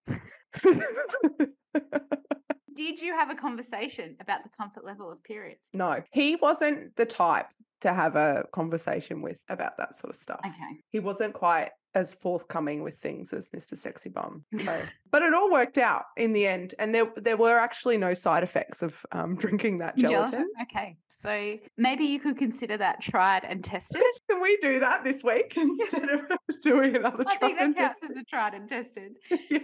Did 2.75 3.01
you 3.01 3.15
have 3.15 3.31
a 3.31 3.35
conversation 3.35 4.17
about 4.21 4.43
the 4.43 4.51
comfort 4.57 4.85
level 4.85 5.11
of 5.11 5.23
periods? 5.23 5.61
no, 5.73 6.03
he 6.13 6.37
wasn't 6.37 6.95
the 6.97 7.05
type 7.05 7.47
to 7.83 7.93
have 7.93 8.17
a 8.17 8.45
conversation 8.53 9.23
with 9.23 9.37
about 9.49 9.77
that 9.77 9.97
sort 9.97 10.15
of 10.15 10.23
stuff. 10.23 10.41
Okay. 10.47 10.81
He 10.91 11.01
wasn't 11.01 11.35
quite 11.35 11.71
as 11.95 12.15
forthcoming 12.23 12.83
with 12.83 12.99
things 13.01 13.33
as 13.33 13.49
Mr. 13.49 13.77
Sexy 13.77 14.09
Bum. 14.09 14.45
So, 14.65 14.83
but 15.11 15.23
it 15.23 15.35
all 15.35 15.51
worked 15.51 15.79
out 15.79 16.05
in 16.17 16.33
the 16.33 16.47
end, 16.47 16.75
and 16.79 16.95
there 16.95 17.07
there 17.17 17.37
were 17.37 17.59
actually 17.59 17.99
no 17.99 18.15
side 18.15 18.43
effects 18.43 18.83
of 18.83 18.95
um, 19.13 19.37
drinking 19.37 19.79
that 19.79 19.97
gelatin. 19.97 20.49
Okay. 20.63 20.97
So 21.11 21.57
maybe 21.77 22.05
you 22.05 22.19
could 22.19 22.37
consider 22.37 22.77
that 22.79 23.01
tried 23.01 23.45
and 23.45 23.63
tested. 23.63 24.03
Can 24.31 24.41
we 24.41 24.59
do 24.61 24.81
that 24.81 25.05
this 25.05 25.23
week 25.23 25.53
instead 25.57 26.09
of 26.09 26.21
doing 26.63 26.97
another? 26.97 27.25
I 27.27 27.37
think 27.37 27.59
that 27.59 27.77
counts 27.77 28.01
as 28.03 28.17
a 28.17 28.25
tried 28.25 28.55
and 28.55 28.69
tested. 28.69 29.13
Yeah. 29.49 29.61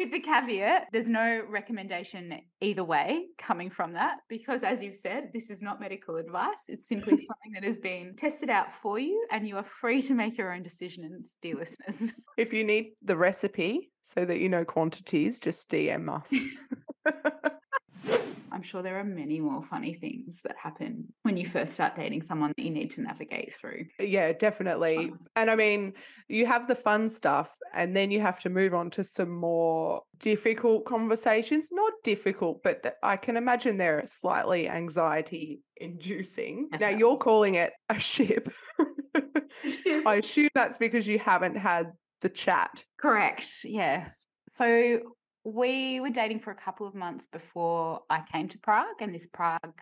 With 0.00 0.12
the 0.12 0.20
caveat, 0.20 0.86
there's 0.92 1.08
no 1.08 1.42
recommendation 1.46 2.40
either 2.62 2.82
way 2.82 3.26
coming 3.36 3.68
from 3.68 3.92
that 3.92 4.20
because, 4.30 4.62
as 4.62 4.80
you've 4.80 4.96
said, 4.96 5.28
this 5.34 5.50
is 5.50 5.60
not 5.60 5.78
medical 5.78 6.16
advice. 6.16 6.68
It's 6.68 6.88
simply 6.88 7.10
something 7.10 7.52
that 7.52 7.64
has 7.64 7.78
been 7.78 8.16
tested 8.16 8.48
out 8.48 8.68
for 8.80 8.98
you, 8.98 9.26
and 9.30 9.46
you 9.46 9.58
are 9.58 9.66
free 9.82 10.00
to 10.00 10.14
make 10.14 10.38
your 10.38 10.54
own 10.54 10.62
decisions, 10.62 11.36
dear 11.42 11.56
listeners. 11.56 12.14
If 12.38 12.54
you 12.54 12.64
need 12.64 12.92
the 13.04 13.14
recipe 13.14 13.90
so 14.02 14.24
that 14.24 14.38
you 14.38 14.48
know 14.48 14.64
quantities, 14.64 15.38
just 15.38 15.68
DM 15.68 16.08
us. 16.08 16.32
I'm 18.52 18.62
sure 18.62 18.82
there 18.82 18.98
are 18.98 19.04
many 19.04 19.40
more 19.40 19.62
funny 19.68 19.94
things 19.94 20.40
that 20.44 20.56
happen 20.62 21.12
when 21.22 21.36
you 21.36 21.48
first 21.48 21.74
start 21.74 21.96
dating 21.96 22.22
someone 22.22 22.52
that 22.56 22.62
you 22.62 22.70
need 22.70 22.90
to 22.92 23.02
navigate 23.02 23.54
through. 23.54 23.86
yeah, 23.98 24.32
definitely. 24.32 25.12
And 25.36 25.50
I 25.50 25.56
mean, 25.56 25.94
you 26.28 26.46
have 26.46 26.68
the 26.68 26.74
fun 26.74 27.10
stuff, 27.10 27.48
and 27.74 27.94
then 27.96 28.10
you 28.10 28.20
have 28.20 28.40
to 28.40 28.48
move 28.48 28.74
on 28.74 28.90
to 28.92 29.04
some 29.04 29.30
more 29.30 30.02
difficult 30.18 30.84
conversations. 30.84 31.68
Not 31.70 31.92
difficult, 32.04 32.62
but 32.62 32.82
th- 32.82 32.94
I 33.02 33.16
can 33.16 33.36
imagine 33.36 33.76
they're 33.78 34.04
slightly 34.06 34.68
anxiety 34.68 35.60
inducing. 35.76 36.68
Now, 36.78 36.88
you're 36.88 37.18
calling 37.18 37.54
it 37.54 37.72
a 37.88 37.98
ship. 37.98 38.52
I 40.06 40.16
assume 40.16 40.50
that's 40.54 40.78
because 40.78 41.06
you 41.06 41.18
haven't 41.18 41.56
had 41.56 41.92
the 42.22 42.28
chat. 42.28 42.70
Correct. 42.98 43.46
Yes. 43.64 44.26
So 44.52 45.00
we 45.44 46.00
were 46.00 46.10
dating 46.10 46.40
for 46.40 46.50
a 46.50 46.54
couple 46.54 46.86
of 46.86 46.94
months 46.94 47.26
before 47.32 48.00
I 48.10 48.22
came 48.32 48.48
to 48.48 48.58
Prague, 48.58 49.00
and 49.00 49.14
this 49.14 49.26
Prague 49.32 49.74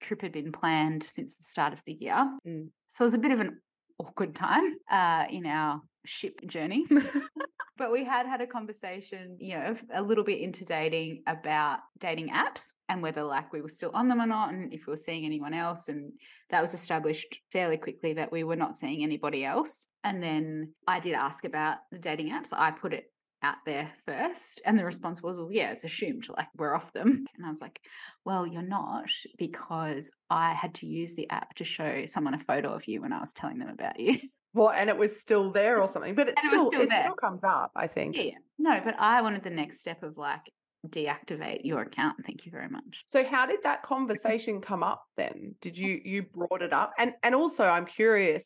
trip 0.00 0.22
had 0.22 0.32
been 0.32 0.52
planned 0.52 1.04
since 1.14 1.34
the 1.34 1.44
start 1.44 1.72
of 1.72 1.80
the 1.86 1.92
year. 1.92 2.26
Mm. 2.46 2.68
So 2.88 3.04
it 3.04 3.06
was 3.06 3.14
a 3.14 3.18
bit 3.18 3.32
of 3.32 3.40
an 3.40 3.60
awkward 3.98 4.34
time 4.34 4.76
uh, 4.90 5.26
in 5.30 5.46
our 5.46 5.80
ship 6.06 6.40
journey. 6.46 6.86
but 7.76 7.92
we 7.92 8.04
had 8.04 8.26
had 8.26 8.40
a 8.40 8.46
conversation, 8.46 9.36
you 9.38 9.56
know, 9.56 9.76
a 9.94 10.02
little 10.02 10.24
bit 10.24 10.40
into 10.40 10.64
dating 10.64 11.22
about 11.26 11.80
dating 11.98 12.30
apps 12.30 12.62
and 12.90 13.00
whether 13.02 13.22
like 13.22 13.52
we 13.52 13.62
were 13.62 13.68
still 13.68 13.92
on 13.94 14.08
them 14.08 14.20
or 14.20 14.26
not 14.26 14.52
and 14.52 14.74
if 14.74 14.86
we 14.86 14.90
were 14.90 14.96
seeing 14.96 15.24
anyone 15.24 15.54
else 15.54 15.82
and 15.88 16.12
that 16.50 16.60
was 16.60 16.74
established 16.74 17.38
fairly 17.52 17.76
quickly 17.76 18.12
that 18.14 18.32
we 18.32 18.42
were 18.42 18.56
not 18.56 18.76
seeing 18.76 19.02
anybody 19.02 19.44
else 19.44 19.84
and 20.02 20.22
then 20.22 20.72
i 20.88 20.98
did 20.98 21.14
ask 21.14 21.44
about 21.44 21.78
the 21.92 21.98
dating 21.98 22.30
apps 22.30 22.48
i 22.52 22.70
put 22.70 22.92
it 22.92 23.09
out 23.42 23.56
there 23.64 23.90
first 24.06 24.60
and 24.64 24.76
the 24.76 24.80
mm-hmm. 24.80 24.86
response 24.86 25.22
was 25.22 25.38
well 25.38 25.50
yeah 25.50 25.70
it's 25.70 25.84
assumed 25.84 26.26
like 26.36 26.48
we're 26.56 26.74
off 26.74 26.92
them. 26.92 27.26
And 27.36 27.46
i 27.46 27.48
was 27.48 27.60
like 27.60 27.80
well 28.24 28.46
you're 28.46 28.62
not 28.62 29.10
because 29.38 30.10
i 30.28 30.52
had 30.52 30.74
to 30.76 30.86
use 30.86 31.14
the 31.14 31.28
app 31.30 31.54
to 31.56 31.64
show 31.64 32.04
someone 32.06 32.34
a 32.34 32.38
photo 32.38 32.68
of 32.68 32.86
you 32.86 33.00
when 33.02 33.12
i 33.12 33.20
was 33.20 33.32
telling 33.32 33.58
them 33.58 33.68
about 33.68 33.98
you. 33.98 34.18
Well 34.52 34.70
and 34.70 34.90
it 34.90 34.96
was 34.96 35.20
still 35.20 35.52
there 35.52 35.80
or 35.80 35.88
something 35.92 36.16
but 36.16 36.26
it 36.28 36.34
And 36.36 36.46
it 36.46 36.50
still 36.50 36.70
still 36.70 36.80
it 36.80 36.88
still 36.90 37.14
comes 37.14 37.44
up 37.44 37.70
i 37.76 37.86
think. 37.86 38.16
Yeah, 38.16 38.22
yeah. 38.22 38.38
No 38.58 38.80
but 38.84 38.96
i 38.98 39.22
wanted 39.22 39.44
the 39.44 39.50
next 39.50 39.78
step 39.78 40.02
of 40.02 40.18
like 40.18 40.40
deactivate 40.88 41.60
your 41.62 41.82
account 41.82 42.16
thank 42.26 42.46
you 42.46 42.50
very 42.50 42.68
much. 42.68 43.04
So 43.06 43.22
how 43.22 43.46
did 43.46 43.60
that 43.62 43.84
conversation 43.84 44.60
come 44.60 44.82
up 44.82 45.04
then? 45.16 45.54
Did 45.60 45.78
you 45.82 46.00
you 46.04 46.24
brought 46.24 46.62
it 46.62 46.72
up? 46.72 46.92
And 46.98 47.12
and 47.22 47.32
also 47.32 47.64
I'm 47.64 47.86
curious 47.86 48.42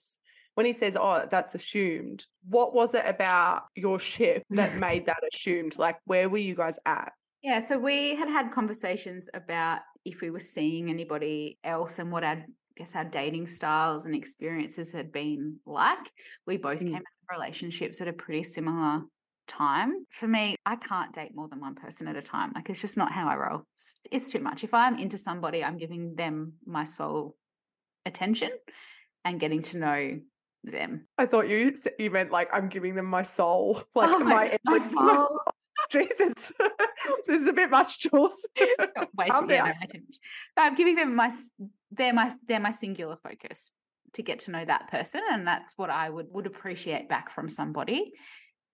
when 0.55 0.67
he 0.67 0.73
says, 0.73 0.97
"Oh, 0.97 1.27
that's 1.31 1.55
assumed." 1.55 2.25
What 2.49 2.75
was 2.75 2.95
it 2.95 3.05
about 3.07 3.65
your 3.75 3.99
ship 3.99 4.45
that 4.51 4.77
made 4.87 5.07
that 5.07 5.23
assumed? 5.33 5.79
Like 5.79 5.97
where 6.05 6.29
were 6.29 6.39
you 6.39 6.55
guys 6.55 6.77
at? 6.87 7.13
Yeah, 7.43 7.63
so 7.63 7.79
we 7.79 8.15
had 8.17 8.29
had 8.29 8.53
conversations 8.53 9.29
about 9.35 9.81
if 10.05 10.21
we 10.21 10.31
were 10.31 10.41
seeing 10.41 10.89
anybody 10.91 11.59
else 11.65 11.99
and 11.99 12.11
what 12.11 12.25
our 12.25 12.33
I 12.77 12.83
guess 12.83 12.91
our 12.95 13.05
dating 13.05 13.47
styles 13.47 14.05
and 14.05 14.15
experiences 14.17 14.91
had 14.91 15.13
been 15.13 15.59
like. 15.65 16.11
We 16.47 16.57
both 16.57 16.81
Mm. 16.81 16.87
came 16.87 16.95
out 16.97 17.01
of 17.03 17.39
relationships 17.39 18.01
at 18.01 18.09
a 18.09 18.13
pretty 18.13 18.43
similar 18.43 19.03
time. 19.47 20.05
For 20.19 20.27
me, 20.27 20.57
I 20.67 20.75
can't 20.77 21.13
date 21.15 21.33
more 21.37 21.47
than 21.49 21.61
one 21.61 21.77
person 21.77 22.09
at 22.09 22.17
a 22.17 22.23
time. 22.23 22.51
Like 22.53 22.71
it's 22.71 22.81
just 22.81 22.97
not 22.97 23.13
how 23.13 23.29
I 23.29 23.37
roll. 23.37 23.63
It's, 23.77 23.97
it's 24.11 24.31
too 24.31 24.41
much. 24.41 24.65
If 24.65 24.75
I'm 24.75 24.99
into 24.99 25.19
somebody, 25.19 25.63
I'm 25.63 25.77
giving 25.77 26.17
them 26.17 26.55
my 26.67 26.83
sole 26.85 27.37
attention 28.07 28.51
and 29.25 29.39
getting 29.39 29.63
to 29.63 29.79
know 29.79 30.21
them. 30.65 31.07
I 31.19 31.27
thought 31.27 31.49
you 31.49 31.75
you 31.99 32.11
meant 32.11 32.31
like 32.31 32.49
I'm 32.53 32.69
giving 32.69 32.95
them 32.95 33.07
my 33.07 33.23
soul, 33.23 33.83
like 33.95 34.11
Oh 34.11 34.19
my, 34.19 34.59
my 34.65 34.79
soul. 34.79 35.39
Jesus, 35.91 36.33
this 37.27 37.43
is 37.43 37.47
a 37.47 37.53
bit 37.53 37.71
much, 37.71 38.01
Jules. 38.01 38.33
Way 38.57 39.27
too, 39.29 39.47
yeah, 39.49 39.65
no, 39.65 39.73
too 39.93 39.99
much. 39.99 40.17
But 40.57 40.63
I'm 40.63 40.75
giving 40.75 40.95
them 40.95 41.15
my 41.15 41.33
they're 41.93 42.13
my 42.13 42.35
they're 42.47 42.61
my 42.61 42.71
singular 42.71 43.17
focus 43.23 43.71
to 44.15 44.23
get 44.23 44.41
to 44.41 44.51
know 44.51 44.65
that 44.65 44.91
person, 44.91 45.21
and 45.31 45.47
that's 45.47 45.75
what 45.77 45.91
I 45.91 46.09
would 46.09 46.27
would 46.31 46.47
appreciate 46.47 47.09
back 47.09 47.31
from 47.35 47.51
somebody 47.51 48.13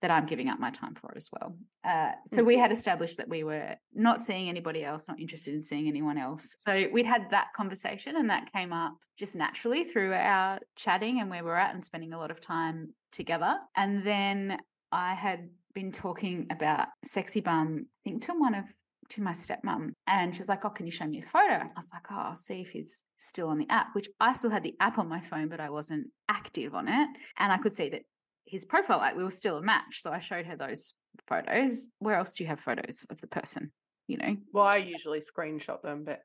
that 0.02 0.10
I'm 0.10 0.26
giving 0.26 0.48
up 0.48 0.58
my 0.58 0.70
time 0.70 0.94
for 0.94 1.12
as 1.16 1.28
well. 1.32 1.54
Uh, 1.84 2.12
so 2.32 2.42
we 2.42 2.56
had 2.56 2.72
established 2.72 3.18
that 3.18 3.28
we 3.28 3.44
were 3.44 3.74
not 3.94 4.20
seeing 4.20 4.48
anybody 4.48 4.84
else, 4.84 5.08
not 5.08 5.20
interested 5.20 5.54
in 5.54 5.62
seeing 5.62 5.88
anyone 5.88 6.16
else. 6.16 6.54
So 6.58 6.86
we'd 6.92 7.06
had 7.06 7.30
that 7.30 7.48
conversation, 7.54 8.16
and 8.16 8.30
that 8.30 8.52
came 8.52 8.72
up 8.72 8.94
just 9.18 9.34
naturally 9.34 9.84
through 9.84 10.14
our 10.14 10.58
chatting 10.76 11.20
and 11.20 11.30
where 11.30 11.44
we're 11.44 11.54
at 11.54 11.74
and 11.74 11.84
spending 11.84 12.12
a 12.12 12.18
lot 12.18 12.30
of 12.30 12.40
time 12.40 12.94
together. 13.12 13.58
And 13.76 14.06
then 14.06 14.58
I 14.92 15.14
had 15.14 15.50
been 15.74 15.92
talking 15.92 16.46
about 16.50 16.88
sexy 17.04 17.40
bum, 17.40 17.86
I 17.86 18.10
think 18.10 18.22
to 18.26 18.32
one 18.32 18.54
of 18.54 18.64
to 19.10 19.22
my 19.22 19.32
stepmom, 19.32 19.92
and 20.06 20.32
she 20.32 20.38
was 20.38 20.48
like, 20.48 20.64
"Oh, 20.64 20.70
can 20.70 20.86
you 20.86 20.92
show 20.92 21.06
me 21.06 21.20
a 21.20 21.28
photo?" 21.28 21.54
I 21.54 21.70
was 21.76 21.90
like, 21.92 22.06
"Oh, 22.10 22.16
I'll 22.16 22.36
see 22.36 22.60
if 22.60 22.70
he's 22.70 23.02
still 23.18 23.48
on 23.48 23.58
the 23.58 23.68
app." 23.68 23.88
Which 23.92 24.08
I 24.20 24.32
still 24.32 24.50
had 24.50 24.62
the 24.62 24.76
app 24.78 24.98
on 24.98 25.08
my 25.08 25.20
phone, 25.20 25.48
but 25.48 25.60
I 25.60 25.68
wasn't 25.68 26.06
active 26.28 26.74
on 26.74 26.86
it, 26.86 27.08
and 27.36 27.52
I 27.52 27.58
could 27.58 27.74
see 27.74 27.88
that 27.90 28.02
his 28.46 28.64
profile, 28.64 28.98
like 28.98 29.16
we 29.16 29.24
were 29.24 29.30
still 29.30 29.56
a 29.56 29.62
match. 29.62 30.00
So 30.00 30.10
I 30.10 30.20
showed 30.20 30.46
her 30.46 30.56
those 30.56 30.94
photos. 31.28 31.86
Where 31.98 32.16
else 32.16 32.34
do 32.34 32.44
you 32.44 32.48
have 32.48 32.60
photos 32.60 33.06
of 33.10 33.20
the 33.20 33.26
person? 33.26 33.70
You 34.08 34.16
know, 34.16 34.36
Well, 34.52 34.64
I 34.64 34.78
usually 34.78 35.20
screenshot 35.20 35.82
them, 35.82 36.04
but 36.04 36.22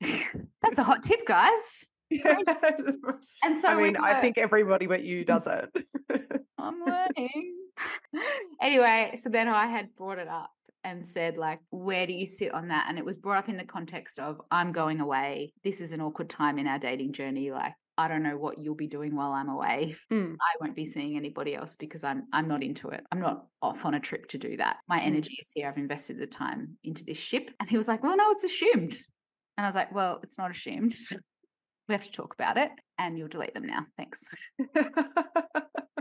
that's 0.62 0.78
a 0.78 0.84
hot 0.84 1.02
tip, 1.02 1.26
guys. 1.26 1.84
And 3.42 3.58
so 3.60 3.68
I 3.68 3.74
mean, 3.74 3.96
I 3.96 4.20
think 4.20 4.38
everybody 4.38 4.86
but 4.86 5.02
you 5.02 5.24
does 5.24 5.42
it. 5.46 5.84
I'm 6.58 6.80
learning. 6.86 7.56
anyway, 8.62 9.18
so 9.20 9.28
then 9.28 9.48
I 9.48 9.66
had 9.66 9.94
brought 9.96 10.18
it 10.18 10.28
up 10.28 10.50
and 10.84 11.06
said, 11.06 11.36
like, 11.36 11.60
where 11.70 12.06
do 12.06 12.12
you 12.12 12.26
sit 12.26 12.54
on 12.54 12.68
that? 12.68 12.86
And 12.88 12.98
it 12.98 13.04
was 13.04 13.16
brought 13.16 13.38
up 13.38 13.48
in 13.48 13.56
the 13.56 13.64
context 13.64 14.18
of 14.18 14.40
I'm 14.50 14.70
going 14.72 15.00
away. 15.00 15.52
This 15.64 15.80
is 15.80 15.92
an 15.92 16.00
awkward 16.00 16.30
time 16.30 16.58
in 16.58 16.66
our 16.66 16.78
dating 16.78 17.14
journey. 17.14 17.50
Like, 17.50 17.72
I 17.96 18.08
don't 18.08 18.22
know 18.22 18.36
what 18.36 18.58
you'll 18.58 18.74
be 18.74 18.88
doing 18.88 19.14
while 19.14 19.32
I'm 19.32 19.48
away. 19.48 19.96
Mm. 20.12 20.34
I 20.34 20.56
won't 20.60 20.74
be 20.74 20.84
seeing 20.86 21.16
anybody 21.16 21.54
else 21.54 21.76
because 21.76 22.02
I'm 22.04 22.24
I'm 22.32 22.48
not 22.48 22.62
into 22.62 22.88
it. 22.88 23.04
I'm 23.12 23.20
not 23.20 23.46
off 23.62 23.84
on 23.84 23.94
a 23.94 24.00
trip 24.00 24.26
to 24.28 24.38
do 24.38 24.56
that. 24.56 24.78
My 24.88 24.98
Mm. 24.98 25.06
energy 25.06 25.36
is 25.40 25.50
here. 25.54 25.68
I've 25.68 25.78
invested 25.78 26.18
the 26.18 26.26
time 26.26 26.76
into 26.82 27.04
this 27.04 27.18
ship. 27.18 27.50
And 27.60 27.68
he 27.70 27.76
was 27.76 27.86
like, 27.88 28.02
Well, 28.02 28.16
no, 28.16 28.30
it's 28.32 28.44
assumed. 28.44 28.96
And 29.56 29.64
I 29.64 29.68
was 29.68 29.74
like, 29.74 29.92
Well, 29.94 30.20
it's 30.22 30.38
not 30.38 30.50
assumed. 30.50 30.96
We 31.88 31.94
have 31.94 32.04
to 32.04 32.10
talk 32.12 32.34
about 32.34 32.56
it 32.56 32.70
and 32.98 33.18
you'll 33.18 33.28
delete 33.28 33.54
them 33.54 33.66
now. 33.66 33.86
Thanks. 33.96 34.24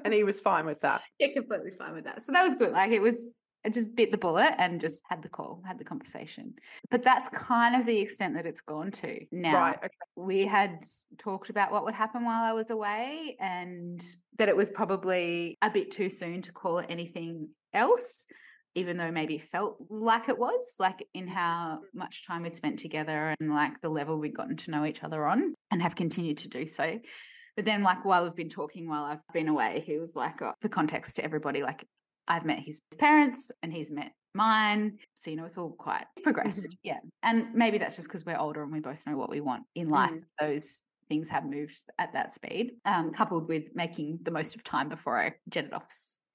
and 0.03 0.13
he 0.13 0.23
was 0.23 0.39
fine 0.39 0.65
with 0.65 0.79
that. 0.81 1.01
Yeah, 1.19 1.33
completely 1.33 1.71
fine 1.77 1.93
with 1.93 2.05
that. 2.05 2.23
So 2.23 2.31
that 2.31 2.43
was 2.43 2.55
good. 2.55 2.71
Like 2.71 2.91
it 2.91 3.01
was, 3.01 3.35
I 3.65 3.69
just 3.69 3.95
bit 3.95 4.11
the 4.11 4.17
bullet 4.17 4.53
and 4.57 4.81
just 4.81 5.03
had 5.09 5.21
the 5.21 5.29
call, 5.29 5.61
had 5.65 5.77
the 5.79 5.83
conversation. 5.83 6.53
But 6.91 7.03
that's 7.03 7.29
kind 7.29 7.79
of 7.79 7.85
the 7.85 7.97
extent 7.97 8.35
that 8.35 8.45
it's 8.45 8.61
gone 8.61 8.91
to 8.91 9.19
now. 9.31 9.53
Right. 9.53 9.77
Okay. 9.77 9.89
We 10.15 10.45
had 10.45 10.85
talked 11.17 11.49
about 11.49 11.71
what 11.71 11.85
would 11.85 11.93
happen 11.93 12.25
while 12.25 12.43
I 12.43 12.53
was 12.53 12.69
away 12.69 13.37
and 13.39 14.03
that 14.37 14.49
it 14.49 14.57
was 14.57 14.69
probably 14.69 15.57
a 15.61 15.69
bit 15.69 15.91
too 15.91 16.09
soon 16.09 16.41
to 16.41 16.51
call 16.51 16.79
it 16.79 16.87
anything 16.89 17.49
else. 17.73 18.25
Even 18.75 18.97
though 18.97 19.11
maybe 19.11 19.35
it 19.35 19.49
felt 19.51 19.77
like 19.89 20.29
it 20.29 20.37
was, 20.37 20.75
like 20.79 21.05
in 21.13 21.27
how 21.27 21.81
much 21.93 22.25
time 22.25 22.41
we'd 22.41 22.55
spent 22.55 22.79
together 22.79 23.35
and 23.39 23.53
like 23.53 23.79
the 23.81 23.89
level 23.89 24.17
we'd 24.17 24.35
gotten 24.35 24.57
to 24.57 24.71
know 24.71 24.83
each 24.83 25.03
other 25.03 25.27
on 25.27 25.53
and 25.69 25.79
have 25.79 25.95
continued 25.95 26.37
to 26.39 26.47
do 26.47 26.65
so. 26.65 26.99
But 27.55 27.65
then, 27.65 27.83
like, 27.83 28.03
while 28.03 28.23
we've 28.23 28.35
been 28.35 28.49
talking 28.49 28.89
while 28.89 29.03
I've 29.03 29.19
been 29.31 29.47
away, 29.47 29.83
he 29.85 29.99
was 29.99 30.15
like, 30.15 30.41
oh, 30.41 30.53
for 30.59 30.69
context 30.69 31.17
to 31.17 31.23
everybody, 31.23 31.61
like, 31.61 31.85
I've 32.27 32.45
met 32.45 32.59
his 32.59 32.81
parents 32.97 33.51
and 33.61 33.71
he's 33.73 33.91
met 33.91 34.11
mine. 34.33 34.97
So, 35.15 35.29
you 35.29 35.37
know, 35.37 35.45
it's 35.45 35.57
all 35.57 35.71
quite 35.71 36.05
progressed. 36.23 36.75
Yeah. 36.83 36.99
And 37.21 37.53
maybe 37.53 37.77
that's 37.77 37.95
just 37.95 38.07
because 38.07 38.25
we're 38.25 38.37
older 38.37 38.63
and 38.63 38.71
we 38.71 38.79
both 38.79 38.99
know 39.05 39.15
what 39.17 39.29
we 39.29 39.41
want 39.41 39.63
in 39.75 39.89
life. 39.89 40.11
Mm. 40.11 40.23
Those 40.39 40.81
things 41.09 41.29
have 41.29 41.45
moved 41.45 41.77
at 41.99 42.13
that 42.13 42.33
speed, 42.33 42.71
um, 42.85 43.11
coupled 43.13 43.47
with 43.47 43.65
making 43.75 44.19
the 44.23 44.31
most 44.31 44.55
of 44.55 44.63
time 44.63 44.89
before 44.89 45.19
I 45.19 45.33
jetted 45.49 45.73
off 45.73 45.83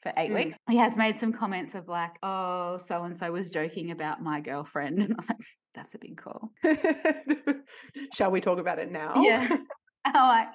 for 0.02 0.12
eight 0.16 0.30
Mm. 0.30 0.34
weeks. 0.34 0.58
He 0.70 0.76
has 0.76 0.96
made 0.96 1.18
some 1.18 1.32
comments 1.32 1.74
of 1.74 1.88
like, 1.88 2.12
oh, 2.22 2.78
so 2.86 3.02
and 3.02 3.16
so 3.16 3.32
was 3.32 3.50
joking 3.50 3.90
about 3.90 4.22
my 4.22 4.40
girlfriend. 4.40 4.98
And 5.02 5.12
I 5.14 5.16
was 5.16 5.28
like, 5.28 5.38
that's 5.74 5.94
a 5.94 5.98
big 5.98 6.16
call. 6.16 6.52
Shall 8.14 8.30
we 8.30 8.40
talk 8.40 8.58
about 8.58 8.78
it 8.78 8.90
now? 8.90 9.22
Yeah. 9.22 9.48
I'm 10.04 10.14
like, 10.14 10.48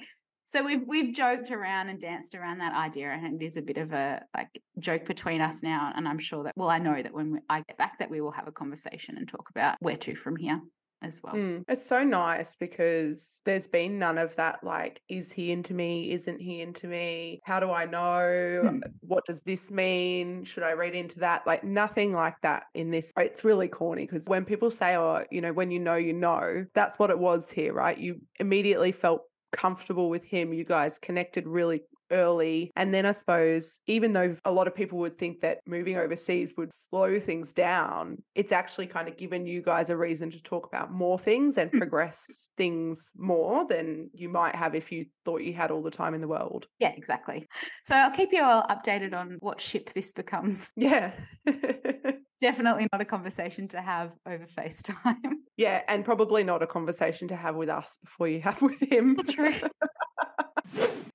so 0.54 0.64
we've 0.64 0.84
we've 0.88 1.16
joked 1.16 1.52
around 1.52 1.90
and 1.90 2.00
danced 2.00 2.36
around 2.36 2.60
that 2.60 2.76
idea, 2.76 3.10
and 3.10 3.42
it 3.42 3.46
is 3.46 3.58
a 3.58 3.62
bit 3.62 3.78
of 3.78 3.92
a 3.92 4.22
like 4.36 4.62
joke 4.78 5.06
between 5.06 5.42
us 5.42 5.64
now. 5.64 5.92
And 5.96 6.08
I'm 6.08 6.20
sure 6.20 6.44
that 6.44 6.54
well, 6.56 6.70
I 6.70 6.78
know 6.78 7.02
that 7.02 7.14
when 7.14 7.34
we, 7.34 7.40
I 7.50 7.62
get 7.62 7.78
back, 7.78 7.98
that 8.00 8.12
we 8.12 8.22
will 8.22 8.32
have 8.32 8.48
a 8.48 8.52
conversation 8.52 9.18
and 9.18 9.28
talk 9.28 9.50
about 9.50 9.78
where 9.80 9.98
to 9.98 10.16
from 10.16 10.36
here 10.36 10.62
as 11.02 11.22
well. 11.22 11.34
Mm. 11.34 11.64
It's 11.68 11.86
so 11.86 12.04
nice 12.04 12.56
because 12.60 13.28
there's 13.46 13.68
been 13.68 14.00
none 14.00 14.18
of 14.18 14.36
that 14.38 14.64
like, 14.64 15.02
is 15.10 15.32
he 15.32 15.52
into 15.52 15.74
me? 15.74 16.14
Isn't 16.14 16.40
he 16.40 16.62
into 16.62 16.88
me? 16.88 17.42
How 17.44 17.60
do 17.60 17.72
I 17.72 17.86
know? 17.86 18.62
Mm. 18.64 18.82
What 19.02 19.26
does 19.26 19.42
this 19.42 19.70
mean? 19.70 20.46
Should 20.46 20.64
I 20.64 20.72
read 20.74 20.96
into 20.96 21.20
that? 21.20 21.46
Like, 21.46 21.64
nothing 21.64 22.14
like 22.14 22.36
that 22.44 22.64
in 22.74 22.90
this. 22.90 23.12
It's 23.18 23.44
really 23.44 23.68
corny 23.68 24.08
because 24.10 24.26
when 24.28 24.46
people 24.46 24.72
say, 24.72 24.96
oh, 24.96 25.26
you 25.30 25.42
know, 25.42 25.52
when 25.52 25.72
you 25.72 25.80
know, 25.80 25.96
you 25.96 26.14
know, 26.14 26.66
that's 26.74 26.98
what 26.98 27.10
it 27.10 27.20
was 27.20 27.50
here, 27.50 27.74
right? 27.74 27.98
You 27.98 28.22
immediately 28.40 28.94
felt 28.94 29.24
comfortable 29.54 30.10
with 30.10 30.24
him. 30.24 30.54
You 30.54 30.66
guys 30.66 30.98
connected 31.02 31.48
really 31.48 31.82
early. 32.12 32.72
And 32.76 32.94
then 32.94 33.06
I 33.06 33.12
suppose, 33.14 33.78
even 33.88 34.14
though 34.14 34.36
a 34.46 34.52
lot 34.52 34.68
of 34.68 34.76
people 34.76 35.00
would 35.00 35.18
think 35.18 35.42
that 35.42 35.60
moving 35.66 35.98
overseas 35.98 36.54
would 36.58 36.72
slow 36.72 37.20
things 37.20 37.52
down, 37.54 38.22
it's 38.36 38.52
actually 38.52 38.88
kind 38.88 39.08
of 39.08 39.18
given 39.18 39.48
you 39.48 39.62
guys 39.64 39.90
a 39.90 39.98
reason 39.98 40.30
to 40.32 40.42
talk 40.44 40.68
about 40.68 40.92
more 40.92 41.18
things 41.18 41.58
and 41.58 41.72
Mm. 41.72 41.78
progress 41.80 42.20
things 42.56 43.10
more 43.18 43.66
than 43.68 44.10
you 44.14 44.30
might 44.30 44.54
have 44.54 44.76
if 44.76 44.92
you 44.92 45.06
thought 45.26 45.42
you 45.42 45.54
had 45.54 45.72
all 45.72 45.82
the 45.82 45.90
time 45.90 46.14
in 46.14 46.22
the 46.22 46.28
world. 46.28 46.68
Yeah, 46.78 46.92
exactly. 46.96 47.48
So 47.84 47.96
I'll 47.96 48.12
keep 48.12 48.32
you 48.32 48.44
all 48.44 48.64
updated 48.70 49.14
on 49.16 49.38
what 49.40 49.60
ship 49.60 49.90
this 49.96 50.12
becomes. 50.12 50.68
Yeah. 50.76 51.14
Definitely 52.44 52.88
not 52.92 53.00
a 53.00 53.06
conversation 53.06 53.70
to 53.70 53.82
have 53.82 54.12
over 54.28 54.46
FaceTime. 54.58 55.16
yeah. 55.58 55.82
And 55.88 56.04
probably 56.04 56.44
not 56.44 56.62
a 56.62 56.68
conversation 56.68 57.30
to 57.30 57.38
have 57.38 57.56
with 57.56 57.70
us 57.70 57.88
before 58.04 58.28
you 58.28 58.42
have 58.42 58.62
with 58.68 58.82
him. 58.82 59.16
True. 59.30 59.56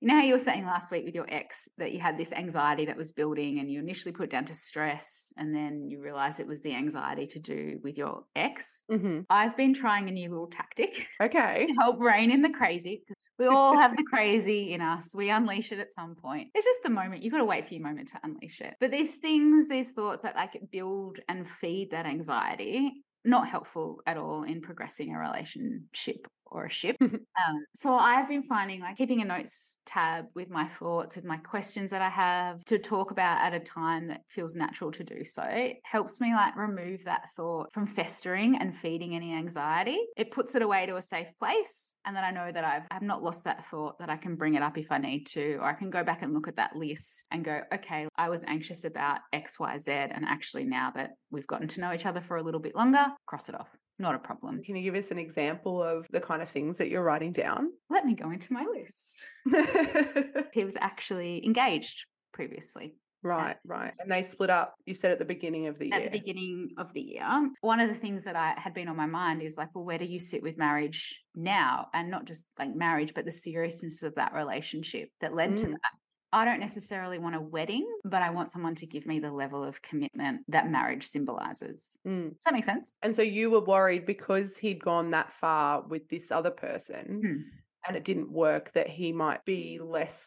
You 0.01 0.07
know 0.07 0.15
how 0.15 0.23
you 0.23 0.33
were 0.33 0.39
saying 0.39 0.65
last 0.65 0.91
week 0.91 1.05
with 1.05 1.13
your 1.13 1.27
ex 1.29 1.67
that 1.77 1.91
you 1.91 1.99
had 1.99 2.17
this 2.17 2.31
anxiety 2.31 2.85
that 2.85 2.95
was 2.97 3.11
building 3.11 3.59
and 3.59 3.69
you 3.69 3.79
initially 3.79 4.13
put 4.13 4.23
it 4.23 4.31
down 4.31 4.45
to 4.45 4.53
stress 4.55 5.33
and 5.37 5.53
then 5.53 5.85
you 5.89 6.01
realized 6.01 6.39
it 6.39 6.47
was 6.47 6.61
the 6.61 6.73
anxiety 6.73 7.27
to 7.27 7.39
do 7.39 7.79
with 7.83 7.97
your 7.97 8.23
ex? 8.35 8.81
hmm 8.89 9.19
I've 9.29 9.57
been 9.57 9.73
trying 9.73 10.07
a 10.07 10.11
new 10.11 10.29
little 10.29 10.47
tactic 10.47 11.05
Okay. 11.21 11.65
to 11.67 11.73
help 11.73 11.99
rein 11.99 12.31
in 12.31 12.41
the 12.41 12.49
crazy. 12.49 13.03
We 13.39 13.47
all 13.47 13.77
have 13.77 13.95
the 13.95 14.03
crazy 14.03 14.73
in 14.73 14.81
us. 14.81 15.11
We 15.13 15.29
unleash 15.29 15.71
it 15.71 15.79
at 15.79 15.93
some 15.93 16.15
point. 16.15 16.49
It's 16.53 16.65
just 16.65 16.83
the 16.83 16.89
moment. 16.89 17.23
You've 17.23 17.31
got 17.31 17.39
to 17.39 17.45
wait 17.45 17.67
for 17.67 17.73
your 17.73 17.83
moment 17.83 18.09
to 18.09 18.19
unleash 18.23 18.59
it. 18.59 18.75
But 18.79 18.91
these 18.91 19.15
things, 19.15 19.69
these 19.69 19.91
thoughts 19.91 20.23
that 20.23 20.35
like 20.35 20.59
build 20.71 21.19
and 21.29 21.47
feed 21.61 21.91
that 21.91 22.05
anxiety, 22.05 23.03
not 23.23 23.47
helpful 23.47 24.01
at 24.05 24.17
all 24.17 24.43
in 24.43 24.61
progressing 24.61 25.15
a 25.15 25.19
relationship 25.19 26.27
or 26.51 26.65
a 26.65 26.69
ship. 26.69 26.97
um, 27.01 27.65
so 27.75 27.93
I've 27.93 28.27
been 28.27 28.43
finding 28.43 28.81
like 28.81 28.97
keeping 28.97 29.21
a 29.21 29.25
notes 29.25 29.77
tab 29.85 30.25
with 30.35 30.49
my 30.49 30.67
thoughts, 30.79 31.15
with 31.15 31.25
my 31.25 31.37
questions 31.37 31.91
that 31.91 32.01
I 32.01 32.09
have 32.09 32.63
to 32.65 32.79
talk 32.79 33.11
about 33.11 33.41
at 33.41 33.53
a 33.53 33.59
time 33.59 34.07
that 34.07 34.21
feels 34.29 34.55
natural 34.55 34.91
to 34.93 35.03
do 35.03 35.23
so. 35.25 35.43
It 35.43 35.77
helps 35.83 36.19
me 36.19 36.33
like 36.33 36.55
remove 36.55 37.01
that 37.05 37.29
thought 37.35 37.71
from 37.71 37.87
festering 37.87 38.57
and 38.57 38.75
feeding 38.77 39.15
any 39.15 39.33
anxiety. 39.33 39.99
It 40.17 40.31
puts 40.31 40.55
it 40.55 40.61
away 40.61 40.85
to 40.87 40.97
a 40.97 41.01
safe 41.01 41.27
place. 41.39 41.93
And 42.05 42.15
then 42.15 42.23
I 42.23 42.31
know 42.31 42.51
that 42.51 42.63
I've, 42.63 42.83
I've 42.91 43.01
not 43.01 43.23
lost 43.23 43.43
that 43.43 43.65
thought, 43.69 43.99
that 43.99 44.09
I 44.09 44.15
can 44.15 44.35
bring 44.35 44.55
it 44.55 44.63
up 44.63 44.77
if 44.77 44.91
I 44.91 44.97
need 44.97 45.25
to, 45.27 45.55
or 45.55 45.65
I 45.65 45.73
can 45.73 45.89
go 45.89 46.03
back 46.03 46.21
and 46.21 46.33
look 46.33 46.47
at 46.47 46.55
that 46.55 46.75
list 46.75 47.25
and 47.31 47.43
go, 47.43 47.61
okay, 47.73 48.07
I 48.15 48.29
was 48.29 48.43
anxious 48.47 48.83
about 48.83 49.19
X, 49.33 49.59
Y, 49.59 49.77
Z. 49.79 49.91
And 49.91 50.25
actually, 50.25 50.65
now 50.65 50.91
that 50.95 51.11
we've 51.31 51.47
gotten 51.47 51.67
to 51.69 51.81
know 51.81 51.93
each 51.93 52.05
other 52.05 52.21
for 52.21 52.37
a 52.37 52.43
little 52.43 52.61
bit 52.61 52.75
longer, 52.75 53.05
cross 53.25 53.49
it 53.49 53.55
off 53.55 53.69
not 53.99 54.15
a 54.15 54.19
problem. 54.19 54.63
Can 54.63 54.77
you 54.77 54.83
give 54.91 55.03
us 55.03 55.11
an 55.11 55.19
example 55.19 55.83
of 55.83 56.07
the 56.09 56.21
kind 56.21 56.41
of 56.41 56.49
things 56.49 56.77
that 56.77 56.87
you're 56.87 57.03
writing 57.03 57.33
down? 57.33 57.71
Let 57.89 58.05
me 58.05 58.15
go 58.15 58.31
into 58.31 58.53
my 58.53 58.65
list. 58.65 59.15
he 60.53 60.63
was 60.63 60.75
actually 60.79 61.45
engaged 61.45 62.05
previously. 62.33 62.95
Right, 63.21 63.57
right. 63.65 63.93
And 63.99 64.11
they 64.11 64.23
split 64.23 64.49
up, 64.49 64.75
you 64.85 64.93
said 64.93 65.11
at 65.11 65.19
the 65.19 65.25
beginning 65.25 65.67
of 65.67 65.77
the 65.77 65.87
year. 65.87 65.95
At 65.95 66.11
the 66.11 66.19
beginning 66.19 66.69
of 66.77 66.93
the 66.93 67.01
year. 67.01 67.51
One 67.61 67.79
of 67.79 67.89
the 67.89 67.95
things 67.95 68.23
that 68.23 68.35
I 68.35 68.53
had 68.57 68.73
been 68.73 68.87
on 68.87 68.95
my 68.95 69.05
mind 69.05 69.41
is 69.41 69.57
like, 69.57 69.69
well, 69.75 69.83
where 69.83 69.97
do 69.97 70.05
you 70.05 70.19
sit 70.19 70.41
with 70.41 70.57
marriage 70.57 71.19
now? 71.35 71.87
And 71.93 72.09
not 72.09 72.25
just 72.25 72.47
like 72.57 72.73
marriage, 72.75 73.13
but 73.13 73.25
the 73.25 73.31
seriousness 73.31 74.03
of 74.03 74.15
that 74.15 74.33
relationship 74.33 75.09
that 75.21 75.33
led 75.33 75.51
mm. 75.51 75.57
to 75.57 75.67
that. 75.67 75.91
I 76.31 76.45
don't 76.45 76.59
necessarily 76.59 77.17
want 77.17 77.35
a 77.35 77.41
wedding, 77.41 77.91
but 78.05 78.21
I 78.21 78.29
want 78.29 78.51
someone 78.51 78.75
to 78.75 78.85
give 78.85 79.07
me 79.07 79.19
the 79.19 79.31
level 79.31 79.63
of 79.63 79.81
commitment 79.81 80.41
that 80.47 80.69
marriage 80.69 81.07
symbolizes. 81.07 81.97
Mm. 82.07 82.29
Does 82.29 82.43
that 82.45 82.53
make 82.53 82.65
sense? 82.65 82.97
And 83.01 83.15
so 83.15 83.23
you 83.23 83.49
were 83.49 83.63
worried 83.63 84.05
because 84.05 84.55
he'd 84.55 84.83
gone 84.83 85.11
that 85.11 85.33
far 85.41 85.81
with 85.81 86.07
this 86.07 86.31
other 86.31 86.51
person 86.51 87.21
mm. 87.23 87.41
and 87.87 87.97
it 87.97 88.05
didn't 88.05 88.31
work 88.31 88.71
that 88.73 88.87
he 88.87 89.11
might 89.11 89.43
be 89.43 89.79
less 89.81 90.23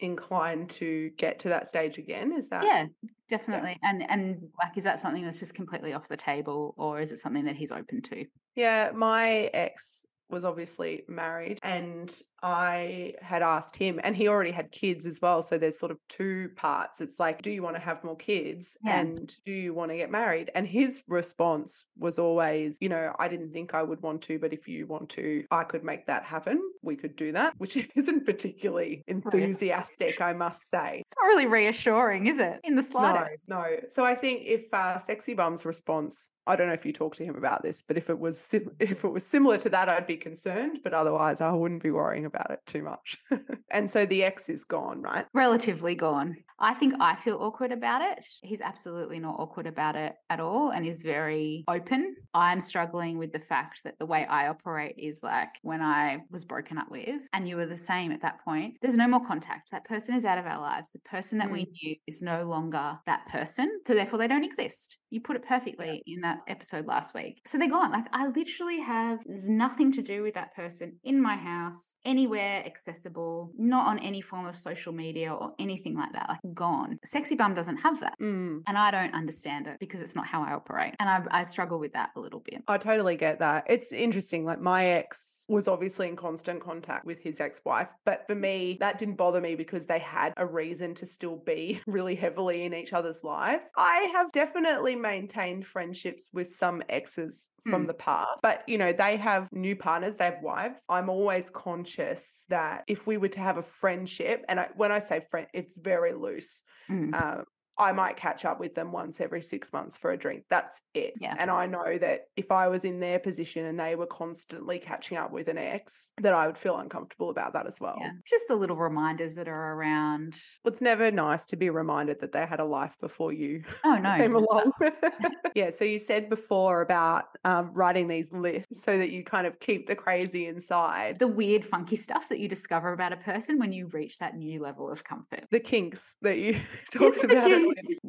inclined 0.00 0.68
to 0.68 1.10
get 1.16 1.38
to 1.38 1.48
that 1.48 1.68
stage 1.68 1.96
again 1.96 2.32
is 2.36 2.48
that 2.50 2.64
yeah 2.64 2.86
definitely 3.28 3.78
yeah. 3.82 3.90
and 3.90 4.10
and 4.10 4.48
like 4.62 4.76
is 4.76 4.84
that 4.84 5.00
something 5.00 5.24
that's 5.24 5.38
just 5.38 5.54
completely 5.54 5.94
off 5.94 6.06
the 6.08 6.16
table 6.16 6.74
or 6.76 7.00
is 7.00 7.10
it 7.12 7.18
something 7.18 7.44
that 7.44 7.56
he's 7.56 7.72
open 7.72 8.02
to 8.02 8.24
yeah 8.54 8.90
my 8.94 9.50
ex 9.54 10.04
was 10.28 10.44
obviously 10.44 11.02
married 11.08 11.58
and 11.62 12.20
I 12.46 13.14
had 13.20 13.42
asked 13.42 13.74
him, 13.74 13.98
and 14.04 14.14
he 14.14 14.28
already 14.28 14.52
had 14.52 14.70
kids 14.70 15.04
as 15.04 15.18
well. 15.20 15.42
So 15.42 15.58
there's 15.58 15.76
sort 15.76 15.90
of 15.90 15.98
two 16.08 16.50
parts. 16.54 17.00
It's 17.00 17.18
like, 17.18 17.42
do 17.42 17.50
you 17.50 17.60
want 17.60 17.74
to 17.74 17.80
have 17.80 18.04
more 18.04 18.16
kids? 18.16 18.76
Yeah. 18.84 19.00
And 19.00 19.34
do 19.44 19.50
you 19.50 19.74
want 19.74 19.90
to 19.90 19.96
get 19.96 20.12
married? 20.12 20.52
And 20.54 20.64
his 20.64 21.00
response 21.08 21.82
was 21.98 22.20
always, 22.20 22.76
you 22.78 22.88
know, 22.88 23.12
I 23.18 23.26
didn't 23.26 23.52
think 23.52 23.74
I 23.74 23.82
would 23.82 24.00
want 24.00 24.22
to, 24.22 24.38
but 24.38 24.52
if 24.52 24.68
you 24.68 24.86
want 24.86 25.08
to, 25.10 25.42
I 25.50 25.64
could 25.64 25.82
make 25.82 26.06
that 26.06 26.22
happen. 26.22 26.62
We 26.82 26.94
could 26.94 27.16
do 27.16 27.32
that, 27.32 27.54
which 27.58 27.76
isn't 27.96 28.24
particularly 28.24 29.02
enthusiastic, 29.08 30.20
I 30.20 30.32
must 30.32 30.70
say. 30.70 30.98
It's 31.00 31.14
not 31.20 31.26
really 31.26 31.46
reassuring, 31.46 32.28
is 32.28 32.38
it? 32.38 32.60
In 32.62 32.76
the 32.76 32.82
slightest. 32.84 33.48
No, 33.48 33.62
no. 33.62 33.76
So 33.88 34.04
I 34.04 34.14
think 34.14 34.42
if 34.44 34.72
uh, 34.72 34.98
Sexy 34.98 35.34
Bum's 35.34 35.64
response 35.64 36.28
I 36.48 36.54
don't 36.54 36.68
know 36.68 36.74
if 36.74 36.86
you 36.86 36.92
talked 36.92 37.16
to 37.18 37.24
him 37.24 37.34
about 37.34 37.62
this, 37.62 37.82
but 37.86 37.96
if 37.96 38.08
it 38.08 38.18
was 38.18 38.38
sim- 38.38 38.70
if 38.80 39.04
it 39.04 39.08
was 39.08 39.26
similar 39.26 39.58
to 39.58 39.68
that, 39.70 39.88
I'd 39.88 40.06
be 40.06 40.16
concerned. 40.16 40.80
But 40.84 40.94
otherwise, 40.94 41.40
I 41.40 41.50
wouldn't 41.52 41.82
be 41.82 41.90
worrying 41.90 42.24
about 42.24 42.35
it 42.50 42.60
too 42.66 42.82
much. 42.82 43.18
and 43.70 43.90
so 43.90 44.06
the 44.06 44.24
ex 44.24 44.48
is 44.48 44.64
gone, 44.64 45.00
right? 45.02 45.26
Relatively 45.32 45.94
gone. 45.94 46.36
I 46.58 46.74
think 46.74 46.94
I 47.00 47.16
feel 47.16 47.36
awkward 47.36 47.72
about 47.72 48.00
it. 48.02 48.24
He's 48.42 48.60
absolutely 48.60 49.18
not 49.18 49.38
awkward 49.38 49.66
about 49.66 49.94
it 49.94 50.14
at 50.30 50.40
all 50.40 50.70
and 50.70 50.86
is 50.86 51.02
very 51.02 51.64
open. 51.68 52.16
I'm 52.32 52.60
struggling 52.60 53.18
with 53.18 53.32
the 53.32 53.40
fact 53.40 53.82
that 53.84 53.98
the 53.98 54.06
way 54.06 54.24
I 54.24 54.48
operate 54.48 54.94
is 54.96 55.20
like 55.22 55.50
when 55.62 55.82
I 55.82 56.18
was 56.30 56.44
broken 56.44 56.78
up 56.78 56.90
with 56.90 57.20
and 57.32 57.48
you 57.48 57.56
were 57.56 57.66
the 57.66 57.76
same 57.76 58.10
at 58.10 58.22
that 58.22 58.42
point, 58.42 58.76
there's 58.80 58.96
no 58.96 59.08
more 59.08 59.24
contact. 59.26 59.70
That 59.70 59.84
person 59.84 60.14
is 60.14 60.24
out 60.24 60.38
of 60.38 60.46
our 60.46 60.60
lives. 60.60 60.88
The 60.92 60.98
person 61.00 61.38
that 61.38 61.48
mm. 61.48 61.52
we 61.52 61.66
knew 61.82 61.96
is 62.06 62.22
no 62.22 62.44
longer 62.44 62.98
that 63.06 63.26
person. 63.28 63.80
So 63.86 63.94
therefore, 63.94 64.18
they 64.18 64.28
don't 64.28 64.44
exist. 64.44 64.96
You 65.10 65.20
put 65.20 65.36
it 65.36 65.46
perfectly 65.46 66.02
in 66.06 66.20
that 66.22 66.38
episode 66.48 66.86
last 66.86 67.14
week. 67.14 67.42
So 67.46 67.58
they're 67.58 67.68
gone. 67.68 67.92
Like 67.92 68.06
I 68.12 68.28
literally 68.28 68.80
have 68.80 69.18
nothing 69.26 69.92
to 69.92 70.02
do 70.02 70.22
with 70.22 70.34
that 70.34 70.54
person 70.54 70.96
in 71.04 71.20
my 71.20 71.36
house, 71.36 71.94
anywhere 72.16 72.64
accessible, 72.64 73.52
not 73.58 73.86
on 73.86 73.98
any 73.98 74.22
form 74.22 74.46
of 74.46 74.56
social 74.56 74.90
media 74.90 75.30
or 75.30 75.52
anything 75.58 75.94
like 75.94 76.12
that. 76.14 76.26
Like 76.30 76.54
gone. 76.54 76.98
Sexy 77.04 77.34
Bum 77.34 77.52
doesn't 77.54 77.76
have 77.76 78.00
that. 78.00 78.14
Mm. 78.18 78.62
And 78.66 78.78
I 78.78 78.90
don't 78.90 79.12
understand 79.12 79.66
it 79.66 79.76
because 79.78 80.00
it's 80.00 80.14
not 80.14 80.26
how 80.26 80.42
I 80.42 80.52
operate. 80.52 80.94
And 80.98 81.10
I, 81.10 81.40
I 81.40 81.42
struggle 81.42 81.78
with 81.78 81.92
that 81.92 82.10
a 82.16 82.20
little 82.20 82.40
bit. 82.40 82.62
I 82.68 82.78
totally 82.78 83.16
get 83.16 83.40
that. 83.40 83.64
It's 83.68 83.92
interesting. 83.92 84.46
Like 84.46 84.60
my 84.60 84.86
ex 84.86 85.35
was 85.48 85.68
obviously 85.68 86.08
in 86.08 86.16
constant 86.16 86.60
contact 86.62 87.04
with 87.04 87.20
his 87.20 87.40
ex 87.40 87.60
wife. 87.64 87.88
But 88.04 88.26
for 88.26 88.34
me, 88.34 88.76
that 88.80 88.98
didn't 88.98 89.16
bother 89.16 89.40
me 89.40 89.54
because 89.54 89.86
they 89.86 89.98
had 89.98 90.32
a 90.36 90.46
reason 90.46 90.94
to 90.96 91.06
still 91.06 91.36
be 91.36 91.80
really 91.86 92.16
heavily 92.16 92.64
in 92.64 92.74
each 92.74 92.92
other's 92.92 93.22
lives. 93.22 93.66
I 93.76 94.10
have 94.12 94.32
definitely 94.32 94.96
maintained 94.96 95.66
friendships 95.66 96.28
with 96.32 96.56
some 96.56 96.82
exes 96.88 97.48
from 97.68 97.82
Hmm. 97.82 97.86
the 97.86 97.94
past. 97.94 98.40
But, 98.42 98.62
you 98.68 98.78
know, 98.78 98.92
they 98.92 99.16
have 99.16 99.48
new 99.52 99.76
partners, 99.76 100.16
they 100.16 100.26
have 100.26 100.42
wives. 100.42 100.82
I'm 100.88 101.08
always 101.08 101.50
conscious 101.50 102.44
that 102.48 102.84
if 102.86 103.06
we 103.06 103.16
were 103.16 103.28
to 103.28 103.40
have 103.40 103.58
a 103.58 103.62
friendship, 103.62 104.44
and 104.48 104.60
I, 104.60 104.68
when 104.76 104.92
I 104.92 105.00
say 105.00 105.26
friend, 105.30 105.48
it's 105.52 105.76
very 105.78 106.12
loose. 106.12 106.62
Mm. 106.88 107.14
Um, 107.14 107.44
I 107.78 107.92
might 107.92 108.16
catch 108.16 108.44
up 108.44 108.58
with 108.58 108.74
them 108.74 108.92
once 108.92 109.20
every 109.20 109.42
six 109.42 109.72
months 109.72 109.96
for 109.96 110.10
a 110.12 110.16
drink. 110.16 110.44
That's 110.48 110.80
it. 110.94 111.14
Yeah. 111.20 111.34
And 111.38 111.50
I 111.50 111.66
know 111.66 111.98
that 111.98 112.20
if 112.36 112.50
I 112.50 112.68
was 112.68 112.84
in 112.84 113.00
their 113.00 113.18
position 113.18 113.64
and 113.66 113.78
they 113.78 113.94
were 113.96 114.06
constantly 114.06 114.78
catching 114.78 115.16
up 115.18 115.30
with 115.30 115.48
an 115.48 115.58
ex, 115.58 116.12
that 116.22 116.32
I 116.32 116.46
would 116.46 116.56
feel 116.58 116.76
uncomfortable 116.78 117.30
about 117.30 117.52
that 117.52 117.66
as 117.66 117.76
well. 117.80 117.96
Yeah. 118.00 118.12
Just 118.26 118.44
the 118.48 118.56
little 118.56 118.76
reminders 118.76 119.34
that 119.34 119.48
are 119.48 119.74
around. 119.74 120.36
It's 120.64 120.80
never 120.80 121.10
nice 121.10 121.44
to 121.46 121.56
be 121.56 121.68
reminded 121.70 122.20
that 122.20 122.32
they 122.32 122.46
had 122.46 122.60
a 122.60 122.64
life 122.64 122.94
before 123.00 123.32
you 123.32 123.62
Oh, 123.84 123.96
no. 124.02 124.16
came 124.16 124.34
along. 124.34 124.72
yeah. 125.54 125.70
So 125.70 125.84
you 125.84 125.98
said 125.98 126.28
before 126.30 126.80
about 126.80 127.24
um, 127.44 127.72
writing 127.72 128.08
these 128.08 128.32
lists 128.32 128.82
so 128.84 128.96
that 128.98 129.10
you 129.10 129.24
kind 129.24 129.46
of 129.46 129.58
keep 129.60 129.86
the 129.86 129.94
crazy 129.94 130.46
inside. 130.46 131.18
The 131.18 131.26
weird, 131.28 131.64
funky 131.64 131.96
stuff 131.96 132.28
that 132.30 132.38
you 132.38 132.48
discover 132.48 132.92
about 132.92 133.12
a 133.12 133.16
person 133.18 133.58
when 133.58 133.72
you 133.72 133.88
reach 133.88 134.18
that 134.18 134.36
new 134.36 134.62
level 134.62 134.90
of 134.90 135.04
comfort. 135.04 135.44
The 135.50 135.60
kinks 135.60 136.14
that 136.22 136.38
you 136.38 136.60
talked 136.92 137.22
about. 137.22 137.65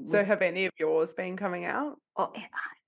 So 0.09 0.23
have 0.23 0.41
any 0.41 0.65
of 0.65 0.73
yours 0.79 1.13
been 1.13 1.37
coming 1.37 1.65
out? 1.65 1.97
Well, 2.17 2.33
I 2.35 2.41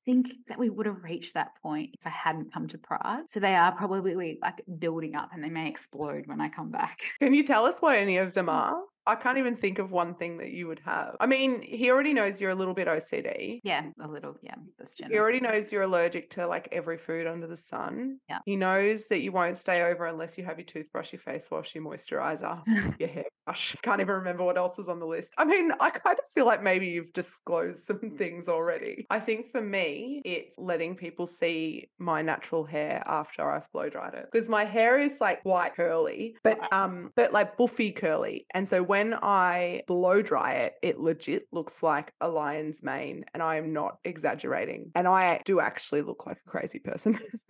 think 0.06 0.28
that 0.48 0.58
we 0.58 0.70
would 0.70 0.86
have 0.86 1.04
reached 1.04 1.34
that 1.36 1.52
point 1.62 1.92
if 1.94 2.06
I 2.06 2.10
hadn't 2.10 2.54
come 2.54 2.68
to 2.70 2.78
Prague. 2.78 3.26
So 3.28 3.40
they 3.40 3.56
are 3.56 3.72
probably 3.72 4.40
like 4.42 4.64
building 4.80 5.16
up 5.16 5.30
and 5.34 5.44
they 5.44 5.50
may 5.50 5.68
explode 5.68 6.26
when 6.28 6.42
I 6.42 6.50
come 6.50 6.72
back. 6.72 7.00
Can 7.22 7.34
you 7.34 7.46
tell 7.46 7.66
us 7.66 7.76
what 7.80 7.98
any 7.98 8.18
of 8.18 8.34
them 8.34 8.50
oh. 8.50 8.54
are? 8.54 8.82
I 9.06 9.16
can't 9.16 9.38
even 9.38 9.56
think 9.56 9.80
of 9.80 9.92
one 9.92 10.16
thing 10.16 10.38
that 10.38 10.52
you 10.52 10.68
would 10.68 10.82
have. 10.86 11.16
I 11.20 11.26
mean, 11.26 11.62
he 11.62 11.90
already 11.90 12.14
knows 12.14 12.40
you're 12.40 12.52
a 12.52 12.56
little 12.56 12.74
bit 12.74 12.88
OCD. 12.88 13.60
Yeah, 13.64 13.84
a 14.02 14.08
little. 14.08 14.36
Yeah, 14.42 14.56
that's 14.78 14.96
generous. 14.96 15.14
He 15.14 15.20
already 15.20 15.40
knows 15.40 15.72
you're 15.72 15.84
allergic 15.84 16.30
to 16.32 16.48
like 16.48 16.70
every 16.72 16.98
food 16.98 17.26
under 17.26 17.48
the 17.48 17.58
sun. 17.58 18.20
Yeah. 18.30 18.40
He 18.46 18.56
knows 18.56 19.06
that 19.10 19.20
you 19.20 19.32
won't 19.32 19.58
stay 19.58 19.82
over 19.82 20.06
unless 20.06 20.38
you 20.38 20.46
have 20.46 20.60
your 20.60 20.66
toothbrush, 20.66 21.12
your 21.12 21.22
face 21.22 21.46
wash, 21.50 21.74
your 21.74 21.84
moisturizer, 21.84 22.62
your 23.00 23.10
hairbrush. 23.10 23.76
Can't 23.84 24.02
even 24.02 24.16
remember 24.16 24.44
what 24.44 24.58
else 24.58 24.78
is 24.78 24.88
on 24.88 25.00
the 25.00 25.08
list. 25.08 25.32
I 25.38 25.46
mean, 25.46 25.72
I 25.80 25.90
kind 25.90 26.18
of 26.18 26.26
feel 26.36 26.46
like 26.46 26.62
maybe 26.62 26.88
you've 26.88 27.14
disclosed 27.14 27.86
some 27.88 28.12
things 28.18 28.48
already. 28.48 29.08
I 29.10 29.20
think 29.20 29.52
for 29.52 29.62
me, 29.62 30.22
it's 30.24 30.58
letting 30.58 30.96
people 30.96 31.26
see 31.26 31.90
my 31.98 32.22
natural 32.22 32.64
hair 32.64 33.04
after 33.08 33.50
I've 33.50 33.72
blow 33.72 33.90
dried 33.90 34.14
it. 34.14 34.28
Because 34.32 34.48
my 34.48 34.66
hair 34.66 35.00
is 35.00 35.14
like 35.20 35.44
white 35.46 35.76
curly, 35.76 36.36
but 36.44 36.60
um, 36.72 37.12
but 37.16 37.34
like 37.34 37.58
buffy 37.58 37.92
curly. 37.92 38.46
And 38.54 38.68
so 38.68 38.84
when 38.84 38.99
I 39.14 39.84
blow 39.88 40.22
dry 40.22 40.54
it, 40.54 40.74
it 40.82 41.00
legit 41.00 41.48
looks 41.52 41.82
like 41.84 42.14
a 42.22 42.28
lion's 42.28 42.82
mane, 42.84 43.26
and 43.34 43.42
I 43.42 43.58
am 43.58 43.74
not 43.74 44.00
exaggerating. 44.04 44.92
And 44.96 45.08
I 45.08 45.42
do 45.46 45.60
actually 45.60 46.02
look 46.02 46.26
like 46.26 46.38
a 46.46 46.50
crazy 46.50 46.80
person. 46.80 47.20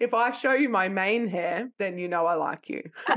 if 0.00 0.14
I 0.14 0.32
show 0.32 0.52
you 0.52 0.68
my 0.68 0.88
mane 0.88 1.28
hair, 1.28 1.70
then 1.78 1.98
you 1.98 2.08
know 2.08 2.26
I 2.26 2.34
like 2.34 2.68
you. 2.68 2.82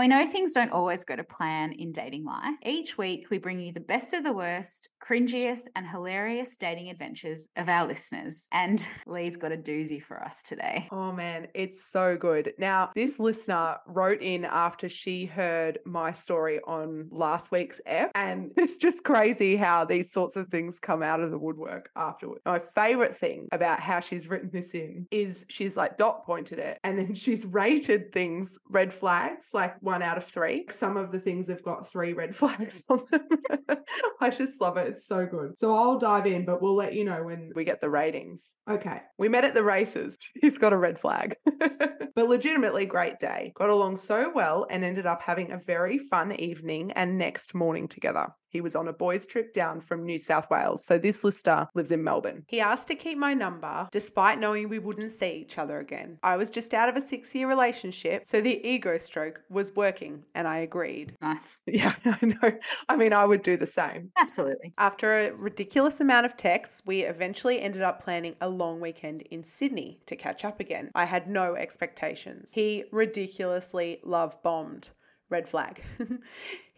We 0.00 0.08
know 0.08 0.26
things 0.26 0.54
don't 0.54 0.72
always 0.72 1.04
go 1.04 1.14
to 1.14 1.22
plan 1.22 1.72
in 1.72 1.92
dating 1.92 2.24
life. 2.24 2.54
Each 2.62 2.96
week, 2.96 3.26
we 3.28 3.36
bring 3.36 3.60
you 3.60 3.74
the 3.74 3.80
best 3.80 4.14
of 4.14 4.24
the 4.24 4.32
worst, 4.32 4.88
cringiest, 5.06 5.64
and 5.76 5.86
hilarious 5.86 6.56
dating 6.58 6.88
adventures 6.88 7.48
of 7.56 7.68
our 7.68 7.86
listeners. 7.86 8.48
And 8.50 8.86
Lee's 9.06 9.36
got 9.36 9.52
a 9.52 9.58
doozy 9.58 10.02
for 10.02 10.24
us 10.24 10.42
today. 10.42 10.88
Oh 10.90 11.12
man, 11.12 11.48
it's 11.54 11.82
so 11.92 12.16
good. 12.16 12.54
Now, 12.58 12.90
this 12.94 13.18
listener 13.18 13.76
wrote 13.86 14.22
in 14.22 14.46
after 14.46 14.88
she 14.88 15.26
heard 15.26 15.80
my 15.84 16.14
story 16.14 16.60
on 16.66 17.08
last 17.10 17.50
week's 17.50 17.78
F, 17.84 18.10
and 18.14 18.52
it's 18.56 18.78
just 18.78 19.04
crazy 19.04 19.54
how 19.54 19.84
these 19.84 20.10
sorts 20.10 20.34
of 20.36 20.48
things 20.48 20.78
come 20.78 21.02
out 21.02 21.20
of 21.20 21.30
the 21.30 21.38
woodwork 21.38 21.90
afterwards. 21.94 22.40
My 22.46 22.62
favorite 22.74 23.18
thing 23.18 23.48
about 23.52 23.80
how 23.80 24.00
she's 24.00 24.28
written 24.28 24.48
this 24.50 24.70
in 24.70 25.06
is 25.10 25.44
she's 25.48 25.76
like 25.76 25.98
dot 25.98 26.24
pointed 26.24 26.58
it, 26.58 26.78
and 26.84 26.98
then 26.98 27.14
she's 27.20 27.44
rated 27.44 28.14
things 28.14 28.58
red 28.70 28.94
flags, 28.94 29.48
like 29.52 29.74
one 29.90 30.02
out 30.02 30.16
of 30.16 30.24
three. 30.26 30.66
Some 30.70 30.96
of 30.96 31.10
the 31.10 31.18
things 31.18 31.48
have 31.48 31.64
got 31.64 31.90
three 31.90 32.12
red 32.12 32.36
flags 32.40 32.82
on 32.88 33.02
them. 33.10 33.26
I 34.20 34.30
just 34.30 34.60
love 34.60 34.76
it. 34.76 34.88
It's 34.88 35.06
so 35.06 35.26
good. 35.26 35.58
So 35.58 35.74
I'll 35.74 35.98
dive 35.98 36.26
in, 36.26 36.44
but 36.44 36.62
we'll 36.62 36.76
let 36.76 36.94
you 36.94 37.04
know 37.04 37.24
when 37.24 37.50
we 37.54 37.64
get 37.64 37.80
the 37.80 37.90
ratings. 37.90 38.52
Okay. 38.70 39.00
We 39.18 39.28
met 39.28 39.44
at 39.44 39.54
the 39.54 39.64
races. 39.64 40.16
He's 40.40 40.58
got 40.58 40.72
a 40.72 40.76
red 40.76 41.00
flag. 41.00 41.34
but 42.14 42.28
legitimately 42.28 42.86
great 42.86 43.18
day. 43.18 43.52
Got 43.56 43.70
along 43.70 43.98
so 43.98 44.30
well 44.32 44.66
and 44.70 44.84
ended 44.84 45.06
up 45.06 45.22
having 45.22 45.50
a 45.50 45.60
very 45.66 45.98
fun 46.10 46.32
evening 46.32 46.92
and 46.92 47.18
next 47.18 47.54
morning 47.54 47.88
together. 47.88 48.28
He 48.50 48.60
was 48.60 48.76
on 48.76 48.88
a 48.88 48.92
boys' 48.92 49.26
trip 49.26 49.54
down 49.54 49.80
from 49.80 50.04
New 50.04 50.18
South 50.18 50.50
Wales, 50.50 50.84
so 50.84 50.98
this 50.98 51.24
lister 51.24 51.68
lives 51.74 51.90
in 51.90 52.02
Melbourne. 52.04 52.44
He 52.48 52.60
asked 52.60 52.88
to 52.88 52.94
keep 52.94 53.16
my 53.16 53.32
number 53.32 53.88
despite 53.92 54.38
knowing 54.40 54.68
we 54.68 54.78
wouldn't 54.78 55.12
see 55.12 55.30
each 55.30 55.56
other 55.56 55.78
again. 55.78 56.18
I 56.22 56.36
was 56.36 56.50
just 56.50 56.74
out 56.74 56.88
of 56.88 56.96
a 56.96 57.06
six 57.06 57.34
year 57.34 57.48
relationship, 57.48 58.26
so 58.26 58.40
the 58.40 58.60
ego 58.66 58.98
stroke 58.98 59.40
was 59.48 59.74
working, 59.76 60.24
and 60.34 60.46
I 60.46 60.58
agreed. 60.58 61.14
Nice. 61.20 61.58
Yeah, 61.70 61.94
I 62.04 62.18
know. 62.26 62.52
I 62.88 62.96
mean, 62.96 63.12
I 63.12 63.24
would 63.24 63.44
do 63.44 63.56
the 63.56 63.66
same. 63.66 64.10
Absolutely. 64.18 64.72
After 64.76 65.18
a 65.18 65.32
ridiculous 65.32 66.00
amount 66.00 66.26
of 66.26 66.36
texts, 66.36 66.82
we 66.84 67.02
eventually 67.02 67.60
ended 67.60 67.82
up 67.82 68.02
planning 68.02 68.34
a 68.40 68.48
long 68.48 68.80
weekend 68.80 69.22
in 69.30 69.44
Sydney 69.44 70.00
to 70.06 70.16
catch 70.16 70.44
up 70.44 70.58
again. 70.58 70.90
I 70.94 71.04
had 71.04 71.28
no 71.28 71.54
expectations. 71.54 72.48
He 72.50 72.84
ridiculously 72.90 74.00
love 74.02 74.34
bombed. 74.42 74.88
Red 75.28 75.48
flag. 75.48 75.80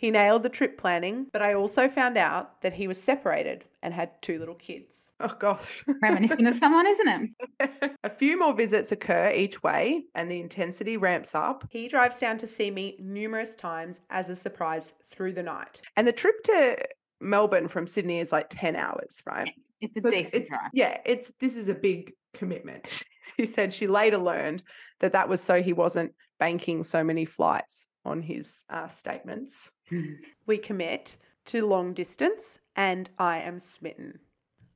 he 0.02 0.10
nailed 0.10 0.42
the 0.42 0.48
trip 0.48 0.78
planning, 0.78 1.28
but 1.32 1.42
I 1.42 1.54
also 1.54 1.88
found 1.88 2.18
out 2.18 2.60
that 2.62 2.72
he 2.72 2.88
was 2.88 3.00
separated 3.00 3.64
and 3.84 3.94
had 3.94 4.20
two 4.20 4.36
little 4.40 4.56
kids. 4.56 5.12
Oh 5.20 5.32
gosh. 5.38 5.84
Reminiscent 6.02 6.48
of 6.48 6.56
someone, 6.56 6.88
isn't 6.88 7.34
it? 7.60 7.92
a 8.02 8.10
few 8.10 8.36
more 8.36 8.52
visits 8.52 8.90
occur 8.90 9.30
each 9.30 9.62
way 9.62 10.02
and 10.16 10.28
the 10.28 10.40
intensity 10.40 10.96
ramps 10.96 11.36
up. 11.36 11.64
He 11.70 11.86
drives 11.86 12.18
down 12.18 12.36
to 12.38 12.48
see 12.48 12.68
me 12.68 12.96
numerous 12.98 13.54
times 13.54 14.00
as 14.10 14.28
a 14.28 14.34
surprise 14.34 14.90
through 15.08 15.34
the 15.34 15.42
night. 15.44 15.80
And 15.96 16.04
the 16.04 16.12
trip 16.12 16.42
to 16.46 16.78
Melbourne 17.20 17.68
from 17.68 17.86
Sydney 17.86 18.18
is 18.18 18.32
like 18.32 18.48
10 18.50 18.74
hours, 18.74 19.22
right? 19.24 19.52
It's 19.80 19.96
a 19.96 20.00
so 20.00 20.10
decent 20.10 20.34
it's, 20.34 20.48
drive. 20.48 20.70
Yeah, 20.72 20.98
it's 21.06 21.30
this 21.40 21.56
is 21.56 21.68
a 21.68 21.74
big 21.74 22.12
commitment. 22.34 22.86
She 23.38 23.46
said 23.46 23.72
she 23.72 23.86
later 23.86 24.18
learned 24.18 24.62
that 25.00 25.12
that 25.12 25.28
was 25.28 25.40
so 25.40 25.62
he 25.62 25.72
wasn't 25.72 26.12
banking 26.38 26.84
so 26.84 27.02
many 27.02 27.24
flights 27.24 27.86
on 28.04 28.22
his 28.22 28.48
uh, 28.68 28.88
statements. 28.88 29.70
we 30.46 30.58
commit 30.58 31.16
to 31.46 31.66
long 31.66 31.92
distance 31.92 32.58
and 32.76 33.10
I 33.18 33.38
am 33.40 33.60
smitten. 33.60 34.18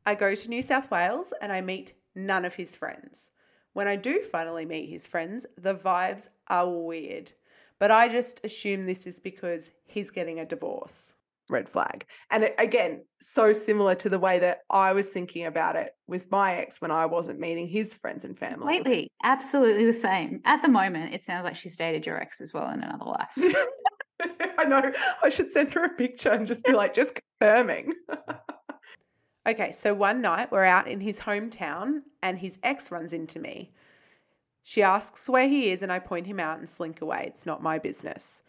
I 0.04 0.14
go 0.14 0.34
to 0.34 0.48
New 0.48 0.62
South 0.62 0.90
Wales 0.90 1.32
and 1.40 1.52
I 1.52 1.60
meet 1.60 1.94
none 2.14 2.44
of 2.44 2.54
his 2.54 2.74
friends. 2.74 3.30
When 3.72 3.88
I 3.88 3.96
do 3.96 4.22
finally 4.32 4.64
meet 4.64 4.88
his 4.88 5.06
friends, 5.06 5.44
the 5.58 5.74
vibes 5.74 6.28
are 6.48 6.68
weird. 6.68 7.32
But 7.78 7.90
I 7.90 8.08
just 8.08 8.40
assume 8.42 8.86
this 8.86 9.06
is 9.06 9.20
because 9.20 9.70
he's 9.84 10.10
getting 10.10 10.40
a 10.40 10.46
divorce. 10.46 11.12
Red 11.48 11.68
flag. 11.68 12.06
And 12.30 12.50
again, 12.58 13.02
so 13.34 13.52
similar 13.52 13.94
to 13.96 14.08
the 14.08 14.18
way 14.18 14.38
that 14.40 14.60
I 14.70 14.92
was 14.92 15.08
thinking 15.08 15.46
about 15.46 15.76
it 15.76 15.94
with 16.08 16.30
my 16.30 16.56
ex 16.56 16.80
when 16.80 16.90
I 16.90 17.06
wasn't 17.06 17.38
meeting 17.38 17.68
his 17.68 17.94
friends 17.94 18.24
and 18.24 18.36
family. 18.36 18.76
Completely. 18.76 19.10
Absolutely 19.22 19.84
the 19.84 19.98
same. 19.98 20.40
At 20.44 20.62
the 20.62 20.68
moment, 20.68 21.14
it 21.14 21.24
sounds 21.24 21.44
like 21.44 21.54
she's 21.54 21.76
dated 21.76 22.06
your 22.06 22.18
ex 22.20 22.40
as 22.40 22.52
well 22.52 22.70
in 22.70 22.82
another 22.82 23.04
life. 23.04 23.36
I 24.58 24.64
know. 24.64 24.92
I 25.22 25.28
should 25.28 25.52
send 25.52 25.74
her 25.74 25.84
a 25.84 25.88
picture 25.90 26.30
and 26.30 26.46
just 26.46 26.62
be 26.64 26.72
like, 26.72 26.94
just 26.94 27.20
confirming. 27.40 27.92
okay, 29.48 29.72
so 29.72 29.94
one 29.94 30.20
night 30.20 30.50
we're 30.50 30.64
out 30.64 30.88
in 30.88 31.00
his 31.00 31.18
hometown 31.18 32.02
and 32.22 32.38
his 32.38 32.58
ex 32.62 32.90
runs 32.90 33.12
into 33.12 33.38
me. 33.38 33.72
She 34.62 34.82
asks 34.82 35.28
where 35.28 35.48
he 35.48 35.70
is 35.70 35.82
and 35.82 35.92
I 35.92 35.98
point 35.98 36.26
him 36.26 36.40
out 36.40 36.58
and 36.58 36.68
slink 36.68 37.00
away. 37.00 37.24
It's 37.26 37.46
not 37.46 37.62
my 37.62 37.78
business. 37.78 38.42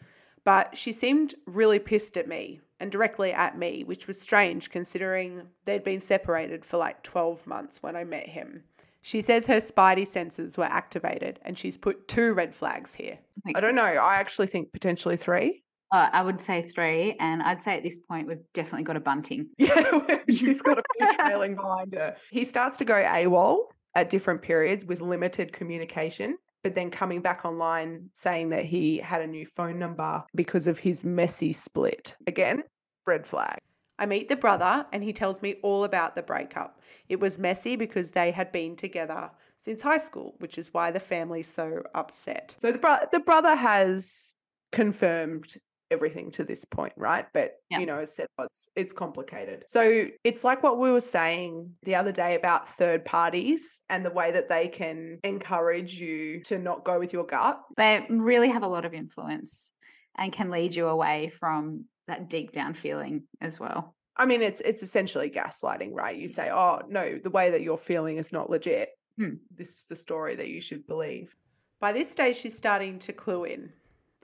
But 0.44 0.78
she 0.78 0.94
seemed 0.94 1.36
really 1.46 1.80
pissed 1.80 2.18
at 2.18 2.28
me 2.28 2.62
and 2.80 2.92
directly 2.92 3.34
at 3.34 3.58
me, 3.58 3.84
which 3.84 4.08
was 4.08 4.20
strange 4.20 4.70
considering 4.70 5.44
they'd 5.66 5.84
been 5.84 6.00
separated 6.00 6.64
for 6.64 6.78
like 6.78 7.04
12 7.04 7.46
months 7.46 7.84
when 7.84 7.96
I 7.96 8.04
met 8.04 8.28
him. 8.28 8.64
She 9.08 9.22
says 9.22 9.46
her 9.46 9.62
spidey 9.62 10.06
senses 10.06 10.58
were 10.58 10.66
activated 10.66 11.40
and 11.46 11.58
she's 11.58 11.78
put 11.78 12.10
two 12.10 12.34
red 12.34 12.54
flags 12.54 12.94
here. 12.94 13.18
I 13.56 13.62
don't 13.62 13.74
know. 13.74 13.82
I 13.82 14.16
actually 14.16 14.48
think 14.48 14.74
potentially 14.74 15.16
three. 15.16 15.64
Uh, 15.94 16.10
I 16.12 16.22
would 16.22 16.42
say 16.42 16.64
three, 16.64 17.16
and 17.18 17.42
I'd 17.42 17.64
say 17.64 17.78
at 17.78 17.84
this 17.84 17.98
point 17.98 18.28
we've 18.28 18.44
definitely 18.54 18.84
got 18.84 18.98
a 18.98 19.00
bunting. 19.00 19.48
Yeah, 19.58 20.18
she's 20.30 20.62
got 20.62 20.80
a 20.80 20.84
big 21.00 21.18
trailing 21.20 21.56
behind 21.56 21.94
her. 21.94 22.18
He 22.32 22.44
starts 22.44 22.78
to 22.80 22.84
go 22.84 22.96
AWOL 22.96 23.68
at 23.96 24.10
different 24.10 24.42
periods 24.42 24.84
with 24.84 25.00
limited 25.00 25.54
communication 25.54 26.36
but 26.64 26.76
then 26.76 26.92
coming 26.92 27.22
back 27.22 27.46
online 27.46 28.10
saying 28.14 28.50
that 28.50 28.66
he 28.66 28.98
had 28.98 29.22
a 29.22 29.28
new 29.28 29.48
phone 29.56 29.80
number 29.80 30.22
because 30.36 30.68
of 30.68 30.78
his 30.78 31.06
messy 31.06 31.54
split. 31.54 32.14
Again, 32.28 32.62
red 33.06 33.26
flag. 33.26 33.60
I 34.00 34.06
meet 34.06 34.30
the 34.30 34.36
brother 34.36 34.86
and 34.92 35.04
he 35.04 35.14
tells 35.14 35.42
me 35.42 35.56
all 35.64 35.84
about 35.84 36.16
the 36.16 36.22
breakup. 36.22 36.82
It 37.10 37.20
was 37.20 37.40
messy 37.40 37.76
because 37.76 38.12
they 38.12 38.32
had 38.32 38.52
been 38.52 38.76
together 38.76 39.30
since 39.60 39.82
high 39.82 39.98
school, 39.98 40.36
which 40.40 40.58
is 40.58 40.74
why 40.74 40.92
the 40.92 41.00
family's 41.00 41.48
so 41.48 41.82
upset. 41.96 42.54
So 42.62 42.72
the, 42.72 42.78
bro- 42.78 43.08
the 43.12 43.20
brother 43.20 43.56
has 43.56 44.34
confirmed 44.72 45.56
everything 45.90 46.32
to 46.32 46.44
this 46.44 46.64
point, 46.66 46.94
right? 46.98 47.26
But 47.34 47.56
yeah. 47.70 47.80
you 47.80 47.86
know, 47.86 48.00
as 48.00 48.14
said, 48.14 48.28
it's, 48.40 48.68
it's 48.76 48.94
complicated. 48.94 49.64
So 49.70 50.08
it's 50.24 50.44
like 50.44 50.62
what 50.62 50.80
we 50.80 50.92
were 50.92 51.02
saying 51.02 51.72
the 51.84 51.96
other 51.96 52.12
day 52.12 52.36
about 52.36 52.78
third 52.78 53.06
parties 53.06 53.62
and 53.90 54.06
the 54.06 54.12
way 54.12 54.32
that 54.32 54.50
they 54.50 54.68
can 54.68 55.20
encourage 55.24 55.94
you 55.94 56.44
to 56.44 56.58
not 56.58 56.84
go 56.84 57.00
with 57.00 57.14
your 57.14 57.26
gut. 57.26 57.62
They 57.78 58.06
really 58.10 58.50
have 58.50 58.64
a 58.64 58.68
lot 58.68 58.86
of 58.86 58.94
influence 58.94 59.72
and 60.18 60.34
can 60.34 60.50
lead 60.50 60.76
you 60.76 60.88
away 60.88 61.32
from 61.40 61.86
that 62.08 62.30
deep 62.30 62.52
down 62.52 62.74
feeling 62.74 63.24
as 63.42 63.60
well. 63.60 63.96
I 64.16 64.26
mean, 64.26 64.42
it's 64.42 64.62
it's 64.66 64.82
essentially 64.82 65.30
gaslighting, 65.30 65.94
right? 65.94 66.18
You 66.18 66.28
say, 66.28 66.50
"Oh 66.50 66.82
no, 66.90 67.20
the 67.24 67.30
way 67.30 67.52
that 67.52 67.62
you're 67.62 67.78
feeling 67.78 68.18
is 68.18 68.32
not 68.32 68.50
legit. 68.50 68.98
Hmm. 69.18 69.36
This 69.56 69.70
is 69.70 69.84
the 69.90 69.96
story 69.96 70.36
that 70.36 70.48
you 70.48 70.62
should 70.62 70.88
believe." 70.88 71.36
By 71.80 71.94
this 71.94 72.10
stage, 72.12 72.38
she's 72.38 72.58
starting 72.58 72.98
to 73.00 73.14
clue 73.14 73.44
in. 73.44 73.72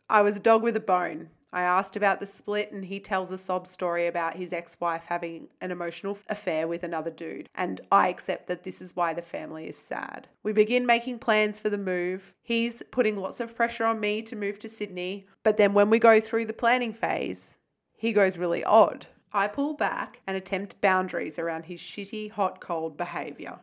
I 0.09 0.21
was 0.21 0.35
a 0.35 0.39
dog 0.39 0.63
with 0.63 0.75
a 0.75 0.79
bone. 0.79 1.29
I 1.51 1.61
asked 1.61 1.95
about 1.95 2.19
the 2.19 2.25
split, 2.25 2.71
and 2.71 2.83
he 2.83 2.99
tells 2.99 3.31
a 3.31 3.37
sob 3.37 3.67
story 3.67 4.07
about 4.07 4.35
his 4.35 4.51
ex 4.51 4.75
wife 4.79 5.03
having 5.05 5.47
an 5.61 5.69
emotional 5.69 6.17
affair 6.29 6.67
with 6.67 6.81
another 6.81 7.11
dude. 7.11 7.47
And 7.53 7.79
I 7.91 8.07
accept 8.07 8.47
that 8.47 8.63
this 8.63 8.81
is 8.81 8.95
why 8.95 9.13
the 9.13 9.21
family 9.21 9.67
is 9.67 9.77
sad. 9.77 10.27
We 10.41 10.51
begin 10.51 10.87
making 10.87 11.19
plans 11.19 11.59
for 11.59 11.69
the 11.69 11.77
move. 11.77 12.33
He's 12.41 12.81
putting 12.89 13.17
lots 13.17 13.39
of 13.39 13.55
pressure 13.55 13.85
on 13.85 13.99
me 13.99 14.23
to 14.23 14.35
move 14.35 14.57
to 14.59 14.69
Sydney. 14.69 15.27
But 15.43 15.57
then 15.57 15.75
when 15.75 15.91
we 15.91 15.99
go 15.99 16.19
through 16.19 16.47
the 16.47 16.53
planning 16.53 16.91
phase, 16.91 17.55
he 18.03 18.11
goes 18.11 18.37
really 18.37 18.65
odd. 18.65 19.07
I 19.31 19.47
pull 19.47 19.75
back 19.75 20.19
and 20.27 20.35
attempt 20.35 20.81
boundaries 20.81 21.39
around 21.39 21.63
his 21.63 21.79
shitty, 21.79 22.29
hot, 22.31 22.59
cold 22.59 22.97
behaviour. 22.97 23.57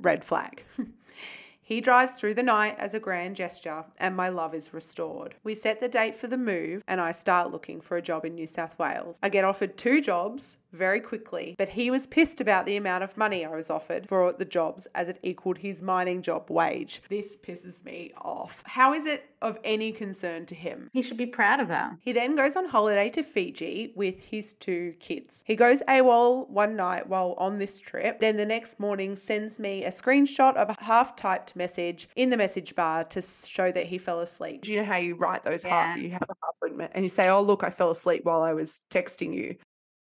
Red 0.00 0.24
flag. 0.24 0.64
He 1.66 1.80
drives 1.80 2.12
through 2.12 2.34
the 2.34 2.42
night 2.42 2.76
as 2.78 2.92
a 2.92 3.00
grand 3.00 3.36
gesture, 3.36 3.84
and 3.96 4.14
my 4.14 4.28
love 4.28 4.54
is 4.54 4.74
restored. 4.74 5.34
We 5.44 5.54
set 5.54 5.80
the 5.80 5.88
date 5.88 6.20
for 6.20 6.26
the 6.26 6.36
move, 6.36 6.82
and 6.86 7.00
I 7.00 7.12
start 7.12 7.52
looking 7.52 7.80
for 7.80 7.96
a 7.96 8.02
job 8.02 8.26
in 8.26 8.34
New 8.34 8.46
South 8.46 8.78
Wales. 8.78 9.16
I 9.22 9.30
get 9.30 9.44
offered 9.44 9.78
two 9.78 10.02
jobs 10.02 10.58
very 10.74 11.00
quickly, 11.00 11.54
but 11.56 11.68
he 11.68 11.90
was 11.90 12.06
pissed 12.06 12.40
about 12.40 12.66
the 12.66 12.76
amount 12.76 13.04
of 13.04 13.16
money 13.16 13.44
I 13.44 13.54
was 13.54 13.70
offered 13.70 14.08
for 14.08 14.32
the 14.32 14.44
jobs 14.44 14.86
as 14.94 15.08
it 15.08 15.18
equaled 15.22 15.58
his 15.58 15.80
mining 15.80 16.22
job 16.22 16.50
wage. 16.50 17.02
This 17.08 17.36
pisses 17.36 17.84
me 17.84 18.12
off. 18.18 18.52
How 18.64 18.92
is 18.92 19.06
it 19.06 19.30
of 19.40 19.58
any 19.64 19.92
concern 19.92 20.46
to 20.46 20.54
him? 20.54 20.90
He 20.92 21.02
should 21.02 21.16
be 21.16 21.26
proud 21.26 21.60
of 21.60 21.68
that. 21.68 21.96
He 22.00 22.12
then 22.12 22.36
goes 22.36 22.56
on 22.56 22.66
holiday 22.66 23.10
to 23.10 23.22
Fiji 23.22 23.92
with 23.94 24.18
his 24.20 24.54
two 24.54 24.94
kids. 25.00 25.40
He 25.44 25.56
goes 25.56 25.80
AWOL 25.88 26.48
one 26.48 26.76
night 26.76 27.08
while 27.08 27.34
on 27.38 27.58
this 27.58 27.78
trip, 27.80 28.20
then 28.20 28.36
the 28.36 28.46
next 28.46 28.80
morning 28.80 29.16
sends 29.16 29.58
me 29.58 29.84
a 29.84 29.92
screenshot 29.92 30.56
of 30.56 30.70
a 30.70 30.76
half 30.78 31.16
typed 31.16 31.54
message 31.56 32.08
in 32.16 32.30
the 32.30 32.36
message 32.36 32.74
bar 32.74 33.04
to 33.04 33.22
show 33.46 33.70
that 33.72 33.86
he 33.86 33.98
fell 33.98 34.20
asleep. 34.20 34.62
Do 34.62 34.72
you 34.72 34.80
know 34.80 34.86
how 34.86 34.96
you 34.96 35.14
write 35.14 35.44
those 35.44 35.64
yeah. 35.64 35.92
half? 35.92 35.98
You 35.98 36.10
have 36.10 36.22
a 36.22 36.34
half 36.42 36.54
and 36.92 37.04
you 37.04 37.08
say, 37.08 37.28
"Oh, 37.28 37.42
look, 37.42 37.62
I 37.62 37.70
fell 37.70 37.90
asleep 37.90 38.24
while 38.24 38.42
I 38.42 38.52
was 38.52 38.80
texting 38.90 39.34
you." 39.34 39.56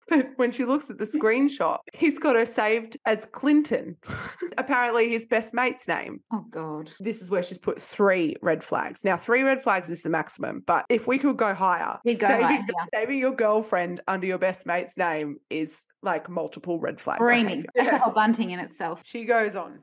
But 0.08 0.28
when 0.38 0.52
she 0.52 0.66
looks 0.66 0.90
at 0.90 0.98
the 0.98 1.06
screenshot, 1.06 1.80
he's 1.94 2.20
got 2.20 2.36
her 2.36 2.46
saved 2.46 2.98
as 3.06 3.26
Clinton. 3.32 3.98
Apparently, 4.58 5.10
his 5.10 5.26
best 5.26 5.54
mate's 5.54 5.88
name. 5.88 6.22
Oh 6.32 6.46
God. 6.50 6.92
This 7.00 7.22
is 7.22 7.30
where 7.30 7.44
she's 7.44 7.58
put 7.58 7.82
three 7.82 8.36
red 8.42 8.64
flags. 8.64 9.04
Now, 9.04 9.18
three 9.18 9.44
red 9.44 9.64
flags 9.64 9.90
is 9.90 10.02
the 10.02 10.10
maximum, 10.10 10.64
but 10.66 10.86
if 10.90 11.08
we 11.08 11.18
could 11.18 11.38
go 11.38 11.54
higher, 11.54 11.98
We'd 12.06 12.20
go 12.20 12.28
saving, 12.28 12.46
higher, 12.46 12.66
yeah. 12.68 12.86
saving 12.94 13.20
your 13.20 13.36
girlfriend 13.36 14.02
under 14.08 14.28
your 14.28 14.38
best 14.38 14.66
mate's 14.66 14.98
name 14.98 15.38
is 15.50 15.84
like 16.02 16.30
multiple 16.30 16.80
red 16.80 17.00
flags. 17.02 17.18
Screaming. 17.18 17.66
That's 17.76 17.94
a 17.94 17.98
whole 17.98 18.14
bunting 18.14 18.52
in 18.52 18.60
itself. 18.60 19.02
She 19.06 19.26
goes 19.26 19.56
on. 19.56 19.80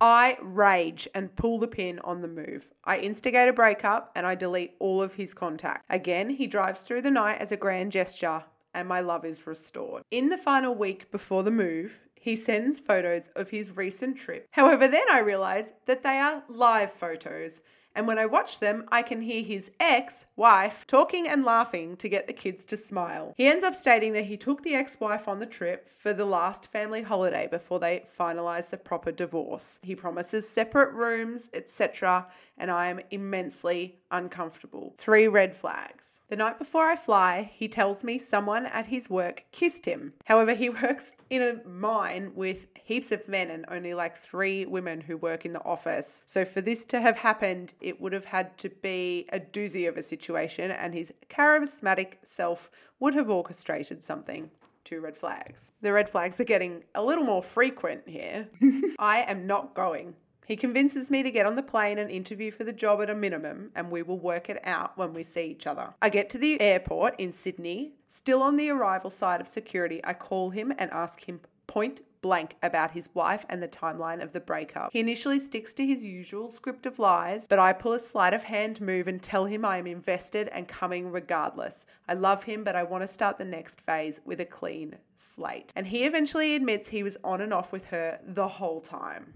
I 0.00 0.36
rage 0.42 1.08
and 1.14 1.34
pull 1.36 1.60
the 1.60 1.68
pin 1.68 2.00
on 2.02 2.22
the 2.22 2.28
move. 2.28 2.64
I 2.84 2.98
instigate 2.98 3.48
a 3.48 3.52
breakup 3.52 4.10
and 4.16 4.26
I 4.26 4.34
delete 4.34 4.72
all 4.80 5.00
of 5.00 5.14
his 5.14 5.32
contact. 5.32 5.84
Again, 5.90 6.28
he 6.28 6.48
drives 6.48 6.80
through 6.80 7.02
the 7.02 7.10
night 7.10 7.40
as 7.40 7.52
a 7.52 7.56
grand 7.56 7.92
gesture 7.92 8.42
and 8.74 8.88
my 8.88 9.00
love 9.00 9.24
is 9.24 9.46
restored. 9.46 10.02
In 10.10 10.28
the 10.28 10.38
final 10.38 10.74
week 10.74 11.10
before 11.10 11.42
the 11.42 11.50
move, 11.50 11.92
he 12.14 12.36
sends 12.36 12.78
photos 12.78 13.28
of 13.34 13.50
his 13.50 13.76
recent 13.76 14.16
trip. 14.16 14.46
However, 14.52 14.86
then 14.86 15.04
I 15.10 15.18
realize 15.18 15.66
that 15.86 16.02
they 16.02 16.18
are 16.18 16.42
live 16.48 16.92
photos. 16.92 17.60
And 17.94 18.06
when 18.06 18.18
I 18.18 18.26
watch 18.26 18.58
them, 18.58 18.84
I 18.90 19.02
can 19.02 19.20
hear 19.20 19.42
his 19.42 19.70
ex 19.80 20.24
wife 20.36 20.84
talking 20.86 21.28
and 21.28 21.44
laughing 21.44 21.96
to 21.96 22.08
get 22.08 22.26
the 22.26 22.32
kids 22.32 22.64
to 22.66 22.76
smile. 22.76 23.34
He 23.36 23.46
ends 23.46 23.64
up 23.64 23.74
stating 23.74 24.12
that 24.14 24.24
he 24.24 24.36
took 24.36 24.62
the 24.62 24.74
ex 24.74 24.98
wife 25.00 25.28
on 25.28 25.40
the 25.40 25.46
trip 25.46 25.90
for 25.98 26.14
the 26.14 26.24
last 26.24 26.68
family 26.68 27.02
holiday 27.02 27.48
before 27.50 27.80
they 27.80 28.06
finalised 28.18 28.70
the 28.70 28.76
proper 28.78 29.12
divorce. 29.12 29.78
He 29.82 29.94
promises 29.94 30.48
separate 30.48 30.92
rooms, 30.94 31.48
etc., 31.52 32.26
and 32.56 32.70
I 32.70 32.88
am 32.88 33.00
immensely 33.10 33.98
uncomfortable. 34.10 34.94
Three 34.96 35.28
red 35.28 35.54
flags. 35.54 36.11
The 36.32 36.36
night 36.36 36.58
before 36.58 36.86
I 36.86 36.96
fly, 36.96 37.50
he 37.54 37.68
tells 37.68 38.02
me 38.02 38.18
someone 38.18 38.64
at 38.64 38.86
his 38.86 39.10
work 39.10 39.44
kissed 39.52 39.84
him. 39.84 40.14
However, 40.24 40.54
he 40.54 40.70
works 40.82 41.12
in 41.28 41.42
a 41.42 41.68
mine 41.68 42.32
with 42.34 42.68
heaps 42.72 43.12
of 43.12 43.28
men 43.28 43.50
and 43.50 43.66
only 43.68 43.92
like 43.92 44.16
three 44.16 44.64
women 44.64 45.02
who 45.02 45.18
work 45.18 45.44
in 45.44 45.52
the 45.52 45.62
office. 45.62 46.22
So 46.26 46.46
for 46.46 46.62
this 46.62 46.86
to 46.86 47.02
have 47.02 47.18
happened, 47.18 47.74
it 47.82 48.00
would 48.00 48.14
have 48.14 48.24
had 48.24 48.56
to 48.60 48.70
be 48.70 49.28
a 49.30 49.40
doozy 49.40 49.86
of 49.86 49.98
a 49.98 50.02
situation, 50.02 50.70
and 50.70 50.94
his 50.94 51.12
charismatic 51.28 52.14
self 52.24 52.70
would 52.98 53.12
have 53.12 53.28
orchestrated 53.28 54.02
something. 54.02 54.50
Two 54.84 55.02
red 55.02 55.18
flags. 55.18 55.58
The 55.82 55.92
red 55.92 56.08
flags 56.08 56.40
are 56.40 56.44
getting 56.44 56.82
a 56.94 57.04
little 57.04 57.24
more 57.24 57.42
frequent 57.42 58.08
here. 58.08 58.48
I 58.98 59.20
am 59.24 59.46
not 59.46 59.74
going. 59.74 60.14
He 60.46 60.56
convinces 60.56 61.10
me 61.10 61.22
to 61.22 61.30
get 61.30 61.46
on 61.46 61.56
the 61.56 61.62
plane 61.62 61.98
and 61.98 62.10
interview 62.10 62.50
for 62.50 62.64
the 62.64 62.72
job 62.72 63.00
at 63.00 63.10
a 63.10 63.14
minimum, 63.14 63.70
and 63.74 63.90
we 63.90 64.02
will 64.02 64.18
work 64.18 64.50
it 64.50 64.60
out 64.64 64.98
when 64.98 65.14
we 65.14 65.22
see 65.22 65.44
each 65.44 65.66
other. 65.66 65.94
I 66.02 66.08
get 66.08 66.28
to 66.30 66.38
the 66.38 66.60
airport 66.60 67.18
in 67.18 67.32
Sydney. 67.32 67.92
Still 68.08 68.42
on 68.42 68.56
the 68.56 68.70
arrival 68.70 69.10
side 69.10 69.40
of 69.40 69.48
security, 69.48 70.00
I 70.04 70.14
call 70.14 70.50
him 70.50 70.72
and 70.78 70.90
ask 70.90 71.20
him 71.22 71.40
point 71.66 72.00
blank 72.22 72.56
about 72.62 72.90
his 72.90 73.08
wife 73.14 73.44
and 73.48 73.62
the 73.62 73.68
timeline 73.68 74.22
of 74.22 74.32
the 74.32 74.40
breakup. 74.40 74.92
He 74.92 75.00
initially 75.00 75.40
sticks 75.40 75.74
to 75.74 75.86
his 75.86 76.02
usual 76.02 76.50
script 76.50 76.86
of 76.86 76.98
lies, 76.98 77.46
but 77.48 77.58
I 77.58 77.72
pull 77.72 77.94
a 77.94 77.98
sleight 77.98 78.32
of 78.32 78.44
hand 78.44 78.80
move 78.80 79.08
and 79.08 79.22
tell 79.22 79.44
him 79.44 79.64
I 79.64 79.78
am 79.78 79.86
invested 79.86 80.48
and 80.48 80.68
coming 80.68 81.10
regardless. 81.10 81.84
I 82.08 82.14
love 82.14 82.44
him, 82.44 82.62
but 82.62 82.76
I 82.76 82.82
want 82.82 83.02
to 83.02 83.12
start 83.12 83.38
the 83.38 83.44
next 83.44 83.80
phase 83.80 84.20
with 84.24 84.40
a 84.40 84.44
clean 84.44 84.96
slate. 85.16 85.72
And 85.74 85.86
he 85.86 86.04
eventually 86.04 86.54
admits 86.54 86.88
he 86.88 87.02
was 87.02 87.16
on 87.24 87.40
and 87.40 87.52
off 87.52 87.72
with 87.72 87.84
her 87.86 88.18
the 88.26 88.48
whole 88.48 88.80
time. 88.80 89.32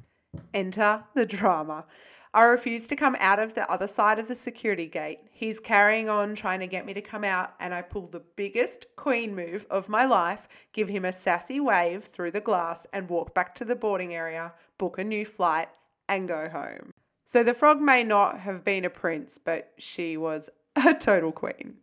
Enter 0.55 1.03
the 1.15 1.27
drama. 1.27 1.85
I 2.35 2.43
refuse 2.43 2.87
to 2.89 2.97
come 2.97 3.17
out 3.19 3.39
of 3.39 3.55
the 3.55 3.71
other 3.71 3.87
side 3.87 4.19
of 4.19 4.29
the 4.29 4.37
security 4.37 4.87
gate. 4.87 5.21
He's 5.31 5.59
carrying 5.59 6.11
on 6.11 6.35
trying 6.35 6.61
to 6.61 6.67
get 6.67 6.85
me 6.85 6.93
to 6.93 7.01
come 7.01 7.25
out, 7.25 7.55
and 7.61 7.73
I 7.73 7.81
pull 7.81 8.09
the 8.09 8.23
biggest 8.37 8.87
queen 8.97 9.35
move 9.35 9.65
of 9.71 9.89
my 9.89 10.05
life, 10.05 10.49
give 10.75 10.89
him 10.89 11.07
a 11.07 11.13
sassy 11.13 11.61
wave 11.61 12.11
through 12.13 12.33
the 12.33 12.41
glass, 12.41 12.87
and 12.93 13.09
walk 13.09 13.35
back 13.35 13.55
to 13.55 13.65
the 13.65 13.75
boarding 13.75 14.15
area, 14.15 14.53
book 14.77 14.99
a 14.99 15.05
new 15.05 15.25
flight, 15.25 15.69
and 16.09 16.29
go 16.29 16.49
home. 16.49 16.93
So 17.25 17.43
the 17.43 17.55
frog 17.55 17.81
may 17.81 18.05
not 18.05 18.39
have 18.39 18.65
been 18.65 18.85
a 18.85 18.91
prince, 18.91 19.39
but 19.43 19.73
she 19.79 20.17
was 20.17 20.51
a 20.77 20.93
total 20.95 21.33
queen. 21.33 21.75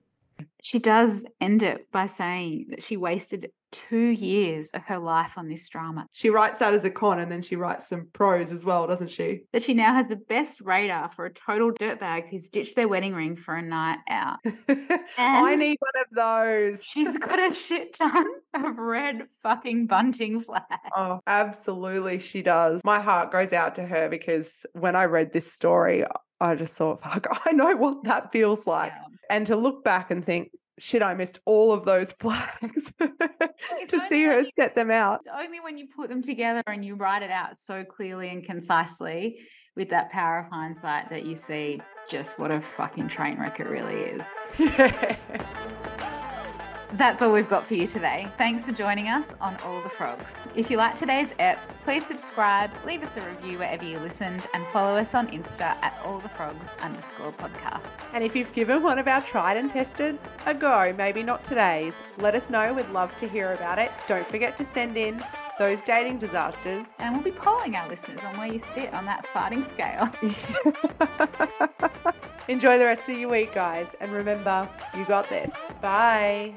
She 0.62 0.78
does 0.78 1.26
end 1.42 1.64
it 1.64 1.92
by 1.92 2.08
saying 2.08 2.68
that 2.70 2.84
she 2.84 2.96
wasted 2.96 3.52
two 3.74 3.98
years 3.98 4.70
of 4.74 4.84
her 4.84 5.00
life 5.00 5.32
on 5.36 5.50
this 5.50 5.68
drama. 5.68 6.06
She 6.14 6.30
writes 6.30 6.60
that 6.60 6.74
as 6.74 6.86
a 6.86 6.90
con 6.90 7.20
and 7.20 7.32
then 7.32 7.42
she 7.42 7.56
writes 7.56 7.90
some 7.90 8.08
pros 8.14 8.52
as 8.52 8.64
well, 8.64 8.88
doesn't 8.88 9.10
she? 9.10 9.42
That 9.52 9.64
she 9.64 9.74
now 9.74 9.94
has 9.94 10.08
the 10.08 10.16
best 10.16 10.62
radar 10.62 11.12
for 11.12 11.26
a 11.26 11.34
total 11.34 11.72
dirtbag 11.72 12.30
who's 12.30 12.48
ditched 12.48 12.76
their 12.76 12.88
wedding 12.88 13.14
ring 13.14 13.36
for 13.36 13.56
a 13.56 13.62
night 13.62 14.00
out. 14.10 14.38
I 15.18 15.56
need 15.56 15.78
one 15.80 16.04
of 16.04 16.08
those. 16.16 16.80
She's 16.82 17.18
got 17.18 17.52
a 17.52 17.54
shit 17.54 17.96
ton 17.96 18.26
of 18.54 18.78
red 18.78 19.24
fucking 19.42 19.88
bunting 19.88 20.42
flags. 20.42 20.66
Oh, 20.96 21.20
absolutely, 21.28 22.20
she 22.20 22.42
does. 22.42 22.82
My 22.84 23.02
heart 23.02 23.32
goes 23.32 23.54
out 23.54 23.76
to 23.76 23.86
her 23.86 24.10
because 24.10 24.66
when 24.74 24.96
I 24.96 25.06
read 25.06 25.34
this 25.34 25.52
story, 25.52 26.06
I 26.40 26.56
just 26.56 26.74
thought, 26.74 27.02
fuck, 27.02 27.26
I 27.46 27.52
know 27.54 27.76
what 27.76 28.04
that 28.04 28.32
feels 28.32 28.68
like. 28.68 28.92
Yeah. 28.96 29.08
And 29.30 29.48
to 29.48 29.56
look 29.56 29.84
back 29.84 30.12
and 30.12 30.26
think, 30.26 30.52
shit, 30.84 31.02
I 31.02 31.14
missed 31.14 31.40
all 31.46 31.72
of 31.72 31.86
those 31.86 32.12
flags 32.20 32.92
to 33.00 34.00
see 34.10 34.24
her 34.24 34.42
you- 34.42 34.52
set 34.54 34.76
them 34.76 34.92
out. 34.92 35.22
Only 35.34 35.60
when 35.62 35.78
you 35.78 35.88
put 35.96 36.10
them 36.10 36.22
together 36.22 36.64
and 36.68 36.84
you 36.84 36.96
write 36.96 37.24
it 37.24 37.32
out 37.32 37.58
so 37.58 37.84
clearly 37.86 38.30
and 38.30 38.46
concisely 38.46 39.40
with 39.76 39.90
that 39.90 40.12
power 40.12 40.40
of 40.40 40.46
hindsight 40.52 41.10
that 41.10 41.26
you 41.26 41.36
see 41.36 41.82
just 42.10 42.38
what 42.38 42.52
a 42.52 42.62
fucking 42.76 43.08
train 43.08 43.40
wreck 43.40 43.60
it 43.60 43.68
really 43.68 43.96
is. 43.96 44.26
That's 46.96 47.24
all 47.24 47.32
we've 47.32 47.50
got 47.50 47.66
for 47.68 47.74
you 47.74 47.88
today. 47.88 48.28
Thanks 48.38 48.68
for 48.68 48.72
joining 48.72 49.08
us 49.08 49.34
on 49.42 49.58
All 49.64 49.82
the 49.82 49.90
Frogs. 49.90 50.46
If 50.56 50.70
you 50.70 50.78
like 50.78 50.96
today's 50.96 51.30
ep, 51.40 51.58
please 51.84 52.06
subscribe, 52.06 52.70
leave 52.86 53.02
us 53.02 53.18
a 53.18 53.22
review 53.22 53.58
wherever 53.58 53.84
you 53.84 53.98
listened, 53.98 54.46
and 54.54 54.64
follow 54.72 54.96
us 54.96 55.16
on 55.16 55.28
Insta 55.30 55.62
at 55.82 56.00
All 56.06 56.20
the 56.20 56.30
Frogs 56.30 56.68
underscore 56.80 57.34
podcast. 57.34 58.04
and 58.14 58.24
if 58.24 58.36
you've 58.36 58.54
given 58.54 58.84
one 58.84 59.00
of 59.00 59.08
our 59.08 59.22
tried 59.22 59.58
and 59.58 59.72
tested 59.72 60.20
a 60.46 60.54
go, 60.54 60.94
maybe 60.96 61.24
not 61.24 61.44
today's, 61.44 61.94
let 62.20 62.36
us 62.36 62.52
know. 62.52 62.72
We'd 62.76 62.88
love 62.90 63.16
to 63.18 63.28
hear 63.28 63.54
about 63.54 63.80
it. 63.80 63.92
Don't 64.08 64.30
forget 64.30 64.56
to 64.58 64.66
send 64.72 64.96
in 64.96 65.24
those 65.58 65.80
dating 65.88 66.20
disasters. 66.20 66.86
And 67.00 67.16
we'll 67.16 67.24
be 67.24 67.32
polling 67.32 67.76
our 67.76 67.90
listeners 67.90 68.20
on 68.24 68.38
where 68.38 68.54
you 68.54 68.60
sit 68.60 68.94
on 68.94 69.06
that 69.06 69.26
farting 69.34 69.66
scale. 69.66 70.12
Enjoy 72.48 72.78
the 72.78 72.86
rest 72.86 73.10
of 73.10 73.18
your 73.18 73.30
week, 73.30 73.56
guys. 73.56 73.88
And 74.00 74.12
remember, 74.12 74.70
you 74.96 75.06
got 75.06 75.28
this. 75.30 75.50
Bye. 75.82 76.54